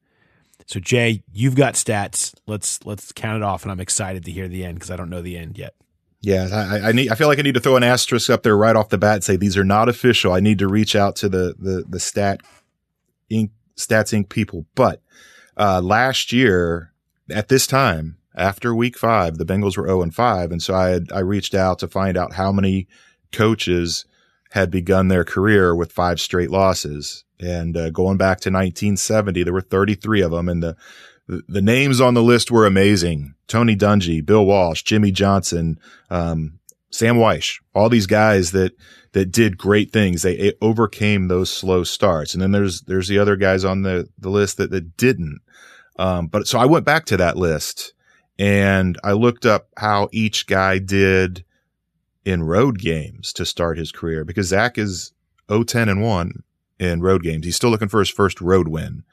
So 0.66 0.80
Jay, 0.80 1.24
you've 1.34 1.56
got 1.56 1.74
stats. 1.74 2.36
Let's 2.46 2.86
let's 2.86 3.12
count 3.12 3.38
it 3.38 3.44
off, 3.44 3.64
and 3.64 3.72
I'm 3.72 3.80
excited 3.80 4.26
to 4.26 4.32
hear 4.32 4.48
the 4.48 4.64
end 4.64 4.76
because 4.76 4.92
I 4.92 4.96
don't 4.96 5.10
know 5.10 5.22
the 5.22 5.38
end 5.38 5.58
yet. 5.58 5.74
Yeah, 6.22 6.50
I, 6.52 6.90
I, 6.90 6.92
need. 6.92 7.10
I 7.12 7.16
feel 7.16 7.28
like 7.28 7.40
I 7.40 7.44
need 7.44 7.54
to 7.54 7.62
throw 7.62 7.78
an 7.78 7.84
asterisk 7.84 8.30
up 8.30 8.44
there 8.44 8.58
right 8.58 8.76
off 8.76 8.90
the 8.90 8.98
bat 8.98 9.16
and 9.16 9.24
say 9.24 9.38
these 9.38 9.58
are 9.58 9.64
not 9.64 9.88
official. 9.88 10.34
I 10.34 10.42
need 10.42 10.60
to 10.60 10.68
reach 10.68 10.96
out 10.96 11.16
to 11.18 11.30
the 11.30 11.56
the 11.58 11.86
the 11.88 12.00
stat 12.00 12.42
Inc. 13.32 13.52
Stats 13.78 14.14
Inc. 14.14 14.30
people. 14.30 14.66
But 14.76 15.02
uh, 15.56 15.82
last 15.82 16.34
year 16.34 16.94
at 17.32 17.48
this 17.48 17.66
time, 17.66 18.18
after 18.36 18.76
Week 18.76 18.98
Five, 18.98 19.38
the 19.38 19.46
Bengals 19.46 19.78
were 19.78 19.88
zero 19.88 20.02
and 20.02 20.14
five, 20.14 20.52
and 20.52 20.62
so 20.62 20.76
I 20.76 20.90
had 20.90 21.12
I 21.12 21.20
reached 21.20 21.56
out 21.56 21.80
to 21.80 21.88
find 21.88 22.18
out 22.18 22.34
how 22.34 22.52
many 22.52 22.88
coaches 23.32 24.06
had 24.50 24.72
begun 24.72 25.08
their 25.08 25.24
career 25.24 25.76
with 25.76 25.92
five 25.92 26.20
straight 26.20 26.50
losses. 26.50 27.24
And 27.40 27.78
uh, 27.78 27.90
going 27.90 28.18
back 28.18 28.40
to 28.42 28.50
1970, 28.50 29.44
there 29.44 29.54
were 29.54 29.62
33 29.62 30.22
of 30.22 30.32
them, 30.32 30.50
and 30.50 30.64
the 30.64 30.76
the 31.48 31.62
names 31.62 32.02
on 32.02 32.16
the 32.16 32.24
list 32.24 32.50
were 32.50 32.66
amazing: 32.66 33.36
Tony 33.48 33.76
Dungy, 33.76 34.26
Bill 34.26 34.46
Walsh, 34.46 34.82
Jimmy 34.82 35.12
Johnson, 35.12 35.80
um, 36.10 36.60
Sam 36.90 37.18
Wyche, 37.18 37.60
all 37.76 37.88
these 37.88 38.08
guys 38.08 38.52
that 38.52 38.74
that 39.14 39.32
did 39.32 39.58
great 39.58 39.92
things. 39.92 40.24
They 40.24 40.54
overcame 40.60 41.28
those 41.28 41.52
slow 41.52 41.84
starts, 41.84 42.34
and 42.34 42.42
then 42.42 42.52
there's 42.52 42.82
there's 42.82 43.08
the 43.08 43.20
other 43.20 43.36
guys 43.36 43.64
on 43.64 43.84
the 43.84 44.10
the 44.18 44.30
list 44.30 44.58
that 44.58 44.72
that 44.72 44.98
didn't. 44.98 45.40
Um, 45.98 46.28
but 46.28 46.48
so 46.48 46.58
I 46.58 46.66
went 46.66 46.86
back 46.86 47.06
to 47.06 47.18
that 47.18 47.38
list 47.38 47.94
and 48.40 48.98
I 49.04 49.12
looked 49.12 49.46
up 49.46 49.68
how 49.76 50.08
each 50.14 50.48
guy 50.48 50.80
did 50.80 51.44
in 52.26 52.44
road 52.44 52.80
games 52.80 53.34
to 53.34 53.46
start 53.46 53.78
his 53.78 53.92
career 53.92 54.24
because 54.24 54.48
Zac 54.48 54.78
is 54.78 55.14
010 55.50 55.90
and 55.90 56.02
1 56.02 56.44
in 56.80 57.02
road 57.02 57.24
games. 57.24 57.46
He's 57.46 57.56
still 57.56 57.70
looking 57.70 57.88
for 57.88 58.00
his 58.00 58.10
first 58.10 58.42
road 58.42 58.68
win. 58.68 59.04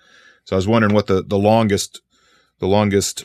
So 0.45 0.55
I 0.55 0.59
was 0.59 0.69
wondering 0.69 0.95
what 0.95 1.07
the, 1.07 1.23
the 1.23 1.39
longest, 1.39 2.03
the 2.59 2.67
longest, 2.67 3.25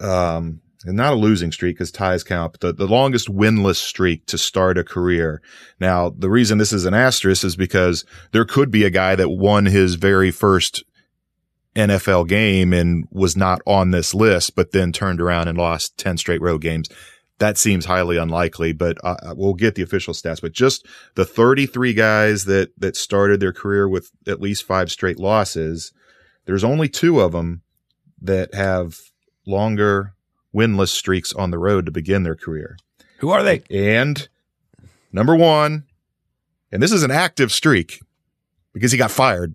um, 0.00 0.60
and 0.84 0.96
not 0.96 1.14
a 1.14 1.16
losing 1.16 1.52
streak 1.52 1.76
because 1.76 1.90
ties 1.90 2.22
count, 2.22 2.52
but 2.52 2.60
the, 2.60 2.72
the 2.72 2.90
longest 2.90 3.28
winless 3.28 3.76
streak 3.76 4.26
to 4.26 4.38
start 4.38 4.78
a 4.78 4.84
career. 4.84 5.42
Now, 5.80 6.10
the 6.10 6.30
reason 6.30 6.58
this 6.58 6.72
is 6.72 6.84
an 6.84 6.94
asterisk 6.94 7.44
is 7.44 7.56
because 7.56 8.04
there 8.32 8.44
could 8.44 8.70
be 8.70 8.84
a 8.84 8.90
guy 8.90 9.16
that 9.16 9.30
won 9.30 9.66
his 9.66 9.96
very 9.96 10.30
first 10.30 10.84
NFL 11.74 12.28
game 12.28 12.72
and 12.72 13.06
was 13.10 13.36
not 13.36 13.60
on 13.66 13.90
this 13.90 14.14
list, 14.14 14.54
but 14.54 14.72
then 14.72 14.92
turned 14.92 15.20
around 15.20 15.48
and 15.48 15.58
lost 15.58 15.98
10 15.98 16.16
straight 16.18 16.40
road 16.40 16.62
games 16.62 16.88
that 17.38 17.58
seems 17.58 17.84
highly 17.84 18.16
unlikely, 18.16 18.72
but 18.72 18.96
uh, 19.04 19.16
uh, 19.22 19.34
we'll 19.36 19.54
get 19.54 19.74
the 19.74 19.82
official 19.82 20.14
stats. 20.14 20.40
But 20.40 20.52
just 20.52 20.86
the 21.14 21.24
33 21.24 21.92
guys 21.92 22.44
that 22.46 22.70
that 22.78 22.96
started 22.96 23.40
their 23.40 23.52
career 23.52 23.88
with 23.88 24.10
at 24.26 24.40
least 24.40 24.64
five 24.64 24.90
straight 24.90 25.18
losses, 25.18 25.92
there's 26.46 26.64
only 26.64 26.88
two 26.88 27.20
of 27.20 27.32
them 27.32 27.62
that 28.20 28.54
have 28.54 28.98
longer 29.46 30.14
winless 30.54 30.88
streaks 30.88 31.32
on 31.34 31.50
the 31.50 31.58
road 31.58 31.86
to 31.86 31.92
begin 31.92 32.22
their 32.22 32.36
career. 32.36 32.78
Who 33.18 33.30
are 33.30 33.42
they? 33.42 33.62
And 33.70 34.28
number 35.12 35.36
one, 35.36 35.84
and 36.72 36.82
this 36.82 36.92
is 36.92 37.02
an 37.02 37.10
active 37.10 37.52
streak 37.52 38.00
because 38.72 38.92
he 38.92 38.98
got 38.98 39.10
fired. 39.10 39.54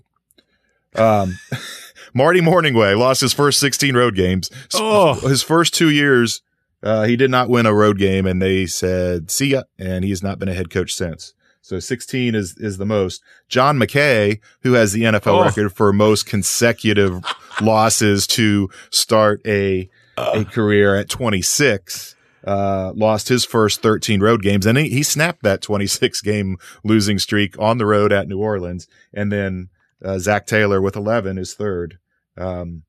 Um, 0.95 1.39
Marty 2.13 2.41
Mornhinweg 2.41 2.97
lost 2.97 3.21
his 3.21 3.33
first 3.33 3.59
16 3.59 3.95
road 3.95 4.15
games. 4.15 4.51
Oh. 4.73 5.15
His 5.27 5.41
first 5.41 5.73
two 5.73 5.89
years 5.89 6.41
uh, 6.83 7.03
he 7.03 7.15
did 7.15 7.31
not 7.31 7.49
win 7.49 7.65
a 7.65 7.73
road 7.73 7.97
game, 7.97 8.25
and 8.25 8.41
they 8.41 8.65
said 8.65 9.29
see 9.29 9.47
ya, 9.47 9.63
and 9.77 10.03
he's 10.03 10.23
not 10.23 10.39
been 10.39 10.49
a 10.49 10.53
head 10.53 10.69
coach 10.69 10.93
since. 10.93 11.33
So 11.61 11.79
16 11.79 12.33
is 12.33 12.57
is 12.57 12.77
the 12.77 12.85
most. 12.85 13.21
John 13.47 13.77
McKay, 13.77 14.39
who 14.61 14.73
has 14.73 14.93
the 14.93 15.03
NFL 15.03 15.39
oh. 15.39 15.43
record 15.43 15.73
for 15.73 15.93
most 15.93 16.25
consecutive 16.25 17.23
losses 17.61 18.25
to 18.27 18.69
start 18.89 19.41
a 19.45 19.89
uh. 20.17 20.31
a 20.35 20.45
career 20.45 20.95
at 20.95 21.09
26, 21.09 22.15
uh, 22.45 22.93
lost 22.95 23.29
his 23.29 23.45
first 23.45 23.81
13 23.81 24.21
road 24.21 24.41
games, 24.41 24.65
and 24.65 24.77
he, 24.77 24.89
he 24.89 25.03
snapped 25.03 25.43
that 25.43 25.61
26 25.61 26.21
game 26.21 26.57
losing 26.83 27.19
streak 27.19 27.57
on 27.59 27.77
the 27.77 27.85
road 27.85 28.11
at 28.11 28.27
New 28.27 28.39
Orleans. 28.39 28.87
And 29.13 29.31
then 29.31 29.69
uh, 30.03 30.17
Zac 30.17 30.47
Taylor 30.47 30.81
with 30.81 30.95
11 30.95 31.37
is 31.37 31.53
third. 31.53 31.99
Um, 32.37 32.83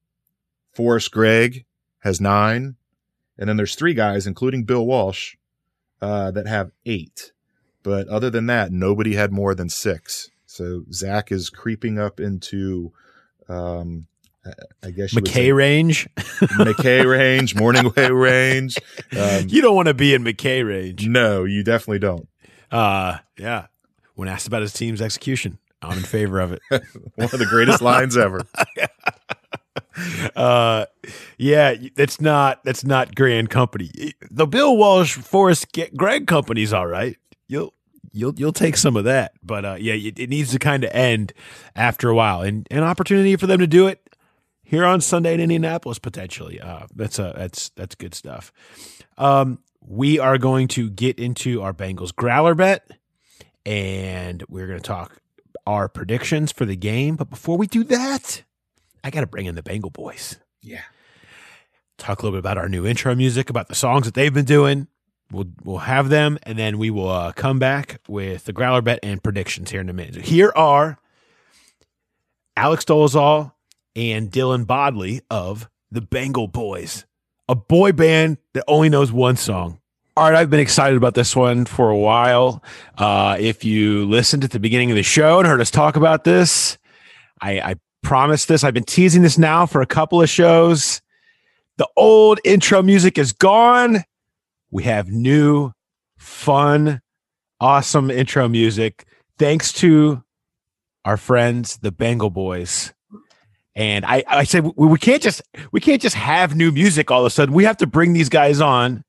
Forrest 0.73 1.11
Gregg 1.11 1.67
has 2.01 2.21
nine. 2.21 2.77
And 3.39 3.49
then 3.49 3.57
there's 3.57 3.75
three 3.75 3.95
guys, 3.95 4.27
including 4.27 4.65
Bill 4.65 4.85
Walsh, 4.87 5.37
uh, 6.01 6.31
that 6.33 6.47
have 6.47 6.73
eight. 6.85 7.33
But 7.83 8.09
other 8.09 8.31
than 8.31 8.47
that, 8.47 8.73
nobody 8.73 9.15
had 9.15 9.33
more 9.33 9.55
than 9.55 9.69
six. 9.69 10.31
So 10.47 10.85
Zac 10.93 11.33
is 11.33 11.51
creeping 11.51 11.99
up 11.99 12.21
into, 12.21 12.93
um, 13.49 14.07
I 14.83 14.91
guess 14.91 15.15
McKay 15.15 15.55
range, 15.55 16.09
McKay 16.17 17.09
range, 17.09 17.55
Mornhinweg 17.55 18.21
range. 18.21 18.77
Um, 19.17 19.49
you 19.49 19.63
don't 19.63 19.75
want 19.75 19.89
to 19.89 19.95
be 19.95 20.15
in 20.15 20.23
McKay 20.23 20.67
range. 20.67 21.07
No, 21.07 21.45
you 21.45 21.63
definitely 21.65 22.01
don't. 22.01 22.29
Uh, 22.71 23.19
yeah. 23.39 23.67
When 24.15 24.29
asked 24.29 24.47
about 24.47 24.63
his 24.63 24.73
team's 24.73 25.01
execution, 25.01 25.59
I'm 25.81 25.99
in 25.99 26.05
favor 26.05 26.41
of 26.41 26.53
it. 26.53 26.61
One 26.71 27.31
of 27.33 27.39
the 27.39 27.47
greatest 27.47 27.81
lines 27.81 28.17
ever. 28.17 28.43
uh, 30.37 30.87
yeah, 31.39 31.75
that's 31.95 32.21
not 32.21 32.65
that's 32.65 32.85
not 32.85 33.15
grand 33.15 33.51
company. 33.51 34.15
The 34.31 34.47
Bill 34.47 34.77
Walsh 34.77 35.15
Forrest 35.15 35.67
Gregg 35.97 36.27
company's 36.27 36.73
all 36.73 36.87
right. 36.87 37.17
You'll 37.49 37.75
you'll 38.13 38.35
you'll 38.37 38.53
take 38.53 38.77
some 38.77 38.97
of 38.97 39.05
that, 39.05 39.33
but 39.43 39.65
uh, 39.65 39.77
yeah, 39.79 39.95
it, 39.95 40.19
it 40.19 40.31
needs 40.31 40.53
to 40.53 40.59
kind 40.59 40.85
of 40.85 40.91
end 40.93 41.33
after 41.77 42.09
a 42.09 42.15
while, 42.15 42.43
and 42.43 42.67
an 42.71 42.83
opportunity 42.83 43.37
for 43.37 43.47
them 43.47 43.61
to 43.61 43.67
do 43.67 43.87
it 43.87 44.17
here 44.63 44.85
on 44.85 45.01
Sunday 45.01 45.35
in 45.35 45.41
Indianapolis 45.41 45.99
potentially. 45.99 46.61
Uh, 46.61 46.87
that's 46.95 47.19
a 47.19 47.35
that's 47.37 47.69
that's 47.71 47.95
good 47.95 48.15
stuff. 48.15 48.53
Um, 49.19 49.59
we 49.81 50.19
are 50.19 50.39
going 50.39 50.69
to 50.69 50.89
get 50.89 51.19
into 51.19 51.61
our 51.61 51.73
Bengals 51.73 52.15
growler 52.15 52.55
bet 52.55 52.89
and 53.65 54.43
we're 54.49 54.67
going 54.67 54.79
to 54.79 54.87
talk 54.87 55.21
our 55.67 55.89
predictions 55.89 56.53
for 56.53 56.65
the 56.65 56.77
game. 56.77 57.17
But 57.17 57.31
before 57.31 57.57
we 57.57 57.67
do 57.67 57.85
that, 57.85 58.43
I 59.05 59.11
got 59.11 59.21
to 59.21 59.27
bring 59.27 59.47
in 59.47 59.55
the 59.55 59.63
Bengal 59.63 59.91
boys. 59.91 60.39
Yeah. 60.63 60.83
Talk 61.99 62.21
a 62.21 62.23
little 62.23 62.37
bit 62.37 62.41
about 62.41 62.59
our 62.59 62.69
new 62.69 62.87
intro 62.87 63.15
music, 63.15 63.51
about 63.51 63.69
the 63.69 63.75
songs 63.75 64.07
that 64.07 64.15
they've 64.15 64.33
been 64.33 64.45
doing. 64.45 64.89
We'll 65.31 65.49
we'll 65.65 65.79
have 65.79 66.09
them, 66.09 66.39
and 66.43 66.59
then 66.59 66.79
we 66.79 66.91
will 66.91 67.09
uh, 67.09 67.33
come 67.33 67.59
back 67.59 68.01
with 68.07 68.45
the 68.45 68.53
growler 68.53 68.83
bet 68.83 68.99
and 69.03 69.23
predictions 69.23 69.71
here 69.71 69.81
in 69.81 69.89
a 69.89 69.93
minute. 69.93 70.15
So 70.17 70.21
Here 70.21 70.53
are 70.55 70.99
Alex 72.57 72.85
Dolezal 72.85 73.53
and 73.97 74.31
Dylan 74.31 74.67
Bodley 74.67 75.23
of 75.31 75.71
the 75.91 76.01
Bengal 76.01 76.49
Boys, 76.49 77.07
a 77.49 77.55
boy 77.55 77.93
band 77.93 78.39
that 78.53 78.65
only 78.69 78.89
knows 78.89 79.11
one 79.13 79.37
song. 79.37 79.79
All 80.15 80.25
right, 80.25 80.35
I've 80.35 80.51
been 80.51 80.61
excited 80.61 80.97
about 80.97 81.15
this 81.15 81.35
one 81.35 81.65
for 81.65 81.89
a 81.89 81.97
while. 81.97 82.63
Uh, 82.99 83.37
if 83.41 83.65
you 83.65 84.05
listened 84.05 84.45
at 84.45 84.51
the 84.51 84.61
beginning 84.61 84.91
of 84.91 84.97
the 84.97 85.03
show 85.03 85.39
and 85.39 85.49
heard 85.49 85.61
us 85.63 85.71
talk 85.71 85.97
about 85.97 86.25
this, 86.25 86.77
I, 87.41 87.61
I 87.61 87.75
promised 88.03 88.49
this. 88.49 88.65
I've 88.65 88.75
been 88.75 88.85
teasing 88.85 89.23
this 89.23 89.39
now 89.39 89.67
for 89.67 89.81
a 89.81 89.87
couple 89.87 90.21
of 90.21 90.29
shows. 90.29 91.01
The 91.79 91.89
old 91.97 92.41
intro 92.45 92.83
music 92.83 93.19
is 93.19 93.33
gone. 93.33 94.05
We 94.71 94.85
have 94.85 95.09
new, 95.09 95.73
fun, 96.19 97.01
awesome 97.61 98.11
intro 98.11 98.49
music 98.49 99.07
thanks 99.39 99.73
to 99.73 100.23
our 101.05 101.17
friends, 101.17 101.79
the 101.79 101.93
Bengal 101.93 102.31
Boys. 102.31 102.93
And 103.75 104.05
I, 104.05 104.23
I 104.29 104.45
said 104.45 104.65
we, 104.77 104.87
we 104.87 104.99
can't 104.99 105.23
just 105.23 105.43
we 105.73 105.81
can't 105.81 106.03
just 106.03 106.15
have 106.15 106.55
new 106.55 106.71
music 106.71 107.11
all 107.11 107.21
of 107.21 107.27
a 107.27 107.31
sudden. 107.31 107.55
We 107.55 107.65
have 107.65 107.79
to 107.79 107.87
bring 107.87 108.13
these 108.13 108.29
guys 108.29 108.61
on 108.61 109.03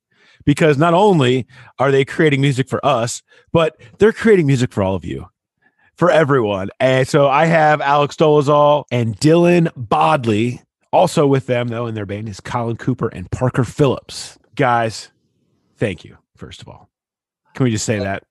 because 0.46 0.78
not 0.78 0.94
only 0.94 1.46
are 1.80 1.92
they 1.92 2.06
creating 2.06 2.42
music 2.42 2.70
for 2.70 2.84
us, 2.86 3.22
but 3.52 3.76
they're 4.00 4.14
creating 4.14 4.48
music 4.48 4.72
for 4.72 4.82
all 4.82 4.96
of 4.96 5.06
you, 5.06 5.28
for 5.96 6.10
everyone. 6.12 6.70
And 6.80 7.08
so 7.08 7.28
I 7.28 7.46
have 7.46 7.82
Alex 7.82 8.16
Dolezal 8.16 8.86
and 8.92 9.18
Dylan 9.20 9.70
Bodley 9.76 10.62
also 10.92 11.26
with 11.26 11.48
them, 11.48 11.70
though, 11.70 11.88
in 11.88 11.96
their 11.96 12.06
band 12.06 12.30
is 12.30 12.40
Colin 12.40 12.78
Cooper 12.78 13.08
and 13.10 13.30
Parker 13.32 13.64
Phillips. 13.64 14.38
Guys, 14.56 15.10
thank 15.78 16.04
you, 16.06 16.18
first 16.36 16.62
of 16.62 16.68
all. 16.68 16.90
Can 17.56 17.64
we 17.66 17.72
just 17.72 17.86
say 17.86 18.00
that? 18.00 18.24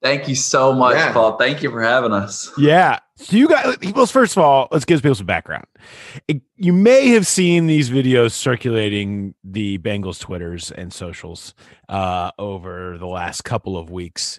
Thank 0.00 0.28
you 0.28 0.36
so 0.36 0.72
much, 0.72 0.94
Yeah. 0.94 1.12
Paul. 1.12 1.36
Thank 1.36 1.60
you 1.62 1.70
for 1.70 1.82
having 1.82 2.12
us. 2.12 2.52
Yeah. 2.56 3.00
So 3.16 3.36
you 3.36 3.48
guys, 3.48 3.76
well, 3.96 4.06
first 4.06 4.36
of 4.36 4.42
all, 4.44 4.68
let's 4.70 4.84
give 4.84 5.02
people 5.02 5.16
some 5.16 5.26
background. 5.26 5.64
It- 6.28 6.42
you 6.56 6.72
may 6.72 7.08
have 7.08 7.26
seen 7.26 7.66
these 7.66 7.90
videos 7.90 8.30
circulating 8.30 9.34
the 9.42 9.78
Bengals 9.78 10.20
Twitters 10.20 10.70
and 10.70 10.92
socials 10.92 11.52
uh, 11.88 12.30
over 12.38 12.96
the 12.98 13.06
last 13.08 13.42
couple 13.42 13.76
of 13.76 13.90
weeks. 13.90 14.38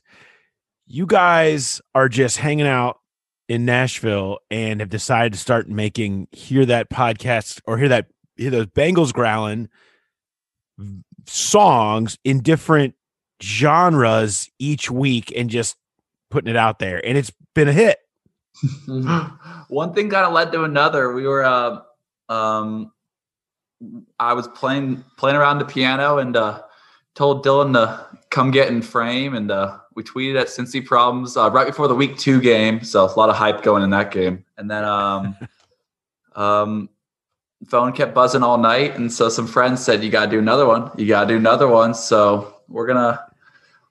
You 0.91 1.05
guys 1.05 1.81
are 1.93 2.09
just 2.09 2.37
hanging 2.37 2.67
out 2.67 2.99
in 3.47 3.63
Nashville 3.63 4.39
and 4.49 4.79
have 4.79 4.89
decided 4.89 5.33
to 5.33 5.39
start 5.39 5.69
making 5.69 6.27
hear 6.31 6.65
that 6.65 6.89
podcast 6.89 7.61
or 7.65 7.77
hear 7.77 7.89
that 7.89 8.07
hear 8.35 8.49
those 8.49 8.65
Bengals 8.67 9.13
growling 9.13 9.69
songs 11.27 12.17
in 12.23 12.41
different 12.41 12.95
genres 13.41 14.49
each 14.59 14.89
week 14.89 15.31
and 15.35 15.49
just 15.49 15.75
putting 16.31 16.49
it 16.49 16.57
out 16.57 16.79
there 16.79 17.05
and 17.05 17.17
it's 17.17 17.31
been 17.53 17.67
a 17.67 17.73
hit 17.73 17.97
One 18.87 19.93
thing 19.93 20.09
kind 20.09 20.25
of 20.25 20.33
led 20.33 20.51
to 20.51 20.63
another. 20.63 21.13
We 21.13 21.27
were, 21.27 21.43
uh, 21.43 21.81
um, 22.27 22.91
I 24.19 24.33
was 24.33 24.47
playing 24.47 25.03
playing 25.17 25.37
around 25.37 25.59
the 25.59 25.65
piano 25.65 26.17
and 26.17 26.35
uh, 26.35 26.63
told 27.15 27.45
Dylan 27.45 27.73
to 27.73 28.18
come 28.29 28.51
get 28.51 28.69
in 28.69 28.81
frame, 28.81 29.35
and 29.35 29.51
uh, 29.51 29.79
we 29.95 30.03
tweeted 30.03 30.39
at 30.39 30.47
Cincy 30.47 30.85
Problems 30.85 31.35
uh, 31.35 31.49
right 31.51 31.67
before 31.67 31.87
the 31.87 31.95
week 31.95 32.17
two 32.17 32.39
game. 32.39 32.83
So 32.83 33.05
a 33.05 33.07
lot 33.17 33.29
of 33.29 33.35
hype 33.35 33.63
going 33.63 33.83
in 33.83 33.89
that 33.91 34.11
game, 34.11 34.45
and 34.57 34.69
then 34.69 34.83
um, 34.83 35.35
um, 36.35 36.89
phone 37.67 37.91
kept 37.91 38.13
buzzing 38.13 38.43
all 38.43 38.57
night, 38.57 38.95
and 38.95 39.11
so 39.11 39.29
some 39.29 39.47
friends 39.47 39.83
said, 39.83 40.03
"You 40.03 40.09
got 40.09 40.25
to 40.25 40.31
do 40.31 40.39
another 40.39 40.65
one. 40.65 40.91
You 40.97 41.07
got 41.07 41.21
to 41.21 41.27
do 41.27 41.37
another 41.37 41.67
one." 41.67 41.93
So 41.93 42.55
we're 42.67 42.87
gonna 42.87 43.28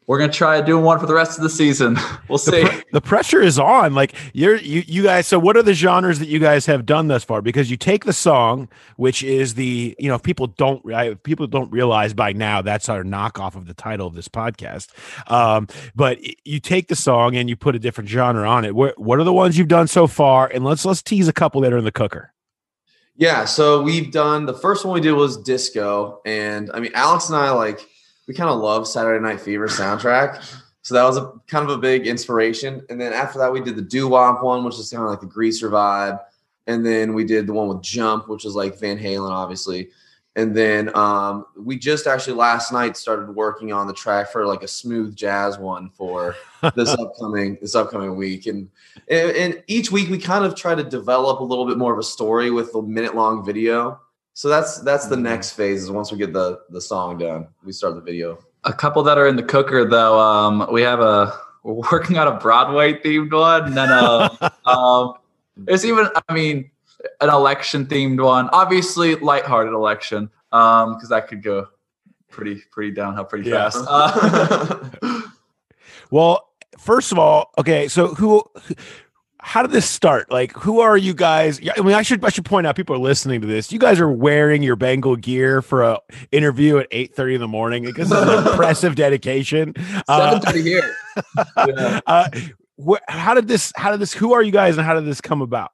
we're 0.09 0.19
gonna 0.19 0.33
try 0.33 0.59
doing 0.63 0.83
one 0.83 0.99
for 0.99 1.05
the 1.07 1.13
rest 1.15 1.37
of 1.37 1.43
the 1.45 1.51
season. 1.51 1.97
We'll 2.29 2.37
the, 2.37 2.67
see. 2.67 2.83
the 2.93 3.01
pressure 3.01 3.41
is 3.41 3.59
on. 3.59 3.95
Like 3.95 4.15
you're 4.35 4.57
you 4.57 4.83
you 4.87 5.03
guys 5.03 5.27
so 5.27 5.39
what 5.39 5.57
are 5.57 5.63
the 5.63 5.73
genres 5.73 6.19
that 6.19 6.29
you 6.29 6.39
guys 6.39 6.67
have 6.67 6.85
done 6.85 7.09
thus 7.09 7.25
far? 7.25 7.41
Because 7.41 7.71
you 7.71 7.79
take 7.79 8.05
the 8.05 8.13
song 8.13 8.69
which 8.97 9.23
is 9.23 9.55
the 9.55 9.97
you 9.99 10.09
know 10.09 10.15
if 10.17 10.23
people 10.23 10.49
don't 10.49 10.93
I- 10.93 11.15
people 11.15 11.47
don't 11.47 11.71
realize 11.73 12.13
by 12.13 12.33
now 12.35 12.61
that's 12.61 12.91
our 12.91 13.03
knockoff 13.03 13.55
of 13.55 13.67
the 13.67 13.73
title 13.73 14.07
of 14.07 14.15
this 14.15 14.29
podcast. 14.29 14.89
Um 15.31 15.69
but 15.95 16.19
you 16.45 16.61
take 16.61 16.89
the 16.89 16.97
song 16.97 17.35
and 17.35 17.49
you 17.49 17.57
put 17.57 17.75
a 17.75 17.79
different 17.79 18.11
genre 18.11 18.47
on 18.47 18.67
it. 18.67 18.75
What, 18.75 18.99
what 18.99 19.19
are 19.19 19.25
the 19.25 19.33
ones 19.33 19.57
you've 19.57 19.69
done 19.69 19.89
so 19.89 20.07
far? 20.07 20.49
And 20.49 20.65
let's 20.65 20.85
let's 20.85 21.03
tease 21.03 21.29
a 21.29 21.33
couple 21.33 21.63
that 21.63 21.73
are 21.73 21.79
in 21.79 21.85
the 21.85 21.93
cooker. 21.93 22.35
Yeah, 23.17 23.47
so 23.47 23.83
we've 23.83 24.13
done 24.13 24.45
the 24.45 24.55
first 24.55 24.85
one 24.85 24.95
we 24.95 25.01
did 25.01 25.13
was 25.13 25.39
disco, 25.39 26.21
and 26.27 26.71
I 26.75 26.81
mean 26.81 26.93
Alex 26.95 27.29
and 27.29 27.37
I 27.37 27.51
like 27.53 27.81
we 28.29 28.35
kind 28.35 28.51
of 28.51 28.61
love 28.61 28.87
Saturday 28.87 29.21
Night 29.21 29.41
Fever 29.41 29.67
soundtrack, 29.67 30.45
so 30.83 30.95
that 30.95 31.03
was 31.03 31.17
a 31.17 31.33
kind 31.49 31.69
of 31.69 31.77
a 31.77 31.79
big 31.79 32.07
inspiration. 32.07 32.85
And 32.89 33.01
then 33.01 33.13
after 33.13 33.39
that, 33.41 33.53
we 33.53 33.61
did 33.61 33.75
the 33.75 33.83
doo 33.83 34.07
wop 34.07 34.45
one, 34.45 34.65
which 34.65 34.79
is 34.79 34.91
kind 34.91 35.03
of 35.03 35.11
like 35.11 35.21
the 35.21 35.27
greaser 35.27 35.71
vibe, 35.71 36.21
and 36.69 36.87
then 36.87 37.15
we 37.15 37.25
did 37.25 37.47
the 37.47 37.53
one 37.53 37.67
with 37.69 37.83
Jump, 37.83 38.29
which 38.29 38.45
is 38.45 38.55
like 38.55 38.79
Van 38.79 38.99
Halen, 38.99 39.31
obviously. 39.31 39.89
And 40.37 40.57
then 40.57 40.95
um, 40.97 41.47
we 41.57 41.77
just 41.77 42.07
actually 42.07 42.35
last 42.35 42.73
night 42.73 42.97
started 42.97 43.35
working 43.35 43.73
on 43.73 43.89
the 43.89 43.93
track 43.93 44.31
for 44.31 44.47
like 44.47 44.63
a 44.63 44.69
smooth 44.69 45.17
jazz 45.17 45.59
one 45.59 45.91
for 45.91 46.37
this 46.77 46.91
upcoming 46.99 47.59
this 47.61 47.75
upcoming 47.75 48.15
week. 48.15 48.47
And, 48.47 48.71
and 49.11 49.31
and 49.37 49.63
each 49.67 49.91
week 49.91 50.11
we 50.11 50.19
kind 50.19 50.45
of 50.45 50.55
try 50.55 50.77
to 50.77 50.85
develop 50.85 51.41
a 51.41 51.45
little 51.45 51.67
bit 51.67 51.77
more 51.77 51.93
of 51.93 51.99
a 51.99 52.05
story 52.05 52.53
with 52.53 52.73
a 52.77 52.83
minute 52.83 53.17
long 53.17 53.45
video. 53.45 54.01
So 54.39 54.49
that's 54.49 54.79
that's 54.83 55.09
the 55.09 55.17
next 55.17 55.51
phase 55.55 55.83
is 55.83 55.91
once 55.91 56.13
we 56.13 56.19
get 56.19 56.33
the 56.33 56.61
the 56.71 56.81
song 56.81 57.19
done, 57.19 57.49
we 57.65 57.73
start 57.73 57.97
the 57.97 58.01
video. 58.01 58.39
a 58.63 58.73
couple 58.73 59.03
that 59.03 59.19
are 59.19 59.27
in 59.27 59.35
the 59.35 59.43
cooker 59.43 59.85
though. 59.85 60.17
Um, 60.17 60.69
we 60.71 60.81
have 60.83 61.01
a 61.01 61.37
we're 61.65 61.83
working 61.91 62.19
on 62.19 62.29
a 62.29 62.39
Broadway 62.39 62.93
themed 63.01 63.33
one, 63.33 63.65
and 63.65 63.77
then 63.77 63.91
uh, 63.91 64.29
um, 64.65 65.15
there's 65.57 65.85
even 65.85 66.07
I 66.29 66.33
mean 66.33 66.71
an 67.21 67.31
election 67.31 67.87
themed 67.87 68.23
one. 68.25 68.49
Obviously, 68.53 69.17
lighthearted 69.17 69.73
election, 69.73 70.31
um, 70.53 70.95
because 70.95 71.09
that 71.09 71.27
could 71.27 71.43
go 71.43 71.67
pretty 72.31 72.63
pretty 72.71 72.93
downhill 72.93 73.25
pretty 73.25 73.51
Yeah. 73.51 73.71
fast. 73.71 73.85
Uh, 75.03 75.23
Well, 76.13 76.49
first 76.79 77.11
of 77.11 77.19
all, 77.19 77.51
okay, 77.59 77.89
so 77.89 78.15
who 78.15 78.45
how 79.41 79.63
did 79.63 79.71
this 79.71 79.89
start? 79.89 80.31
Like 80.31 80.53
who 80.53 80.81
are 80.81 80.97
you 80.97 81.15
guys? 81.15 81.61
I 81.77 81.81
mean, 81.83 81.95
I 81.95 82.03
should 82.03 82.25
I 82.25 82.29
should 82.29 82.45
point 82.45 82.67
out 82.67 82.77
people 82.77 82.95
are 82.97 82.99
listening 83.01 83.41
to 83.41 83.47
this. 83.47 83.71
You 83.73 83.79
guys 83.79 84.01
are 84.01 84.11
wearing 84.11 84.63
your 84.63 84.77
Bengal 84.77 85.17
gear 85.17 85.63
for 85.63 85.83
a 85.83 85.99
interview 86.33 86.79
at 86.79 86.91
8:30 86.91 87.35
in 87.37 87.41
the 87.41 87.49
morning. 87.49 87.85
Like, 87.85 87.95
This 87.97 88.07
is 88.11 88.13
an 88.13 88.47
impressive 88.49 88.95
dedication. 88.97 89.75
Uh, 90.09 90.31
Seven 90.41 90.41
thirty 90.43 90.63
here. 90.63 90.95
Yeah. 91.57 92.01
uh, 92.07 92.29
wh- 92.85 92.97
how 93.09 93.35
did 93.35 93.49
this 93.49 93.73
how 93.77 93.91
did 93.91 94.01
this 94.01 94.13
who 94.13 94.33
are 94.35 94.43
you 94.43 94.53
guys 94.53 94.77
and 94.77 94.87
how 94.87 94.95
did 94.95 95.05
this 95.05 95.21
come 95.21 95.43
about? 95.43 95.73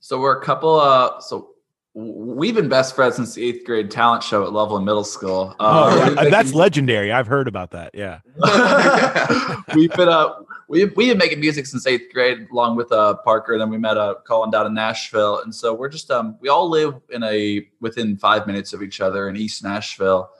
So 0.00 0.18
we're 0.20 0.38
a 0.38 0.44
couple. 0.44 0.78
Uh, 0.80 1.20
so 1.20 1.50
we've 1.94 2.54
been 2.54 2.68
best 2.68 2.94
friends 2.94 3.16
since 3.16 3.34
the 3.34 3.44
eighth 3.48 3.64
grade 3.66 3.90
talent 3.90 4.22
show 4.22 4.44
at 4.44 4.52
Loveland 4.52 4.84
Middle 4.84 5.04
School. 5.04 5.54
Oh, 5.58 5.90
Uh, 5.90 5.96
yeah, 6.14 6.22
we've 6.22 6.30
that's 6.30 6.52
legendary. 6.54 7.10
I've 7.12 7.26
heard 7.26 7.48
about 7.48 7.70
that. 7.72 7.92
Yeah. 7.94 8.20
we've 9.74 9.92
been 9.92 10.08
uh 10.08 10.34
we 10.68 10.84
we've 10.84 11.08
been 11.08 11.18
making 11.18 11.40
music 11.40 11.66
since 11.66 11.86
eighth 11.86 12.12
grade 12.12 12.46
along 12.52 12.76
with 12.76 12.92
uh 12.92 13.14
Parker 13.24 13.52
and 13.52 13.60
then 13.60 13.70
we 13.70 13.78
met 13.78 13.96
uh 13.96 14.14
Colin 14.24 14.50
down 14.50 14.66
in 14.66 14.74
Nashville 14.74 15.40
and 15.42 15.54
so 15.54 15.74
we're 15.74 15.88
just 15.88 16.10
um 16.10 16.36
we 16.40 16.48
all 16.48 16.68
live 16.68 16.94
in 17.10 17.22
a 17.24 17.66
within 17.80 18.16
five 18.16 18.46
minutes 18.46 18.72
of 18.72 18.82
each 18.82 19.00
other 19.00 19.28
in 19.28 19.36
East 19.36 19.64
Nashville 19.64 20.30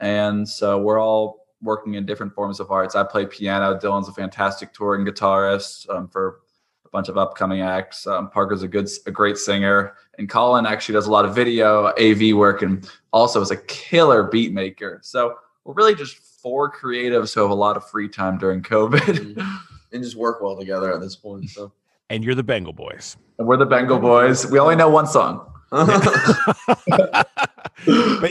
and 0.00 0.48
so 0.48 0.78
we're 0.78 1.00
all 1.00 1.46
working 1.62 1.94
in 1.94 2.04
different 2.04 2.34
forms 2.34 2.60
of 2.60 2.70
arts. 2.70 2.94
I 2.94 3.02
play 3.02 3.24
piano. 3.24 3.78
Dylan's 3.78 4.08
a 4.08 4.12
fantastic 4.12 4.74
touring 4.74 5.06
guitarist 5.06 5.88
um, 5.88 6.06
for 6.06 6.40
a 6.84 6.88
bunch 6.90 7.08
of 7.08 7.16
upcoming 7.16 7.62
acts. 7.62 8.06
Um, 8.06 8.30
Parker's 8.30 8.62
a 8.62 8.68
good 8.68 8.88
a 9.06 9.10
great 9.10 9.36
singer 9.36 9.94
and 10.18 10.28
Colin 10.28 10.66
actually 10.66 10.94
does 10.94 11.06
a 11.06 11.12
lot 11.12 11.24
of 11.24 11.34
video 11.34 11.92
AV 12.00 12.34
work 12.34 12.62
and 12.62 12.88
also 13.12 13.40
is 13.40 13.50
a 13.50 13.56
killer 13.56 14.24
beat 14.24 14.52
maker. 14.52 15.00
So 15.02 15.36
we're 15.64 15.74
really 15.74 15.94
just 15.94 16.25
four 16.46 16.70
creatives 16.70 17.34
who 17.34 17.40
have 17.40 17.50
a 17.50 17.54
lot 17.54 17.76
of 17.76 17.90
free 17.90 18.08
time 18.08 18.38
during 18.38 18.62
COVID. 18.62 19.00
Mm-hmm. 19.00 19.56
and 19.92 20.04
just 20.04 20.14
work 20.14 20.40
well 20.40 20.56
together 20.56 20.94
at 20.94 21.00
this 21.00 21.16
point. 21.16 21.50
So 21.50 21.72
And 22.08 22.22
you're 22.22 22.36
the 22.36 22.44
Bengal 22.44 22.72
boys. 22.72 23.16
and 23.36 23.48
we're 23.48 23.56
the 23.56 23.66
Bengal 23.66 23.98
Boys. 23.98 24.48
We 24.48 24.60
only 24.60 24.76
know 24.76 24.88
one 24.88 25.08
song. 25.08 25.44
but 25.72 27.26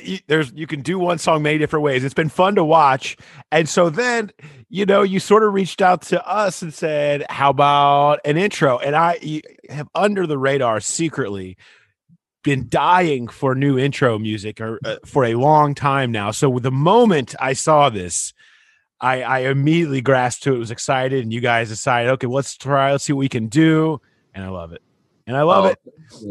you, 0.06 0.20
there's 0.28 0.54
you 0.54 0.66
can 0.66 0.82
do 0.82 0.98
one 0.98 1.18
song 1.18 1.44
many 1.44 1.58
different 1.58 1.84
ways. 1.84 2.06
It's 2.06 2.14
been 2.14 2.30
fun 2.30 2.56
to 2.56 2.64
watch, 2.64 3.18
and 3.52 3.68
so 3.68 3.90
then 3.90 4.32
you 4.70 4.86
know 4.86 5.04
you 5.04 5.20
sort 5.20 5.44
of 5.44 5.54
reached 5.54 5.82
out 5.82 6.04
to 6.04 6.26
us 6.26 6.62
and 6.62 6.74
said, 6.74 7.26
"How 7.30 7.50
about 7.50 8.22
an 8.24 8.38
intro?" 8.38 8.80
And 8.80 8.96
I 8.96 9.20
you 9.22 9.42
have 9.70 9.90
under 9.94 10.26
the 10.26 10.38
radar 10.38 10.80
secretly 10.80 11.58
been 12.46 12.68
dying 12.70 13.28
for 13.28 13.56
new 13.56 13.78
intro 13.78 14.18
music 14.18 14.62
or 14.62 14.80
uh, 14.86 14.96
for 15.04 15.26
a 15.26 15.36
long 15.36 15.76
time 15.76 16.14
now. 16.14 16.32
So 16.32 16.60
the 16.60 16.72
moment 16.72 17.36
I 17.42 17.52
saw 17.52 17.90
this, 17.90 18.34
I, 19.02 19.24
I 19.24 19.40
immediately 19.40 20.00
grasped 20.00 20.44
to 20.44 20.56
it, 20.56 20.60
was 20.60 20.72
excited, 20.72 21.24
and 21.24 21.34
you 21.34 21.42
guys 21.42 21.68
decided, 21.68 22.12
okay, 22.12 22.28
let's 22.28 22.56
try, 22.56 22.92
let's 22.92 23.04
see 23.04 23.14
what 23.14 23.20
we 23.20 23.30
can 23.30 23.48
do, 23.48 24.00
and 24.34 24.46
I 24.46 24.48
love 24.48 24.72
it, 24.72 24.82
and 25.28 25.36
I 25.38 25.42
love 25.44 25.66
Oh, 25.66 25.68
it. 25.70 25.80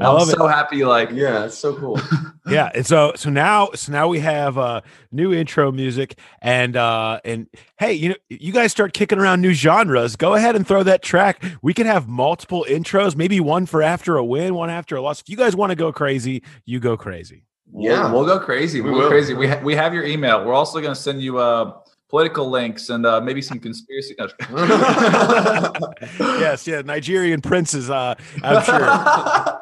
I 0.00 0.06
I'm 0.06 0.14
love 0.14 0.28
it. 0.28 0.36
so 0.36 0.46
happy. 0.46 0.84
Like, 0.84 1.10
Yeah, 1.12 1.44
it's 1.46 1.58
so 1.58 1.74
cool. 1.76 2.00
yeah 2.46 2.70
and 2.74 2.86
so 2.86 3.12
so 3.16 3.30
now 3.30 3.70
so 3.74 3.90
now 3.90 4.06
we 4.06 4.18
have 4.20 4.58
uh 4.58 4.80
new 5.10 5.32
intro 5.32 5.72
music 5.72 6.18
and 6.42 6.76
uh 6.76 7.18
and 7.24 7.46
hey 7.78 7.94
you 7.94 8.10
know 8.10 8.14
you 8.28 8.52
guys 8.52 8.70
start 8.70 8.92
kicking 8.92 9.18
around 9.18 9.40
new 9.40 9.54
genres 9.54 10.14
go 10.14 10.34
ahead 10.34 10.54
and 10.54 10.66
throw 10.66 10.82
that 10.82 11.00
track 11.02 11.42
we 11.62 11.72
can 11.72 11.86
have 11.86 12.06
multiple 12.06 12.66
intros 12.68 13.16
maybe 13.16 13.40
one 13.40 13.64
for 13.64 13.82
after 13.82 14.16
a 14.18 14.24
win 14.24 14.54
one 14.54 14.68
after 14.68 14.94
a 14.94 15.00
loss 15.00 15.22
if 15.22 15.28
you 15.30 15.38
guys 15.38 15.56
want 15.56 15.70
to 15.70 15.76
go 15.76 15.90
crazy 15.90 16.42
you 16.66 16.78
go 16.80 16.98
crazy 16.98 17.44
Yeah. 17.74 18.12
we'll, 18.12 18.24
we'll 18.26 18.38
go 18.38 18.44
crazy. 18.44 18.82
We 18.82 18.90
We'll 18.90 19.00
go 19.00 19.08
crazy. 19.08 19.32
We 19.32 19.48
ha- 19.48 19.60
we 19.64 19.74
have 19.74 19.94
your 19.94 20.04
email. 20.04 20.44
We're 20.44 20.52
also 20.54 20.80
going 20.82 20.94
to 20.94 21.00
send 21.00 21.22
you 21.22 21.38
uh 21.38 21.78
political 22.14 22.48
links 22.48 22.90
and 22.90 23.04
uh 23.04 23.20
maybe 23.20 23.42
some 23.42 23.58
conspiracy. 23.58 24.14
no. 24.18 24.26
yes 26.38 26.64
yeah 26.64 26.80
nigerian 26.82 27.40
princes 27.40 27.90
uh 27.90 28.14
i'm 28.44 28.62
sure 28.62 28.84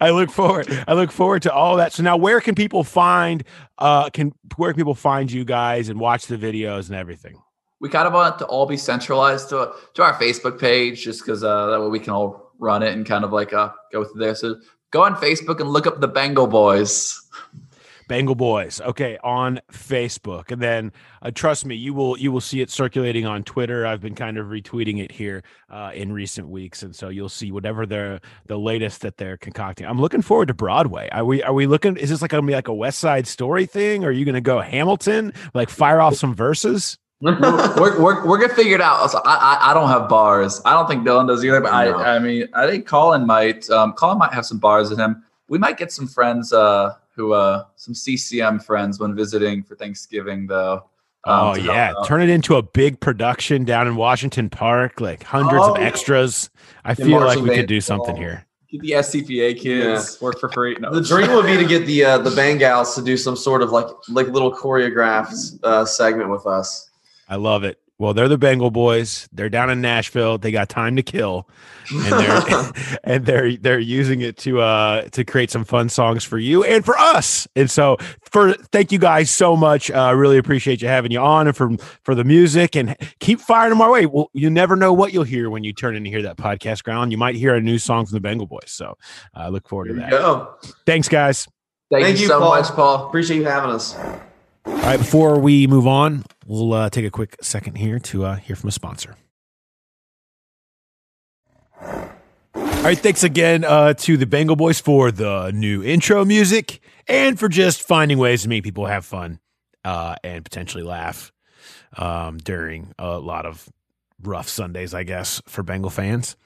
I 0.00 0.10
look 0.10 0.30
forward. 0.30 0.66
I 0.88 0.94
look 0.94 1.12
forward 1.12 1.42
to 1.42 1.52
all 1.52 1.76
that. 1.76 1.92
So 1.92 2.02
now, 2.02 2.16
where 2.16 2.40
can 2.40 2.54
people 2.54 2.82
find? 2.82 3.44
Uh, 3.76 4.08
can 4.08 4.32
where 4.56 4.72
can 4.72 4.78
people 4.78 4.94
find 4.94 5.30
you 5.30 5.44
guys 5.44 5.90
and 5.90 6.00
watch 6.00 6.26
the 6.28 6.38
videos 6.38 6.88
and 6.88 6.96
everything? 6.96 7.36
we 7.82 7.88
kind 7.88 8.06
of 8.06 8.14
want 8.14 8.36
it 8.36 8.38
to 8.38 8.46
all 8.46 8.64
be 8.64 8.76
centralized 8.76 9.50
to 9.50 9.72
to 9.94 10.02
our 10.02 10.14
Facebook 10.14 10.58
page, 10.58 11.04
just 11.04 11.20
because 11.20 11.44
uh, 11.44 11.66
that 11.66 11.80
way 11.80 11.88
we 11.88 11.98
can 11.98 12.14
all 12.14 12.52
run 12.58 12.82
it 12.82 12.94
and 12.94 13.04
kind 13.04 13.24
of 13.24 13.32
like 13.32 13.52
uh 13.52 13.70
go 13.92 14.04
through 14.04 14.20
there. 14.20 14.34
So 14.34 14.56
go 14.92 15.02
on 15.02 15.14
Facebook 15.16 15.60
and 15.60 15.68
look 15.68 15.86
up 15.86 16.00
the 16.00 16.08
Bengal 16.08 16.46
Boys. 16.46 17.20
Bengal 18.08 18.34
Boys. 18.34 18.80
Okay, 18.80 19.18
on 19.22 19.60
Facebook, 19.72 20.50
and 20.50 20.60
then 20.60 20.92
uh, 21.22 21.30
trust 21.30 21.64
me, 21.66 21.74
you 21.74 21.94
will 21.94 22.18
you 22.18 22.32
will 22.32 22.40
see 22.40 22.60
it 22.60 22.70
circulating 22.70 23.26
on 23.26 23.42
Twitter. 23.44 23.86
I've 23.86 24.00
been 24.00 24.14
kind 24.14 24.38
of 24.38 24.46
retweeting 24.46 25.02
it 25.02 25.12
here 25.12 25.42
uh, 25.70 25.92
in 25.94 26.12
recent 26.12 26.48
weeks, 26.48 26.82
and 26.82 26.94
so 26.94 27.08
you'll 27.08 27.28
see 27.28 27.52
whatever 27.52 27.86
the 27.86 28.20
the 28.46 28.58
latest 28.58 29.02
that 29.02 29.16
they're 29.16 29.36
concocting. 29.36 29.86
I'm 29.86 30.00
looking 30.00 30.22
forward 30.22 30.48
to 30.48 30.54
Broadway. 30.54 31.08
Are 31.12 31.24
we 31.24 31.42
are 31.42 31.52
we 31.52 31.66
looking? 31.66 31.96
Is 31.96 32.10
this 32.10 32.22
like 32.22 32.30
gonna 32.30 32.46
be 32.46 32.52
like 32.52 32.68
a 32.68 32.74
West 32.74 32.98
Side 32.98 33.26
Story 33.26 33.66
thing? 33.66 34.04
Or 34.04 34.08
are 34.08 34.12
you 34.12 34.24
gonna 34.24 34.40
go 34.40 34.60
Hamilton? 34.60 35.32
Like 35.54 35.70
fire 35.70 36.00
off 36.00 36.14
some 36.14 36.34
verses? 36.34 36.98
we're, 37.22 38.00
we're, 38.00 38.26
we're 38.26 38.38
gonna 38.38 38.52
figure 38.52 38.74
it 38.74 38.80
out. 38.80 38.96
Also, 38.98 39.18
I, 39.24 39.34
I 39.34 39.70
I 39.70 39.74
don't 39.74 39.88
have 39.88 40.08
bars. 40.08 40.60
I 40.64 40.72
don't 40.72 40.88
think 40.88 41.06
Dylan 41.06 41.28
does 41.28 41.44
either. 41.44 41.60
But 41.60 41.70
No. 41.70 41.98
I 41.98 42.16
I 42.16 42.18
mean 42.18 42.48
I 42.52 42.66
think 42.66 42.86
Colin 42.86 43.26
might. 43.26 43.70
Um, 43.70 43.92
Colin 43.92 44.18
might 44.18 44.32
have 44.32 44.44
some 44.44 44.58
bars 44.58 44.90
in 44.90 44.98
him. 44.98 45.22
We 45.48 45.58
might 45.58 45.76
get 45.76 45.92
some 45.92 46.08
friends. 46.08 46.52
Uh, 46.52 46.94
who 47.14 47.32
uh 47.32 47.64
some 47.76 47.94
CCM 47.94 48.58
friends 48.60 48.98
when 48.98 49.14
visiting 49.14 49.62
for 49.62 49.76
Thanksgiving 49.76 50.46
though. 50.46 50.84
um, 51.24 51.48
oh 51.48 51.54
yeah, 51.54 51.92
turn 52.06 52.20
it 52.22 52.28
into 52.30 52.56
a 52.56 52.62
big 52.62 52.98
production 53.00 53.64
down 53.64 53.86
in 53.86 53.96
Washington 53.96 54.50
Park, 54.50 55.00
like 55.00 55.22
hundreds 55.22 55.64
Oh, 55.64 55.74
of 55.74 55.80
extras. 55.80 56.50
I 56.84 56.94
The 56.94 57.04
feel 57.04 57.20
like 57.20 57.38
we 57.40 57.50
could 57.50 57.66
do 57.68 57.80
something 57.80 58.16
here. 58.16 58.46
Get 58.70 58.80
the 58.80 58.90
SCPA 58.92 59.60
kids 59.60 60.18
work 60.22 60.40
for 60.40 60.48
free. 60.48 60.76
No. 60.80 60.90
The 60.94 61.02
dream 61.02 61.30
would 61.34 61.44
be 61.44 61.58
to 61.58 61.64
get 61.66 61.84
the 61.86 62.04
uh, 62.04 62.18
the 62.18 62.30
Bengals 62.30 62.94
to 62.94 63.02
do 63.02 63.18
some 63.18 63.36
sort 63.36 63.60
of 63.60 63.70
like 63.70 63.86
like 64.08 64.28
little 64.28 64.50
choreographed 64.52 65.62
uh, 65.62 65.84
segment 65.84 66.30
with 66.30 66.46
us. 66.46 66.88
I 67.28 67.36
love 67.36 67.64
it. 67.64 67.78
Well, 68.02 68.14
they're 68.14 68.26
the 68.26 68.36
Bengal 68.36 68.72
boys. 68.72 69.28
They're 69.32 69.48
down 69.48 69.70
in 69.70 69.80
Nashville. 69.80 70.36
They 70.36 70.50
got 70.50 70.68
time 70.68 70.96
to 70.96 71.04
kill, 71.04 71.48
and 71.88 72.12
they're 72.12 72.72
and 73.04 73.24
they're 73.24 73.56
they're 73.56 73.78
using 73.78 74.22
it 74.22 74.36
to 74.38 74.60
uh 74.60 75.02
to 75.10 75.24
create 75.24 75.52
some 75.52 75.64
fun 75.64 75.88
songs 75.88 76.24
for 76.24 76.36
you 76.36 76.64
and 76.64 76.84
for 76.84 76.98
us. 76.98 77.46
And 77.54 77.70
so, 77.70 77.98
for 78.28 78.54
thank 78.54 78.90
you 78.90 78.98
guys 78.98 79.30
so 79.30 79.54
much. 79.54 79.88
Uh, 79.88 80.12
really 80.16 80.36
appreciate 80.36 80.82
you 80.82 80.88
having 80.88 81.12
you 81.12 81.20
on 81.20 81.46
and 81.46 81.56
for 81.56 81.76
for 82.02 82.16
the 82.16 82.24
music 82.24 82.74
and 82.74 82.96
keep 83.20 83.38
firing 83.40 83.70
them 83.70 83.80
our 83.80 83.92
way. 83.92 84.06
Well, 84.06 84.30
you 84.32 84.50
never 84.50 84.74
know 84.74 84.92
what 84.92 85.12
you'll 85.12 85.22
hear 85.22 85.48
when 85.48 85.62
you 85.62 85.72
turn 85.72 85.94
in 85.94 86.02
to 86.02 86.10
hear 86.10 86.22
that 86.22 86.36
podcast 86.36 86.82
ground. 86.82 87.12
You 87.12 87.18
might 87.18 87.36
hear 87.36 87.54
a 87.54 87.60
new 87.60 87.78
song 87.78 88.06
from 88.06 88.16
the 88.16 88.20
Bengal 88.20 88.48
boys. 88.48 88.72
So, 88.72 88.98
I 89.32 89.46
look 89.46 89.68
forward 89.68 89.90
to 89.90 89.94
Here 89.94 90.04
we 90.06 90.10
that. 90.10 90.10
go. 90.10 90.54
Thanks, 90.86 91.08
guys. 91.08 91.46
Thank, 91.88 92.04
Thank 92.04 92.16
you 92.16 92.22
you, 92.22 92.28
so 92.30 92.40
Paul. 92.40 92.50
much, 92.50 92.66
Paul. 92.70 93.06
Appreciate 93.06 93.36
you 93.36 93.44
having 93.44 93.70
us. 93.70 93.96
All 94.82 94.88
right, 94.88 94.98
before 94.98 95.38
we 95.38 95.68
move 95.68 95.86
on, 95.86 96.24
we'll 96.44 96.72
uh, 96.72 96.90
take 96.90 97.04
a 97.04 97.10
quick 97.10 97.36
second 97.40 97.76
here 97.76 98.00
to 98.00 98.24
uh, 98.24 98.34
hear 98.34 98.56
from 98.56 98.66
a 98.66 98.72
sponsor. 98.72 99.14
All 101.80 102.10
right, 102.56 102.98
thanks 102.98 103.22
again 103.22 103.62
uh, 103.62 103.94
to 103.94 104.16
the 104.16 104.26
Bengal 104.26 104.56
Boys 104.56 104.80
for 104.80 105.12
the 105.12 105.52
new 105.54 105.84
intro 105.84 106.24
music 106.24 106.80
and 107.06 107.38
for 107.38 107.48
just 107.48 107.80
finding 107.80 108.18
ways 108.18 108.42
to 108.42 108.48
make 108.48 108.64
people 108.64 108.86
have 108.86 109.04
fun 109.04 109.38
uh, 109.84 110.16
and 110.24 110.44
potentially 110.44 110.82
laugh 110.82 111.30
um, 111.96 112.38
during 112.38 112.92
a 112.98 113.20
lot 113.20 113.46
of 113.46 113.68
rough 114.20 114.48
Sundays, 114.48 114.94
I 114.94 115.04
guess, 115.04 115.40
for 115.46 115.62
Bengal 115.62 115.90
fans. 115.90 116.36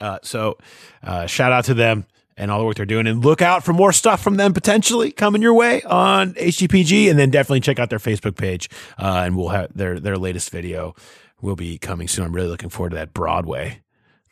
Uh, 0.00 0.18
so, 0.22 0.56
uh, 1.02 1.26
shout 1.26 1.52
out 1.52 1.66
to 1.66 1.74
them 1.74 2.06
and 2.36 2.50
all 2.50 2.58
the 2.58 2.64
work 2.64 2.76
they're 2.76 2.86
doing. 2.86 3.06
And 3.06 3.24
look 3.24 3.42
out 3.42 3.64
for 3.64 3.72
more 3.72 3.92
stuff 3.92 4.22
from 4.22 4.36
them 4.36 4.52
potentially 4.52 5.10
coming 5.12 5.42
your 5.42 5.54
way 5.54 5.82
on 5.82 6.34
HGPG. 6.34 7.10
And 7.10 7.18
then 7.18 7.30
definitely 7.30 7.60
check 7.60 7.78
out 7.78 7.90
their 7.90 7.98
Facebook 7.98 8.36
page. 8.36 8.68
Uh, 8.98 9.22
and 9.24 9.36
we'll 9.36 9.48
have 9.50 9.72
their 9.76 9.98
their 10.00 10.16
latest 10.16 10.50
video 10.50 10.94
will 11.40 11.56
be 11.56 11.76
coming 11.78 12.08
soon. 12.08 12.24
I'm 12.26 12.32
really 12.32 12.48
looking 12.48 12.68
forward 12.70 12.90
to 12.90 12.96
that 12.96 13.12
Broadway. 13.12 13.82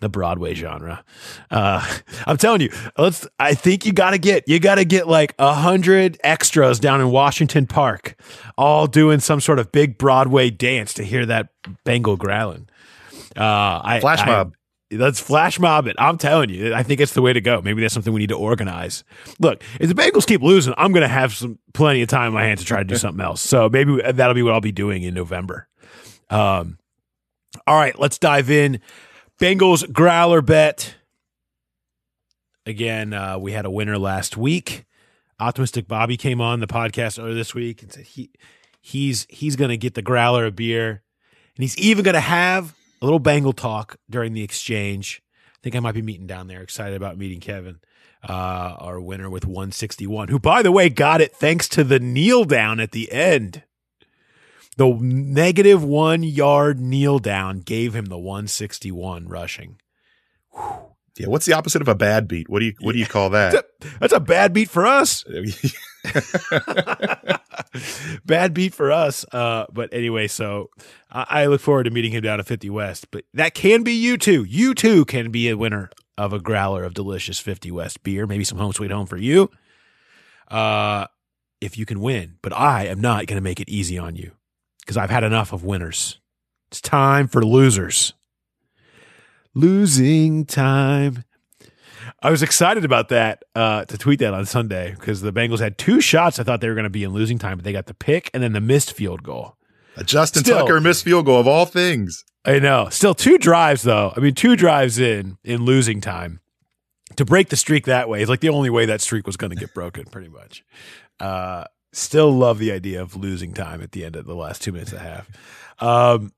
The 0.00 0.08
Broadway 0.08 0.54
genre. 0.54 1.04
Uh, 1.50 1.86
I'm 2.26 2.38
telling 2.38 2.62
you, 2.62 2.70
let's. 2.96 3.28
I 3.38 3.52
think 3.52 3.84
you 3.84 3.92
got 3.92 4.12
to 4.12 4.18
get 4.18 4.48
you 4.48 4.58
got 4.58 4.76
to 4.76 4.86
get 4.86 5.06
like 5.06 5.34
a 5.38 5.52
hundred 5.52 6.18
extras 6.24 6.80
down 6.80 7.02
in 7.02 7.10
Washington 7.10 7.66
Park, 7.66 8.14
all 8.56 8.86
doing 8.86 9.20
some 9.20 9.40
sort 9.40 9.58
of 9.58 9.70
big 9.72 9.98
Broadway 9.98 10.48
dance 10.48 10.94
to 10.94 11.04
hear 11.04 11.26
that 11.26 11.48
Bengal 11.84 12.16
growling. 12.16 12.66
Uh, 13.36 13.80
I 13.84 14.00
Flash 14.00 14.20
I- 14.20 14.26
mob. 14.26 14.54
Let's 14.92 15.20
flash 15.20 15.60
mob 15.60 15.86
it. 15.86 15.94
I'm 15.98 16.18
telling 16.18 16.50
you, 16.50 16.74
I 16.74 16.82
think 16.82 17.00
it's 17.00 17.14
the 17.14 17.22
way 17.22 17.32
to 17.32 17.40
go. 17.40 17.62
Maybe 17.62 17.80
that's 17.80 17.94
something 17.94 18.12
we 18.12 18.20
need 18.20 18.30
to 18.30 18.36
organize. 18.36 19.04
Look, 19.38 19.62
if 19.78 19.88
the 19.88 19.94
Bengals 19.94 20.26
keep 20.26 20.42
losing, 20.42 20.74
I'm 20.76 20.92
going 20.92 21.02
to 21.02 21.08
have 21.08 21.32
some 21.32 21.60
plenty 21.74 22.02
of 22.02 22.08
time 22.08 22.28
in 22.28 22.34
my 22.34 22.42
hands 22.42 22.60
to 22.60 22.66
try 22.66 22.78
to 22.78 22.84
do 22.84 22.96
something 22.96 23.24
else. 23.24 23.40
So 23.40 23.68
maybe 23.68 24.00
that'll 24.02 24.34
be 24.34 24.42
what 24.42 24.52
I'll 24.52 24.60
be 24.60 24.72
doing 24.72 25.04
in 25.04 25.14
November. 25.14 25.68
Um, 26.28 26.78
all 27.66 27.76
right, 27.76 27.96
let's 27.98 28.18
dive 28.18 28.50
in. 28.50 28.80
Bengals 29.40 29.90
growler 29.92 30.42
bet. 30.42 30.96
Again, 32.66 33.12
uh, 33.12 33.38
we 33.38 33.52
had 33.52 33.64
a 33.64 33.70
winner 33.70 33.96
last 33.96 34.36
week. 34.36 34.84
Optimistic 35.38 35.88
Bobby 35.88 36.16
came 36.16 36.40
on 36.40 36.60
the 36.60 36.66
podcast 36.66 37.18
earlier 37.18 37.34
this 37.34 37.54
week 37.54 37.82
and 37.82 37.92
said 37.92 38.04
he 38.04 38.30
he's 38.80 39.26
he's 39.30 39.56
going 39.56 39.70
to 39.70 39.76
get 39.76 39.94
the 39.94 40.02
growler 40.02 40.44
a 40.44 40.50
beer, 40.50 41.02
and 41.56 41.62
he's 41.62 41.78
even 41.78 42.04
going 42.04 42.14
to 42.14 42.20
have 42.20 42.74
a 43.00 43.04
little 43.04 43.18
bangle 43.18 43.52
talk 43.52 43.96
during 44.08 44.32
the 44.32 44.42
exchange. 44.42 45.22
I 45.54 45.58
think 45.62 45.76
I 45.76 45.80
might 45.80 45.94
be 45.94 46.02
meeting 46.02 46.26
down 46.26 46.48
there. 46.48 46.62
Excited 46.62 46.96
about 46.96 47.18
meeting 47.18 47.40
Kevin, 47.40 47.80
uh, 48.26 48.76
our 48.78 49.00
winner 49.00 49.28
with 49.28 49.44
161, 49.44 50.28
who, 50.28 50.38
by 50.38 50.62
the 50.62 50.72
way, 50.72 50.88
got 50.88 51.20
it 51.20 51.34
thanks 51.34 51.68
to 51.70 51.84
the 51.84 52.00
kneel 52.00 52.44
down 52.44 52.80
at 52.80 52.92
the 52.92 53.10
end. 53.12 53.62
The 54.76 54.88
negative 54.88 55.84
one 55.84 56.22
yard 56.22 56.80
kneel 56.80 57.18
down 57.18 57.60
gave 57.60 57.94
him 57.94 58.06
the 58.06 58.18
161 58.18 59.28
rushing. 59.28 59.80
Yeah, 61.18 61.26
what's 61.26 61.44
the 61.44 61.52
opposite 61.52 61.82
of 61.82 61.88
a 61.88 61.94
bad 61.94 62.28
beat? 62.28 62.48
What 62.48 62.60
do 62.60 62.66
you 62.66 62.74
what 62.80 62.92
do 62.92 62.98
you 62.98 63.06
call 63.06 63.30
that? 63.30 63.66
That's 64.00 64.12
a 64.12 64.20
bad 64.20 64.54
beat 64.54 64.70
for 64.70 64.86
us. 64.86 65.22
bad 68.24 68.54
beat 68.54 68.74
for 68.74 68.90
us. 68.92 69.24
Uh, 69.32 69.66
but 69.72 69.92
anyway, 69.92 70.28
so 70.28 70.70
I, 71.10 71.26
I 71.28 71.46
look 71.46 71.60
forward 71.60 71.84
to 71.84 71.90
meeting 71.90 72.12
him 72.12 72.22
down 72.22 72.40
at 72.40 72.46
50 72.46 72.70
West. 72.70 73.10
But 73.10 73.24
that 73.34 73.54
can 73.54 73.82
be 73.82 73.92
you 73.92 74.16
too. 74.16 74.44
You 74.44 74.74
too 74.74 75.04
can 75.04 75.30
be 75.30 75.48
a 75.48 75.56
winner 75.56 75.90
of 76.18 76.32
a 76.32 76.40
growler 76.40 76.84
of 76.84 76.94
delicious 76.94 77.38
50 77.38 77.70
West 77.70 78.02
beer. 78.02 78.26
Maybe 78.26 78.44
some 78.44 78.58
home 78.58 78.72
sweet 78.72 78.90
home 78.90 79.06
for 79.06 79.16
you. 79.16 79.50
Uh, 80.48 81.06
if 81.60 81.78
you 81.78 81.86
can 81.86 82.00
win, 82.00 82.36
but 82.42 82.52
I 82.52 82.86
am 82.86 83.00
not 83.00 83.26
going 83.26 83.36
to 83.36 83.42
make 83.42 83.60
it 83.60 83.68
easy 83.68 83.98
on 83.98 84.16
you 84.16 84.32
because 84.80 84.96
I've 84.96 85.10
had 85.10 85.24
enough 85.24 85.52
of 85.52 85.64
winners. 85.64 86.18
It's 86.70 86.80
time 86.80 87.28
for 87.28 87.44
losers. 87.44 88.14
Losing 89.54 90.46
time. 90.46 91.24
I 92.22 92.30
was 92.30 92.42
excited 92.42 92.84
about 92.84 93.08
that 93.08 93.44
uh, 93.54 93.84
to 93.86 93.96
tweet 93.96 94.18
that 94.20 94.34
on 94.34 94.44
Sunday 94.44 94.94
because 94.98 95.22
the 95.22 95.32
Bengals 95.32 95.58
had 95.60 95.78
two 95.78 96.00
shots. 96.00 96.38
I 96.38 96.42
thought 96.42 96.60
they 96.60 96.68
were 96.68 96.74
going 96.74 96.84
to 96.84 96.90
be 96.90 97.04
in 97.04 97.12
losing 97.12 97.38
time, 97.38 97.56
but 97.56 97.64
they 97.64 97.72
got 97.72 97.86
the 97.86 97.94
pick 97.94 98.30
and 98.34 98.42
then 98.42 98.52
the 98.52 98.60
missed 98.60 98.92
field 98.92 99.22
goal. 99.22 99.56
A 99.96 100.04
Justin 100.04 100.44
Still- 100.44 100.58
Tucker 100.60 100.80
missed 100.80 101.04
field 101.04 101.26
goal 101.26 101.40
of 101.40 101.46
all 101.46 101.66
things. 101.66 102.24
I 102.44 102.58
know. 102.58 102.88
Still 102.90 103.14
two 103.14 103.36
drives 103.38 103.82
though. 103.82 104.12
I 104.16 104.20
mean, 104.20 104.34
two 104.34 104.56
drives 104.56 104.98
in 104.98 105.36
in 105.44 105.64
losing 105.64 106.00
time 106.00 106.40
to 107.16 107.24
break 107.24 107.48
the 107.50 107.56
streak 107.56 107.84
that 107.86 108.08
way 108.08 108.22
is 108.22 108.28
like 108.30 108.40
the 108.40 108.48
only 108.48 108.70
way 108.70 108.86
that 108.86 109.00
streak 109.02 109.26
was 109.26 109.36
going 109.36 109.50
to 109.50 109.56
get 109.56 109.74
broken, 109.74 110.04
pretty 110.06 110.28
much. 110.28 110.64
Uh, 111.18 111.64
still 111.92 112.30
love 112.32 112.58
the 112.58 112.72
idea 112.72 113.02
of 113.02 113.14
losing 113.16 113.52
time 113.52 113.82
at 113.82 113.92
the 113.92 114.04
end 114.04 114.16
of 114.16 114.24
the 114.24 114.34
last 114.34 114.62
two 114.62 114.72
minutes 114.72 114.92
and 114.92 115.00
a 115.00 115.04
half. 115.04 115.28
Um, 115.80 116.32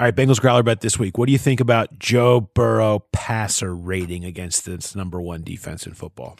all 0.00 0.06
right, 0.06 0.14
Bengals 0.14 0.40
growler 0.40 0.62
bet 0.62 0.80
this 0.80 0.98
week. 0.98 1.16
What 1.16 1.26
do 1.26 1.32
you 1.32 1.38
think 1.38 1.60
about 1.60 1.98
Joe 1.98 2.40
Burrow 2.40 3.04
passer 3.12 3.74
rating 3.74 4.24
against 4.24 4.64
this 4.64 4.96
number 4.96 5.20
one 5.20 5.42
defense 5.42 5.86
in 5.86 5.94
football? 5.94 6.36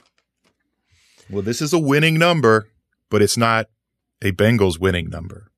Well, 1.31 1.43
this 1.43 1.63
is 1.63 1.73
a 1.73 1.79
winning 1.79 2.19
number, 2.19 2.69
but 3.11 3.23
it's 3.23 3.37
not 3.37 3.69
a 4.23 4.33
Bengals 4.33 4.79
winning 4.79 5.09
number. 5.09 5.51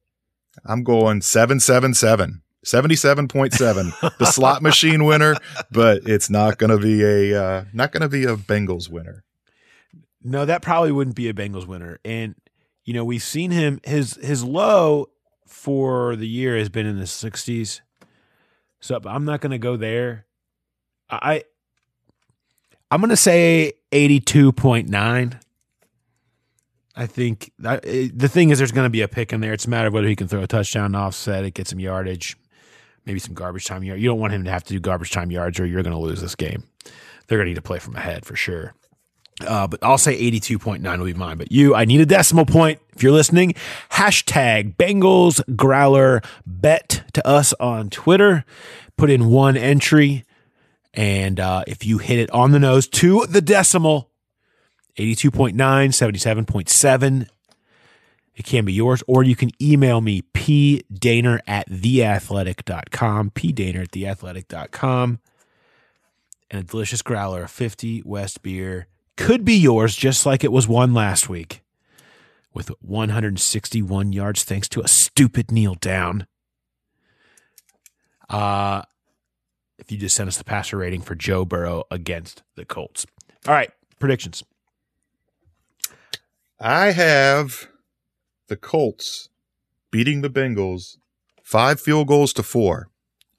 I'm 0.65 0.85
going 0.85 1.23
777. 1.23 2.43
77.7 2.65 4.19
the 4.19 4.25
slot 4.25 4.61
machine 4.63 5.05
winner 5.05 5.37
but 5.71 6.03
it's 6.05 6.29
not 6.29 6.59
going 6.59 6.71
to 6.71 6.79
be 6.79 7.05
a 7.05 7.41
uh, 7.41 7.65
not 7.73 7.93
going 7.93 8.01
to 8.01 8.09
be 8.09 8.25
a 8.25 8.35
Bengals 8.35 8.89
winner 8.91 9.23
No, 10.25 10.45
that 10.45 10.63
probably 10.63 10.91
wouldn't 10.91 11.15
be 11.15 11.29
a 11.29 11.33
Bengals 11.33 11.69
winner. 11.69 12.01
And 12.05 12.35
you 12.85 12.93
know, 12.93 13.05
we've 13.05 13.23
seen 13.23 13.53
him 13.53 13.81
his 13.85 14.15
his 14.17 14.43
low 14.43 15.11
for 15.47 16.17
the 16.17 16.27
year 16.27 16.57
has 16.57 16.69
been 16.69 16.87
in 16.87 16.99
the 16.99 17.05
60s. 17.05 17.81
So 18.81 19.01
I'm 19.05 19.25
not 19.25 19.41
going 19.41 19.53
to 19.53 19.59
go 19.59 19.77
there. 19.77 20.27
I 21.09 21.43
I'm 22.91 23.01
going 23.01 23.11
to 23.11 23.17
say 23.17 23.73
82.9. 23.93 25.41
I 26.99 27.07
think 27.07 27.53
that, 27.59 27.85
eh, 27.85 28.09
the 28.15 28.29
thing 28.29 28.51
is 28.51 28.59
there's 28.59 28.73
going 28.73 28.87
to 28.87 28.91
be 28.91 29.03
a 29.03 29.09
pick 29.09 29.33
in 29.33 29.41
there. 29.41 29.53
It's 29.53 29.67
a 29.67 29.71
matter 29.71 29.89
of 29.89 29.95
whether 29.95 30.09
he 30.09 30.17
can 30.17 30.29
throw 30.29 30.43
a 30.43 30.47
touchdown 30.47 30.95
offset 30.95 31.45
it, 31.45 31.55
get 31.55 31.69
some 31.69 31.81
yardage, 31.81 32.37
maybe 33.05 33.19
some 33.19 33.35
garbage 33.35 33.67
time 33.67 33.83
yard. 33.83 34.01
You 34.01 34.09
don't 34.09 34.21
want 34.21 34.33
him 34.33 34.45
to 34.45 34.51
have 34.51 34.65
to 34.65 34.73
do 34.73 34.81
garbage 34.81 35.11
time 35.11 35.31
yards 35.31 35.61
or 35.61 35.67
you're 35.67 35.83
going 35.83 35.95
to 35.95 36.01
lose 36.01 36.21
this 36.21 36.35
game. 36.35 36.65
They're 37.27 37.39
going 37.39 37.47
to 37.47 37.51
need 37.51 37.57
to 37.57 37.63
play 37.63 37.81
from 37.81 37.97
ahead 37.97 38.25
for 38.25 38.37
sure. 38.37 38.75
Uh, 39.45 39.67
but 39.67 39.83
I'll 39.83 39.99
say 39.99 40.19
82.9 40.19 40.99
will 40.99 41.05
be 41.05 41.15
mine. 41.15 41.37
But 41.37 41.53
you, 41.53 41.75
I 41.75 41.85
need 41.85 42.01
a 42.01 42.07
decimal 42.07 42.47
point. 42.47 42.81
If 42.95 43.03
you're 43.03 43.13
listening, 43.13 43.55
hashtag 43.91 44.77
Bengals 44.77 45.43
Growler 45.55 46.23
bet 46.47 47.05
to 47.13 47.27
us 47.27 47.53
on 47.61 47.91
Twitter. 47.91 48.45
Put 48.97 49.11
in 49.11 49.29
one 49.29 49.57
entry. 49.57 50.25
And 50.95 51.39
uh, 51.39 51.65
if 51.67 51.85
you 51.85 51.99
hit 51.99 52.19
it 52.19 52.31
on 52.31 52.53
the 52.53 52.59
nose 52.59 52.89
to 52.89 53.27
the 53.27 53.43
decimal, 53.43 54.11
82.9, 54.97 55.53
77.7, 55.55 57.29
it 58.35 58.45
can 58.47 58.65
be 58.65 58.73
yours. 58.73 59.03
Or 59.07 59.23
you 59.23 59.37
can 59.37 59.51
email 59.61 60.01
me, 60.01 60.23
pdehner 60.33 61.41
at 61.47 61.69
theathletic.com, 61.69 63.31
pdehner 63.31 63.83
at 63.83 63.91
theathletic.com. 63.91 65.21
And 66.51 66.61
a 66.61 66.65
delicious 66.65 67.03
growler 67.03 67.43
of 67.43 67.51
50 67.51 68.03
West 68.07 68.43
beer 68.43 68.87
could 69.17 69.45
be 69.45 69.55
yours, 69.57 69.97
just 69.97 70.27
like 70.27 70.45
it 70.45 70.53
was 70.53 70.69
one 70.69 70.93
last 70.95 71.29
week, 71.29 71.63
with 72.53 72.71
161 72.81 74.13
yards 74.13 74.45
thanks 74.45 74.69
to 74.71 74.81
a 74.83 74.89
stupid 74.89 75.51
kneel 75.51 75.75
down. 75.75 76.27
Uh, 78.29 78.83
if 79.79 79.93
you 79.93 79.99
just 79.99 80.17
send 80.17 80.29
us 80.29 80.37
the 80.39 80.45
passer 80.45 80.77
rating 80.79 81.01
for 81.03 81.15
Joe 81.15 81.45
Burrow 81.45 81.85
against 81.91 82.43
the 82.57 82.65
Colts. 82.65 83.07
All 83.47 83.55
right, 83.55 83.71
predictions. 83.99 84.43
I 86.59 86.93
have 86.93 87.69
the 88.49 88.57
Colts 88.57 89.29
beating 89.91 90.23
the 90.23 90.31
Bengals 90.31 90.97
five 91.43 91.81
field 91.81 92.09
goals 92.09 92.33
to 92.35 92.43
four. 92.43 92.89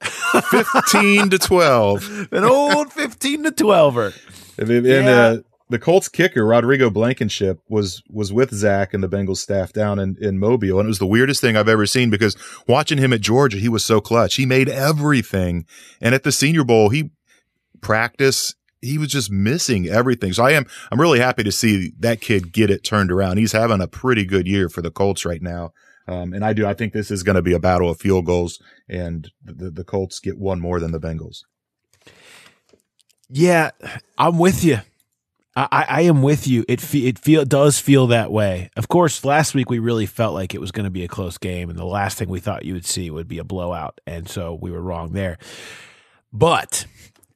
15 0.00 1.30
to 1.30 1.38
12. 1.38 2.28
An 2.32 2.44
old 2.44 2.92
15 2.92 3.44
to 3.44 3.50
12er. 3.50 4.58
And, 4.58 4.70
and 4.70 4.86
Yeah. 4.86 5.10
uh, 5.10 5.38
the 5.70 5.78
Colts 5.78 6.08
kicker, 6.08 6.46
Rodrigo 6.46 6.90
Blankenship, 6.90 7.60
was 7.68 8.02
was 8.08 8.32
with 8.32 8.54
Zac 8.54 8.94
and 8.94 9.02
the 9.02 9.08
Bengals 9.08 9.38
staff 9.38 9.72
down 9.72 9.98
in, 9.98 10.16
in 10.20 10.38
Mobile. 10.38 10.78
And 10.78 10.86
it 10.86 10.88
was 10.88 10.98
the 10.98 11.06
weirdest 11.06 11.40
thing 11.40 11.56
I've 11.56 11.68
ever 11.68 11.86
seen 11.86 12.10
because 12.10 12.36
watching 12.66 12.98
him 12.98 13.12
at 13.12 13.20
Georgia, 13.20 13.58
he 13.58 13.68
was 13.68 13.84
so 13.84 14.00
clutch. 14.00 14.36
He 14.36 14.46
made 14.46 14.68
everything. 14.68 15.66
And 16.00 16.14
at 16.14 16.22
the 16.22 16.32
Senior 16.32 16.64
Bowl, 16.64 16.88
he 16.88 17.10
practice, 17.80 18.54
he 18.80 18.98
was 18.98 19.08
just 19.08 19.30
missing 19.30 19.86
everything. 19.86 20.32
So 20.32 20.44
I 20.44 20.52
am 20.52 20.66
I'm 20.90 21.00
really 21.00 21.20
happy 21.20 21.44
to 21.44 21.52
see 21.52 21.92
that 21.98 22.20
kid 22.20 22.52
get 22.52 22.70
it 22.70 22.84
turned 22.84 23.12
around. 23.12 23.36
He's 23.36 23.52
having 23.52 23.80
a 23.80 23.88
pretty 23.88 24.24
good 24.24 24.46
year 24.46 24.68
for 24.68 24.82
the 24.82 24.90
Colts 24.90 25.24
right 25.24 25.42
now. 25.42 25.72
Um, 26.06 26.32
and 26.32 26.42
I 26.42 26.54
do. 26.54 26.66
I 26.66 26.72
think 26.72 26.94
this 26.94 27.10
is 27.10 27.22
going 27.22 27.36
to 27.36 27.42
be 27.42 27.52
a 27.52 27.58
battle 27.58 27.90
of 27.90 28.00
field 28.00 28.24
goals, 28.24 28.58
and 28.88 29.30
the, 29.44 29.70
the 29.70 29.84
Colts 29.84 30.20
get 30.20 30.38
one 30.38 30.58
more 30.58 30.80
than 30.80 30.90
the 30.90 30.98
Bengals. 30.98 31.40
Yeah, 33.28 33.72
I'm 34.16 34.38
with 34.38 34.64
you. 34.64 34.78
I, 35.58 35.86
I, 35.88 36.00
am 36.02 36.22
with 36.22 36.46
you. 36.46 36.64
It 36.68 36.80
fe- 36.80 37.06
it 37.08 37.18
feel 37.18 37.44
does 37.44 37.80
feel 37.80 38.06
that 38.08 38.30
way. 38.30 38.70
Of 38.76 38.86
course, 38.86 39.24
last 39.24 39.54
week 39.54 39.68
we 39.70 39.80
really 39.80 40.06
felt 40.06 40.32
like 40.34 40.54
it 40.54 40.60
was 40.60 40.70
going 40.70 40.84
to 40.84 40.90
be 40.90 41.02
a 41.02 41.08
close 41.08 41.36
game, 41.36 41.68
and 41.68 41.78
the 41.78 41.84
last 41.84 42.16
thing 42.16 42.28
we 42.28 42.38
thought 42.38 42.64
you 42.64 42.74
would 42.74 42.86
see 42.86 43.10
would 43.10 43.26
be 43.26 43.38
a 43.38 43.44
blowout, 43.44 44.00
and 44.06 44.28
so 44.28 44.56
we 44.60 44.70
were 44.70 44.80
wrong 44.80 45.12
there. 45.12 45.36
But 46.32 46.86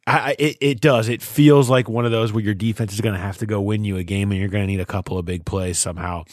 I- 0.07 0.37
it 0.39 0.57
it 0.61 0.81
does. 0.81 1.09
It 1.09 1.21
feels 1.21 1.69
like 1.69 1.89
one 1.89 2.05
of 2.05 2.13
those 2.13 2.33
where 2.33 2.45
your 2.45 2.55
defense 2.55 2.93
is 2.93 3.01
going 3.01 3.15
to 3.15 3.21
have 3.21 3.39
to 3.39 3.47
go 3.47 3.61
win 3.61 3.85
you 3.85 3.97
a 3.97 4.05
game, 4.05 4.31
and 4.31 4.39
you're 4.39 4.49
going 4.49 4.63
to 4.63 4.71
need 4.71 4.81
a 4.81 4.87
couple 4.87 5.19
of 5.19 5.25
big 5.25 5.45
plays 5.45 5.79
somehow 5.79 6.25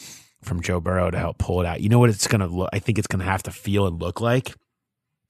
from 0.42 0.62
Joe 0.62 0.80
Burrow 0.80 1.10
to 1.10 1.18
help 1.18 1.38
pull 1.38 1.60
it 1.60 1.66
out. 1.66 1.80
You 1.80 1.88
know 1.88 1.98
what 1.98 2.10
it's 2.10 2.28
going 2.28 2.40
to 2.40 2.46
look? 2.46 2.70
I 2.72 2.78
think 2.78 2.98
it's 2.98 3.08
going 3.08 3.20
to 3.20 3.30
have 3.30 3.42
to 3.44 3.50
feel 3.50 3.86
and 3.86 4.00
look 4.00 4.20
like 4.20 4.54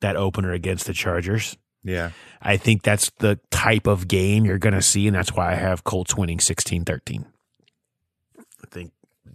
that 0.03 0.17
opener 0.17 0.53
against 0.53 0.87
the 0.87 0.93
Chargers. 0.93 1.57
Yeah. 1.83 2.11
I 2.43 2.57
think 2.57 2.83
that's 2.83 3.11
the 3.18 3.39
type 3.51 3.87
of 3.87 4.07
game 4.09 4.45
you're 4.45 4.59
going 4.59 4.74
to 4.74 4.83
see, 4.83 5.07
and 5.07 5.14
that's 5.16 5.33
why 5.35 5.53
I 5.53 5.55
have 5.55 5.85
Colts 5.85 6.16
winning 6.16 6.41
16 6.41 6.85
13. 6.85 7.24
I 8.39 8.43
think 8.70 8.93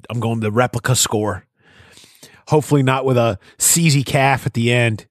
I'm 0.10 0.20
going 0.20 0.40
the 0.42 0.52
replica 0.52 0.96
score. 0.96 1.46
Hopefully, 2.48 2.84
not 2.84 3.06
with 3.06 3.18
a 3.18 3.40
CZ 3.58 4.06
calf 4.06 4.46
at 4.46 4.54
the 4.54 4.72
end, 4.72 5.08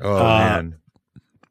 Oh 0.00 0.16
Uh, 0.16 0.38
man. 0.38 0.76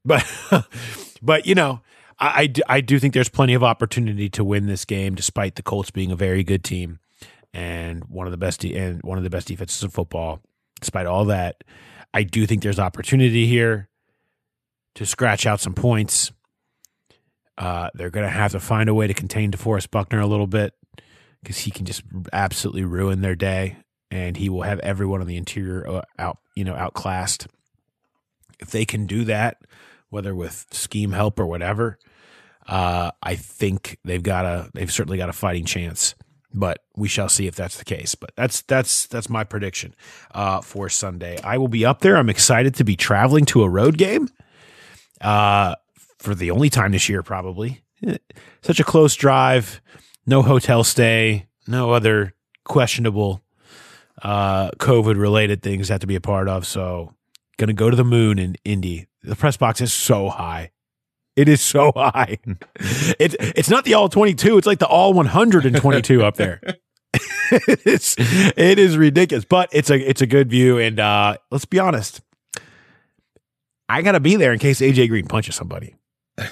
but 0.05 0.25
but 1.21 1.45
you 1.45 1.55
know, 1.55 1.81
I, 2.17 2.41
I, 2.43 2.47
do, 2.47 2.61
I 2.69 2.79
do 2.81 2.99
think 2.99 3.13
there's 3.13 3.27
plenty 3.29 3.53
of 3.53 3.63
opportunity 3.63 4.29
to 4.29 4.43
win 4.45 4.67
this 4.67 4.85
game, 4.85 5.15
despite 5.15 5.55
the 5.55 5.63
Colts 5.63 5.91
being 5.91 6.11
a 6.11 6.15
very 6.15 6.43
good 6.43 6.63
team 6.63 6.99
and 7.53 8.05
one 8.05 8.27
of 8.27 8.31
the 8.31 8.37
best 8.37 8.61
de- 8.61 8.75
and 8.77 9.01
one 9.03 9.17
of 9.17 9.23
the 9.25 9.29
best 9.29 9.47
defenses 9.49 9.83
in 9.83 9.89
football. 9.89 10.39
Despite 10.79 11.05
all 11.05 11.25
that, 11.25 11.63
I 12.13 12.23
do 12.23 12.45
think 12.47 12.63
there's 12.63 12.79
opportunity 12.79 13.45
here 13.45 13.88
to 14.99 15.05
scratch 15.05 15.45
out 15.45 15.61
some 15.61 15.73
points. 15.73 16.33
Uh, 17.57 17.89
they're 17.93 18.09
going 18.09 18.25
to 18.25 18.29
have 18.29 18.51
to 18.51 18.59
find 18.59 18.89
a 18.89 18.93
way 18.93 19.07
to 19.07 19.13
contain 19.13 19.49
DeForest 19.49 19.91
Buckner 19.91 20.19
a 20.19 20.27
little 20.27 20.45
bit 20.45 20.73
because 21.41 21.59
he 21.59 21.71
can 21.71 21.85
just 21.85 22.03
absolutely 22.33 22.83
ruin 22.83 23.21
their 23.21 23.35
day, 23.35 23.77
and 24.11 24.35
he 24.35 24.49
will 24.49 24.63
have 24.63 24.77
everyone 24.79 25.21
on 25.21 25.27
the 25.27 25.37
interior 25.37 25.87
uh, 25.87 26.01
out, 26.19 26.39
you 26.53 26.65
know, 26.65 26.75
outclassed. 26.75 27.47
If 28.59 28.71
they 28.71 28.83
can 28.83 29.07
do 29.07 29.23
that, 29.23 29.61
whether 30.09 30.35
with 30.35 30.65
scheme 30.71 31.13
help 31.13 31.39
or 31.39 31.45
whatever, 31.45 31.97
uh, 32.67 33.11
I 33.23 33.35
think 33.35 33.99
they've 34.03 34.21
got 34.21 34.43
a 34.43 34.69
they've 34.73 34.91
certainly 34.91 35.17
got 35.17 35.29
a 35.29 35.33
fighting 35.33 35.63
chance. 35.63 36.13
But 36.53 36.83
we 36.93 37.07
shall 37.07 37.29
see 37.29 37.47
if 37.47 37.55
that's 37.55 37.77
the 37.77 37.85
case. 37.85 38.15
But 38.15 38.31
that's 38.35 38.63
that's 38.63 39.07
that's 39.07 39.29
my 39.29 39.45
prediction 39.45 39.95
uh, 40.33 40.59
for 40.59 40.89
Sunday. 40.89 41.39
I 41.41 41.57
will 41.57 41.69
be 41.69 41.85
up 41.85 42.01
there. 42.01 42.17
I'm 42.17 42.29
excited 42.29 42.75
to 42.75 42.83
be 42.83 42.97
traveling 42.97 43.45
to 43.45 43.63
a 43.63 43.69
road 43.69 43.97
game 43.97 44.27
uh, 45.21 45.75
for 46.19 46.35
the 46.35 46.51
only 46.51 46.69
time 46.69 46.91
this 46.91 47.09
year, 47.09 47.23
probably. 47.23 47.81
Such 48.61 48.79
a 48.79 48.83
close 48.83 49.15
drive, 49.15 49.81
no 50.25 50.41
hotel 50.41 50.83
stay, 50.83 51.47
no 51.67 51.91
other 51.91 52.33
questionable 52.65 53.41
uh, 54.21 54.71
COVID 54.71 55.19
related 55.19 55.61
things 55.61 55.89
have 55.89 56.01
to 56.01 56.07
be 56.07 56.15
a 56.15 56.21
part 56.21 56.47
of. 56.47 56.65
So, 56.65 57.13
gonna 57.57 57.73
go 57.73 57.89
to 57.89 57.95
the 57.95 58.03
moon 58.03 58.39
in 58.39 58.55
Indy. 58.63 59.07
The 59.23 59.35
press 59.35 59.57
box 59.57 59.81
is 59.81 59.93
so 59.93 60.29
high. 60.29 60.71
It 61.35 61.47
is 61.47 61.61
so 61.61 61.91
high. 61.95 62.37
It's 63.19 63.35
it's 63.39 63.69
not 63.69 63.85
the 63.85 63.93
all 63.93 64.09
22. 64.09 64.57
It's 64.57 64.67
like 64.67 64.79
the 64.79 64.87
all 64.87 65.13
122 65.13 66.23
up 66.23 66.35
there. 66.35 66.61
it's 67.51 68.15
it 68.17 68.77
is 68.79 68.97
ridiculous, 68.97 69.45
but 69.45 69.69
it's 69.71 69.89
a 69.89 69.97
it's 69.97 70.21
a 70.21 70.27
good 70.27 70.49
view. 70.49 70.77
And 70.77 70.99
uh, 70.99 71.37
let's 71.51 71.65
be 71.65 71.79
honest, 71.79 72.21
I 73.89 74.01
gotta 74.03 74.19
be 74.19 74.35
there 74.35 74.53
in 74.53 74.59
case 74.59 74.79
AJ 74.81 75.09
Green 75.09 75.27
punches 75.27 75.55
somebody. 75.55 75.95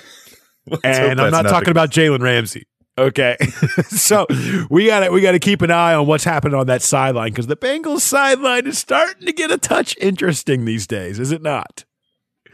And 0.83 1.21
I'm 1.21 1.31
not 1.31 1.43
talking 1.43 1.69
about 1.69 1.91
Jalen 1.91 2.21
Ramsey. 2.21 2.67
Okay, 2.97 3.37
so 3.87 4.25
we 4.69 4.87
got 4.87 5.01
to 5.01 5.11
we 5.11 5.21
got 5.21 5.31
to 5.33 5.39
keep 5.39 5.61
an 5.61 5.69
eye 5.71 5.93
on 5.93 6.07
what's 6.07 6.23
happening 6.23 6.55
on 6.59 6.65
that 6.67 6.81
sideline 6.81 7.29
because 7.29 7.47
the 7.47 7.55
Bengals 7.55 8.01
sideline 8.01 8.65
is 8.67 8.77
starting 8.79 9.25
to 9.27 9.31
get 9.31 9.51
a 9.51 9.57
touch 9.57 9.95
interesting 10.01 10.65
these 10.65 10.87
days, 10.87 11.19
is 11.19 11.31
it 11.31 11.41
not? 11.43 11.85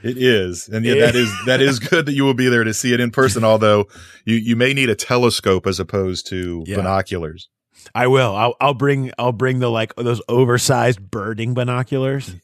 It 0.04 0.18
is, 0.18 0.68
and 0.68 0.84
Yeah. 0.86 0.96
that 1.06 1.16
is 1.16 1.34
that 1.46 1.62
is 1.62 1.80
good 1.90 2.06
that 2.06 2.14
you 2.14 2.26
will 2.26 2.34
be 2.34 2.50
there 2.50 2.66
to 2.66 2.74
see 2.74 2.94
it 2.94 3.00
in 3.00 3.10
person. 3.10 3.44
Although 3.46 3.88
you 4.26 4.36
you 4.36 4.56
may 4.58 4.74
need 4.74 4.90
a 4.90 4.96
telescope 4.96 5.66
as 5.66 5.80
opposed 5.80 6.28
to 6.28 6.64
Yeah. 6.68 6.76
binoculars. 6.76 7.50
I 7.96 8.08
will. 8.08 8.36
I'll, 8.36 8.56
I'll 8.62 8.74
bring. 8.74 9.12
I'll 9.18 9.32
bring 9.32 9.60
the 9.60 9.70
like 9.72 9.96
those 9.96 10.22
oversized 10.30 11.10
birding 11.10 11.54
binoculars. 11.54 12.36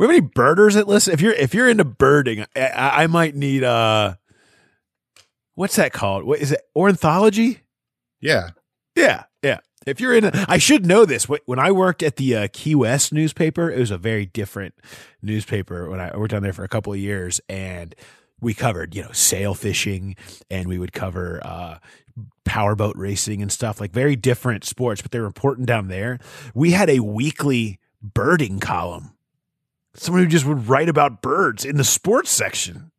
We 0.00 0.06
have 0.06 0.16
any 0.16 0.30
birders 0.34 0.74
that 0.74 0.88
listen? 0.88 1.12
If 1.12 1.20
you're 1.20 1.34
if 1.34 1.54
you're 1.54 1.68
into 1.68 1.84
birding, 1.84 2.46
I, 2.56 3.02
I 3.02 3.06
might 3.06 3.34
need 3.34 3.62
uh, 3.62 4.14
what's 5.54 5.76
that 5.76 5.92
called? 5.92 6.24
What 6.24 6.40
is 6.40 6.52
it? 6.52 6.62
Ornithology? 6.74 7.60
Yeah, 8.20 8.50
Yeah, 8.96 9.24
yeah. 9.42 9.58
If 9.86 10.00
you're 10.00 10.14
in, 10.14 10.24
a, 10.24 10.44
I 10.48 10.58
should 10.58 10.84
know 10.84 11.04
this. 11.04 11.24
When 11.24 11.58
I 11.58 11.70
worked 11.70 12.02
at 12.02 12.16
the 12.16 12.36
uh, 12.36 12.48
Key 12.52 12.74
West 12.74 13.12
newspaper, 13.12 13.70
it 13.70 13.78
was 13.78 13.90
a 13.90 13.98
very 13.98 14.26
different 14.26 14.74
newspaper. 15.22 15.88
When 15.88 16.00
I 16.00 16.16
worked 16.16 16.32
down 16.32 16.42
there 16.42 16.52
for 16.52 16.64
a 16.64 16.68
couple 16.68 16.92
of 16.92 16.98
years, 16.98 17.40
and 17.48 17.94
we 18.40 18.54
covered, 18.54 18.94
you 18.94 19.02
know, 19.02 19.12
sail 19.12 19.54
fishing 19.54 20.16
and 20.50 20.66
we 20.66 20.78
would 20.78 20.92
cover 20.92 21.40
uh, 21.44 21.78
powerboat 22.44 22.96
racing 22.96 23.42
and 23.42 23.52
stuff 23.52 23.80
like 23.80 23.92
very 23.92 24.16
different 24.16 24.64
sports, 24.64 25.02
but 25.02 25.10
they 25.10 25.20
were 25.20 25.26
important 25.26 25.66
down 25.66 25.88
there. 25.88 26.18
We 26.54 26.72
had 26.72 26.88
a 26.88 27.00
weekly 27.00 27.78
birding 28.02 28.60
column. 28.60 29.12
Someone 29.94 30.22
who 30.22 30.28
just 30.28 30.46
would 30.46 30.68
write 30.68 30.88
about 30.88 31.20
birds 31.22 31.64
in 31.64 31.76
the 31.76 31.84
sports 31.84 32.30
section. 32.30 32.90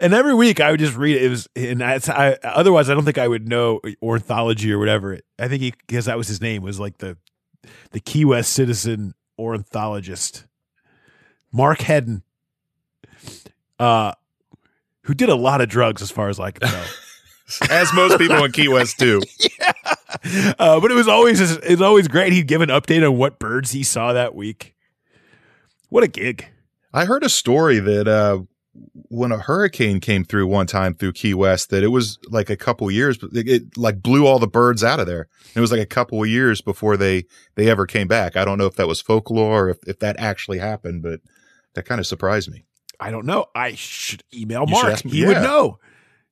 And 0.00 0.12
every 0.12 0.34
week 0.34 0.60
I 0.60 0.70
would 0.70 0.80
just 0.80 0.96
read 0.96 1.16
it. 1.16 1.22
It 1.24 1.28
was, 1.28 1.48
and 1.54 1.80
that's, 1.80 2.08
I, 2.08 2.38
otherwise 2.42 2.90
I 2.90 2.94
don't 2.94 3.04
think 3.04 3.18
I 3.18 3.28
would 3.28 3.48
know 3.48 3.80
ornithology 4.02 4.72
or 4.72 4.78
whatever. 4.78 5.20
I 5.38 5.48
think 5.48 5.62
he, 5.62 5.74
because 5.86 6.06
that 6.06 6.16
was 6.16 6.26
his 6.26 6.40
name, 6.40 6.62
was 6.62 6.80
like 6.80 6.98
the, 6.98 7.16
the 7.92 8.00
Key 8.00 8.24
West 8.24 8.52
citizen 8.52 9.14
ornithologist, 9.38 10.46
Mark 11.52 11.80
Hedden, 11.80 12.22
uh, 13.78 14.12
who 15.02 15.14
did 15.14 15.28
a 15.28 15.34
lot 15.34 15.60
of 15.60 15.68
drugs 15.68 16.02
as 16.02 16.10
far 16.10 16.28
as 16.28 16.40
I 16.40 16.50
can 16.50 16.68
tell. 16.68 16.84
As 17.70 17.92
most 17.92 18.18
people 18.18 18.42
in 18.42 18.52
Key 18.52 18.68
West 18.68 18.96
do. 18.96 19.20
uh, 20.58 20.80
but 20.80 20.90
it 20.90 20.94
was 20.94 21.06
always 21.06 21.40
it 21.40 21.68
was 21.68 21.82
always 21.82 22.08
great. 22.08 22.32
He'd 22.32 22.46
give 22.46 22.62
an 22.62 22.70
update 22.70 23.06
on 23.06 23.18
what 23.18 23.38
birds 23.38 23.72
he 23.72 23.82
saw 23.82 24.14
that 24.14 24.34
week. 24.34 24.73
What 25.94 26.02
a 26.02 26.08
gig! 26.08 26.46
I 26.92 27.04
heard 27.04 27.22
a 27.22 27.28
story 27.28 27.78
that 27.78 28.08
uh, 28.08 28.40
when 29.10 29.30
a 29.30 29.38
hurricane 29.38 30.00
came 30.00 30.24
through 30.24 30.48
one 30.48 30.66
time 30.66 30.92
through 30.92 31.12
Key 31.12 31.34
West, 31.34 31.70
that 31.70 31.84
it 31.84 31.88
was 31.92 32.18
like 32.30 32.50
a 32.50 32.56
couple 32.56 32.90
years, 32.90 33.16
but 33.16 33.30
it, 33.32 33.48
it 33.48 33.76
like 33.76 34.02
blew 34.02 34.26
all 34.26 34.40
the 34.40 34.48
birds 34.48 34.82
out 34.82 34.98
of 34.98 35.06
there. 35.06 35.28
And 35.44 35.56
it 35.58 35.60
was 35.60 35.70
like 35.70 35.80
a 35.80 35.86
couple 35.86 36.20
of 36.20 36.28
years 36.28 36.60
before 36.60 36.96
they 36.96 37.26
they 37.54 37.70
ever 37.70 37.86
came 37.86 38.08
back. 38.08 38.34
I 38.34 38.44
don't 38.44 38.58
know 38.58 38.66
if 38.66 38.74
that 38.74 38.88
was 38.88 39.00
folklore 39.00 39.66
or 39.66 39.70
if, 39.70 39.78
if 39.86 40.00
that 40.00 40.16
actually 40.18 40.58
happened, 40.58 41.04
but 41.04 41.20
that 41.74 41.84
kind 41.84 42.00
of 42.00 42.08
surprised 42.08 42.50
me. 42.50 42.64
I 42.98 43.12
don't 43.12 43.24
know. 43.24 43.46
I 43.54 43.76
should 43.76 44.24
email 44.34 44.64
You 44.66 44.74
should 44.74 44.82
Mark. 44.82 44.92
ask 44.94 45.04
him- 45.04 45.12
he 45.12 45.24
would 45.24 45.42
know. 45.42 45.78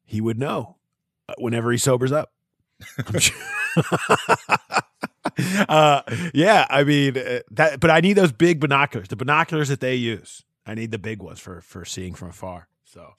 He 0.04 0.20
would 0.20 0.40
know 0.40 0.78
uh, 1.28 1.34
whenever 1.38 1.70
he 1.70 1.78
sobers 1.78 2.10
up. 2.10 2.32
Uh, 5.68 6.02
yeah, 6.34 6.66
I 6.68 6.84
mean 6.84 7.16
uh, 7.16 7.40
that, 7.52 7.80
but 7.80 7.90
I 7.90 8.00
need 8.00 8.14
those 8.14 8.32
big 8.32 8.60
binoculars, 8.60 9.08
the 9.08 9.16
binoculars 9.16 9.68
that 9.68 9.80
they 9.80 9.94
use. 9.94 10.44
I 10.66 10.74
need 10.74 10.90
the 10.90 10.98
big 10.98 11.22
ones 11.22 11.40
for 11.40 11.60
for 11.60 11.84
seeing 11.84 12.14
from 12.14 12.28
afar. 12.30 12.68
So 12.84 13.14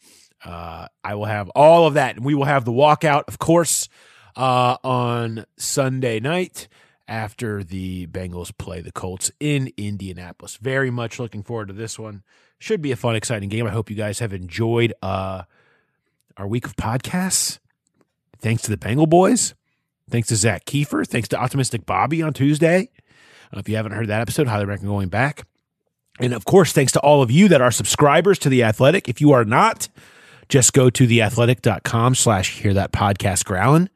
uh, 0.45 0.87
I 1.03 1.15
will 1.15 1.25
have 1.25 1.49
all 1.49 1.87
of 1.87 1.95
that, 1.95 2.15
and 2.15 2.25
we 2.25 2.35
will 2.35 2.45
have 2.45 2.65
the 2.65 2.71
walkout, 2.71 3.23
of 3.27 3.39
course, 3.39 3.89
uh, 4.35 4.77
on 4.83 5.45
Sunday 5.57 6.19
night 6.19 6.67
after 7.07 7.63
the 7.63 8.07
Bengals 8.07 8.55
play 8.57 8.81
the 8.81 8.91
Colts 8.91 9.31
in 9.39 9.71
Indianapolis. 9.77 10.57
Very 10.57 10.91
much 10.91 11.19
looking 11.19 11.43
forward 11.43 11.67
to 11.67 11.73
this 11.73 11.97
one. 11.97 12.23
Should 12.59 12.81
be 12.81 12.91
a 12.91 12.95
fun, 12.95 13.15
exciting 13.15 13.49
game. 13.49 13.67
I 13.67 13.71
hope 13.71 13.89
you 13.89 13.95
guys 13.95 14.19
have 14.19 14.33
enjoyed 14.33 14.93
uh, 15.01 15.43
our 16.37 16.47
week 16.47 16.65
of 16.65 16.75
podcasts. 16.75 17.59
Thanks 18.39 18.61
to 18.63 18.69
the 18.71 18.77
Bengal 18.77 19.07
boys. 19.07 19.53
Thanks 20.13 20.27
to 20.27 20.35
Zak 20.35 20.65
Keefer. 20.65 21.05
Thanks 21.05 21.27
to 21.29 21.41
Optimistic 21.41 21.87
Bobby 21.87 22.21
on 22.21 22.33
Tuesday. 22.33 22.91
Uh, 23.51 23.57
if 23.57 23.67
you 23.67 23.75
haven't 23.77 23.93
heard 23.93 24.09
that 24.09 24.21
episode, 24.21 24.45
highly 24.45 24.65
recommend 24.65 24.91
going 24.91 25.09
back. 25.09 25.47
And 26.19 26.35
of 26.35 26.45
course, 26.45 26.71
thanks 26.71 26.91
to 26.91 26.99
all 26.99 27.23
of 27.23 27.31
you 27.31 27.47
that 27.47 27.61
are 27.61 27.71
subscribers 27.71 28.37
to 28.39 28.49
The 28.49 28.61
Athletic. 28.61 29.09
If 29.09 29.21
you 29.21 29.31
are 29.31 29.43
not, 29.43 29.89
just 30.49 30.71
go 30.73 30.91
to 30.91 31.07
theathletic.com 31.07 32.13
slash 32.13 32.59
hear 32.59 32.75
that 32.75 32.91
podcast 32.91 33.45
growling 33.45 33.89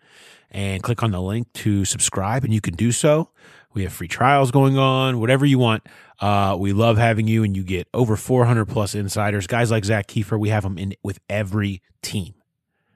and 0.50 0.82
click 0.82 1.04
on 1.04 1.12
the 1.12 1.22
link 1.22 1.54
to 1.54 1.86
subscribe 1.86 2.44
and 2.44 2.52
you 2.52 2.62
can 2.62 2.74
do 2.74 2.92
so. 2.92 3.30
We 3.76 3.84
have 3.84 3.94
free 3.94 4.08
trials 4.08 4.50
going 4.50 4.76
on, 4.76 5.20
whatever 5.20 5.46
you 5.46 5.60
want. 5.60 5.86
Uh, 6.20 6.58
we 6.60 6.74
love 6.74 6.98
having 6.98 7.28
you 7.28 7.44
and 7.44 7.56
you 7.56 7.64
get 7.64 7.88
over 7.94 8.16
400 8.16 8.66
plus 8.66 8.96
insiders. 8.96 9.46
Guys 9.46 9.70
like 9.70 9.86
Zak 9.86 10.08
Keefer, 10.08 10.40
we 10.40 10.50
have 10.50 10.64
them 10.64 10.80
in 10.80 10.96
with 11.04 11.20
every 11.30 11.84
team, 12.02 12.34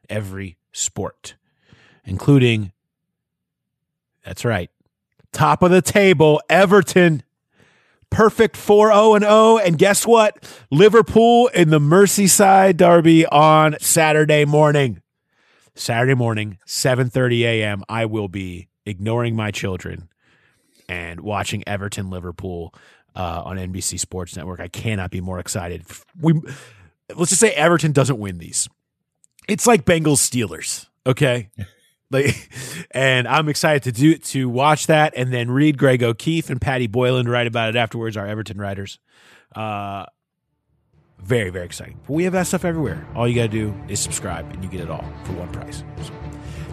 every 0.09 0.57
sport, 0.71 1.35
including, 2.03 2.71
that's 4.23 4.45
right, 4.45 4.69
top 5.31 5.63
of 5.63 5.71
the 5.71 5.81
table, 5.81 6.41
Everton. 6.49 7.23
Perfect 8.09 8.57
4-0 8.57 9.15
and 9.15 9.23
0 9.23 9.57
and 9.59 9.77
guess 9.77 10.05
what? 10.05 10.43
Liverpool 10.69 11.47
in 11.47 11.69
the 11.69 11.79
merseyside 11.79 12.75
derby 12.75 13.25
on 13.25 13.77
saturday 13.79 14.43
morning. 14.43 15.01
Saturday 15.75 16.13
morning 16.15 16.57
7.30 16.67 17.39
a.m 17.43 17.83
i 17.87 18.05
will 18.05 18.27
be 18.27 18.67
ignoring 18.85 19.33
my 19.33 19.49
children 19.49 20.09
and 20.89 21.21
watching 21.21 21.63
everton 21.65 22.09
liverpool 22.09 22.73
uh, 23.15 23.43
on 23.45 23.57
nbc 23.57 23.97
sports 23.99 24.35
network. 24.35 24.59
I 24.59 24.67
cannot 24.67 25.09
be 25.11 25.21
more 25.21 25.39
excited. 25.39 25.85
We 26.19 26.33
let's 27.15 27.29
just 27.29 27.39
say 27.39 27.51
everton 27.51 27.93
doesn't 27.93 28.19
win 28.19 28.37
these. 28.37 28.67
It's 29.47 29.65
like 29.65 29.85
bengals 29.85 30.17
steelers 30.19 30.87
okay 31.05 31.49
like, 32.11 32.49
and 32.91 33.27
I'm 33.27 33.49
excited 33.49 33.83
to 33.83 33.91
do 33.91 34.15
to 34.17 34.49
watch 34.49 34.87
that 34.87 35.13
and 35.15 35.33
then 35.33 35.49
read 35.51 35.77
Greg 35.77 36.03
O'Keeffe 36.03 36.49
and 36.49 36.59
Paddy 36.59 36.87
Boyland 36.87 37.29
write 37.29 37.47
about 37.47 37.69
it 37.69 37.75
afterwards. 37.75 38.17
Our 38.17 38.27
Everton 38.27 38.57
writers, 38.57 38.99
uh, 39.55 40.05
very 41.19 41.49
very 41.49 41.65
exciting. 41.65 41.99
But 42.07 42.13
we 42.13 42.23
have 42.25 42.33
that 42.33 42.47
stuff 42.47 42.65
everywhere. 42.65 43.05
All 43.15 43.27
you 43.27 43.35
got 43.35 43.43
to 43.43 43.47
do 43.47 43.73
is 43.87 43.99
subscribe, 43.99 44.51
and 44.53 44.63
you 44.63 44.69
get 44.69 44.81
it 44.81 44.89
all 44.89 45.05
for 45.23 45.33
one 45.33 45.51
price. 45.51 45.83
So, 46.01 46.13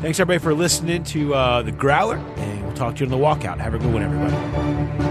thanks 0.01 0.21
everybody 0.21 0.43
for 0.43 0.55
listening 0.55 1.05
to 1.05 1.35
uh, 1.35 1.63
the 1.63 1.73
Growler, 1.73 2.17
and 2.17 2.65
we'll 2.65 2.75
talk 2.75 2.97
to 2.97 3.05
you 3.05 3.13
on 3.13 3.19
the 3.19 3.25
walkout. 3.25 3.59
Have 3.59 3.75
a 3.75 3.79
good 3.79 3.93
one, 3.93 4.03
everybody. 4.03 5.08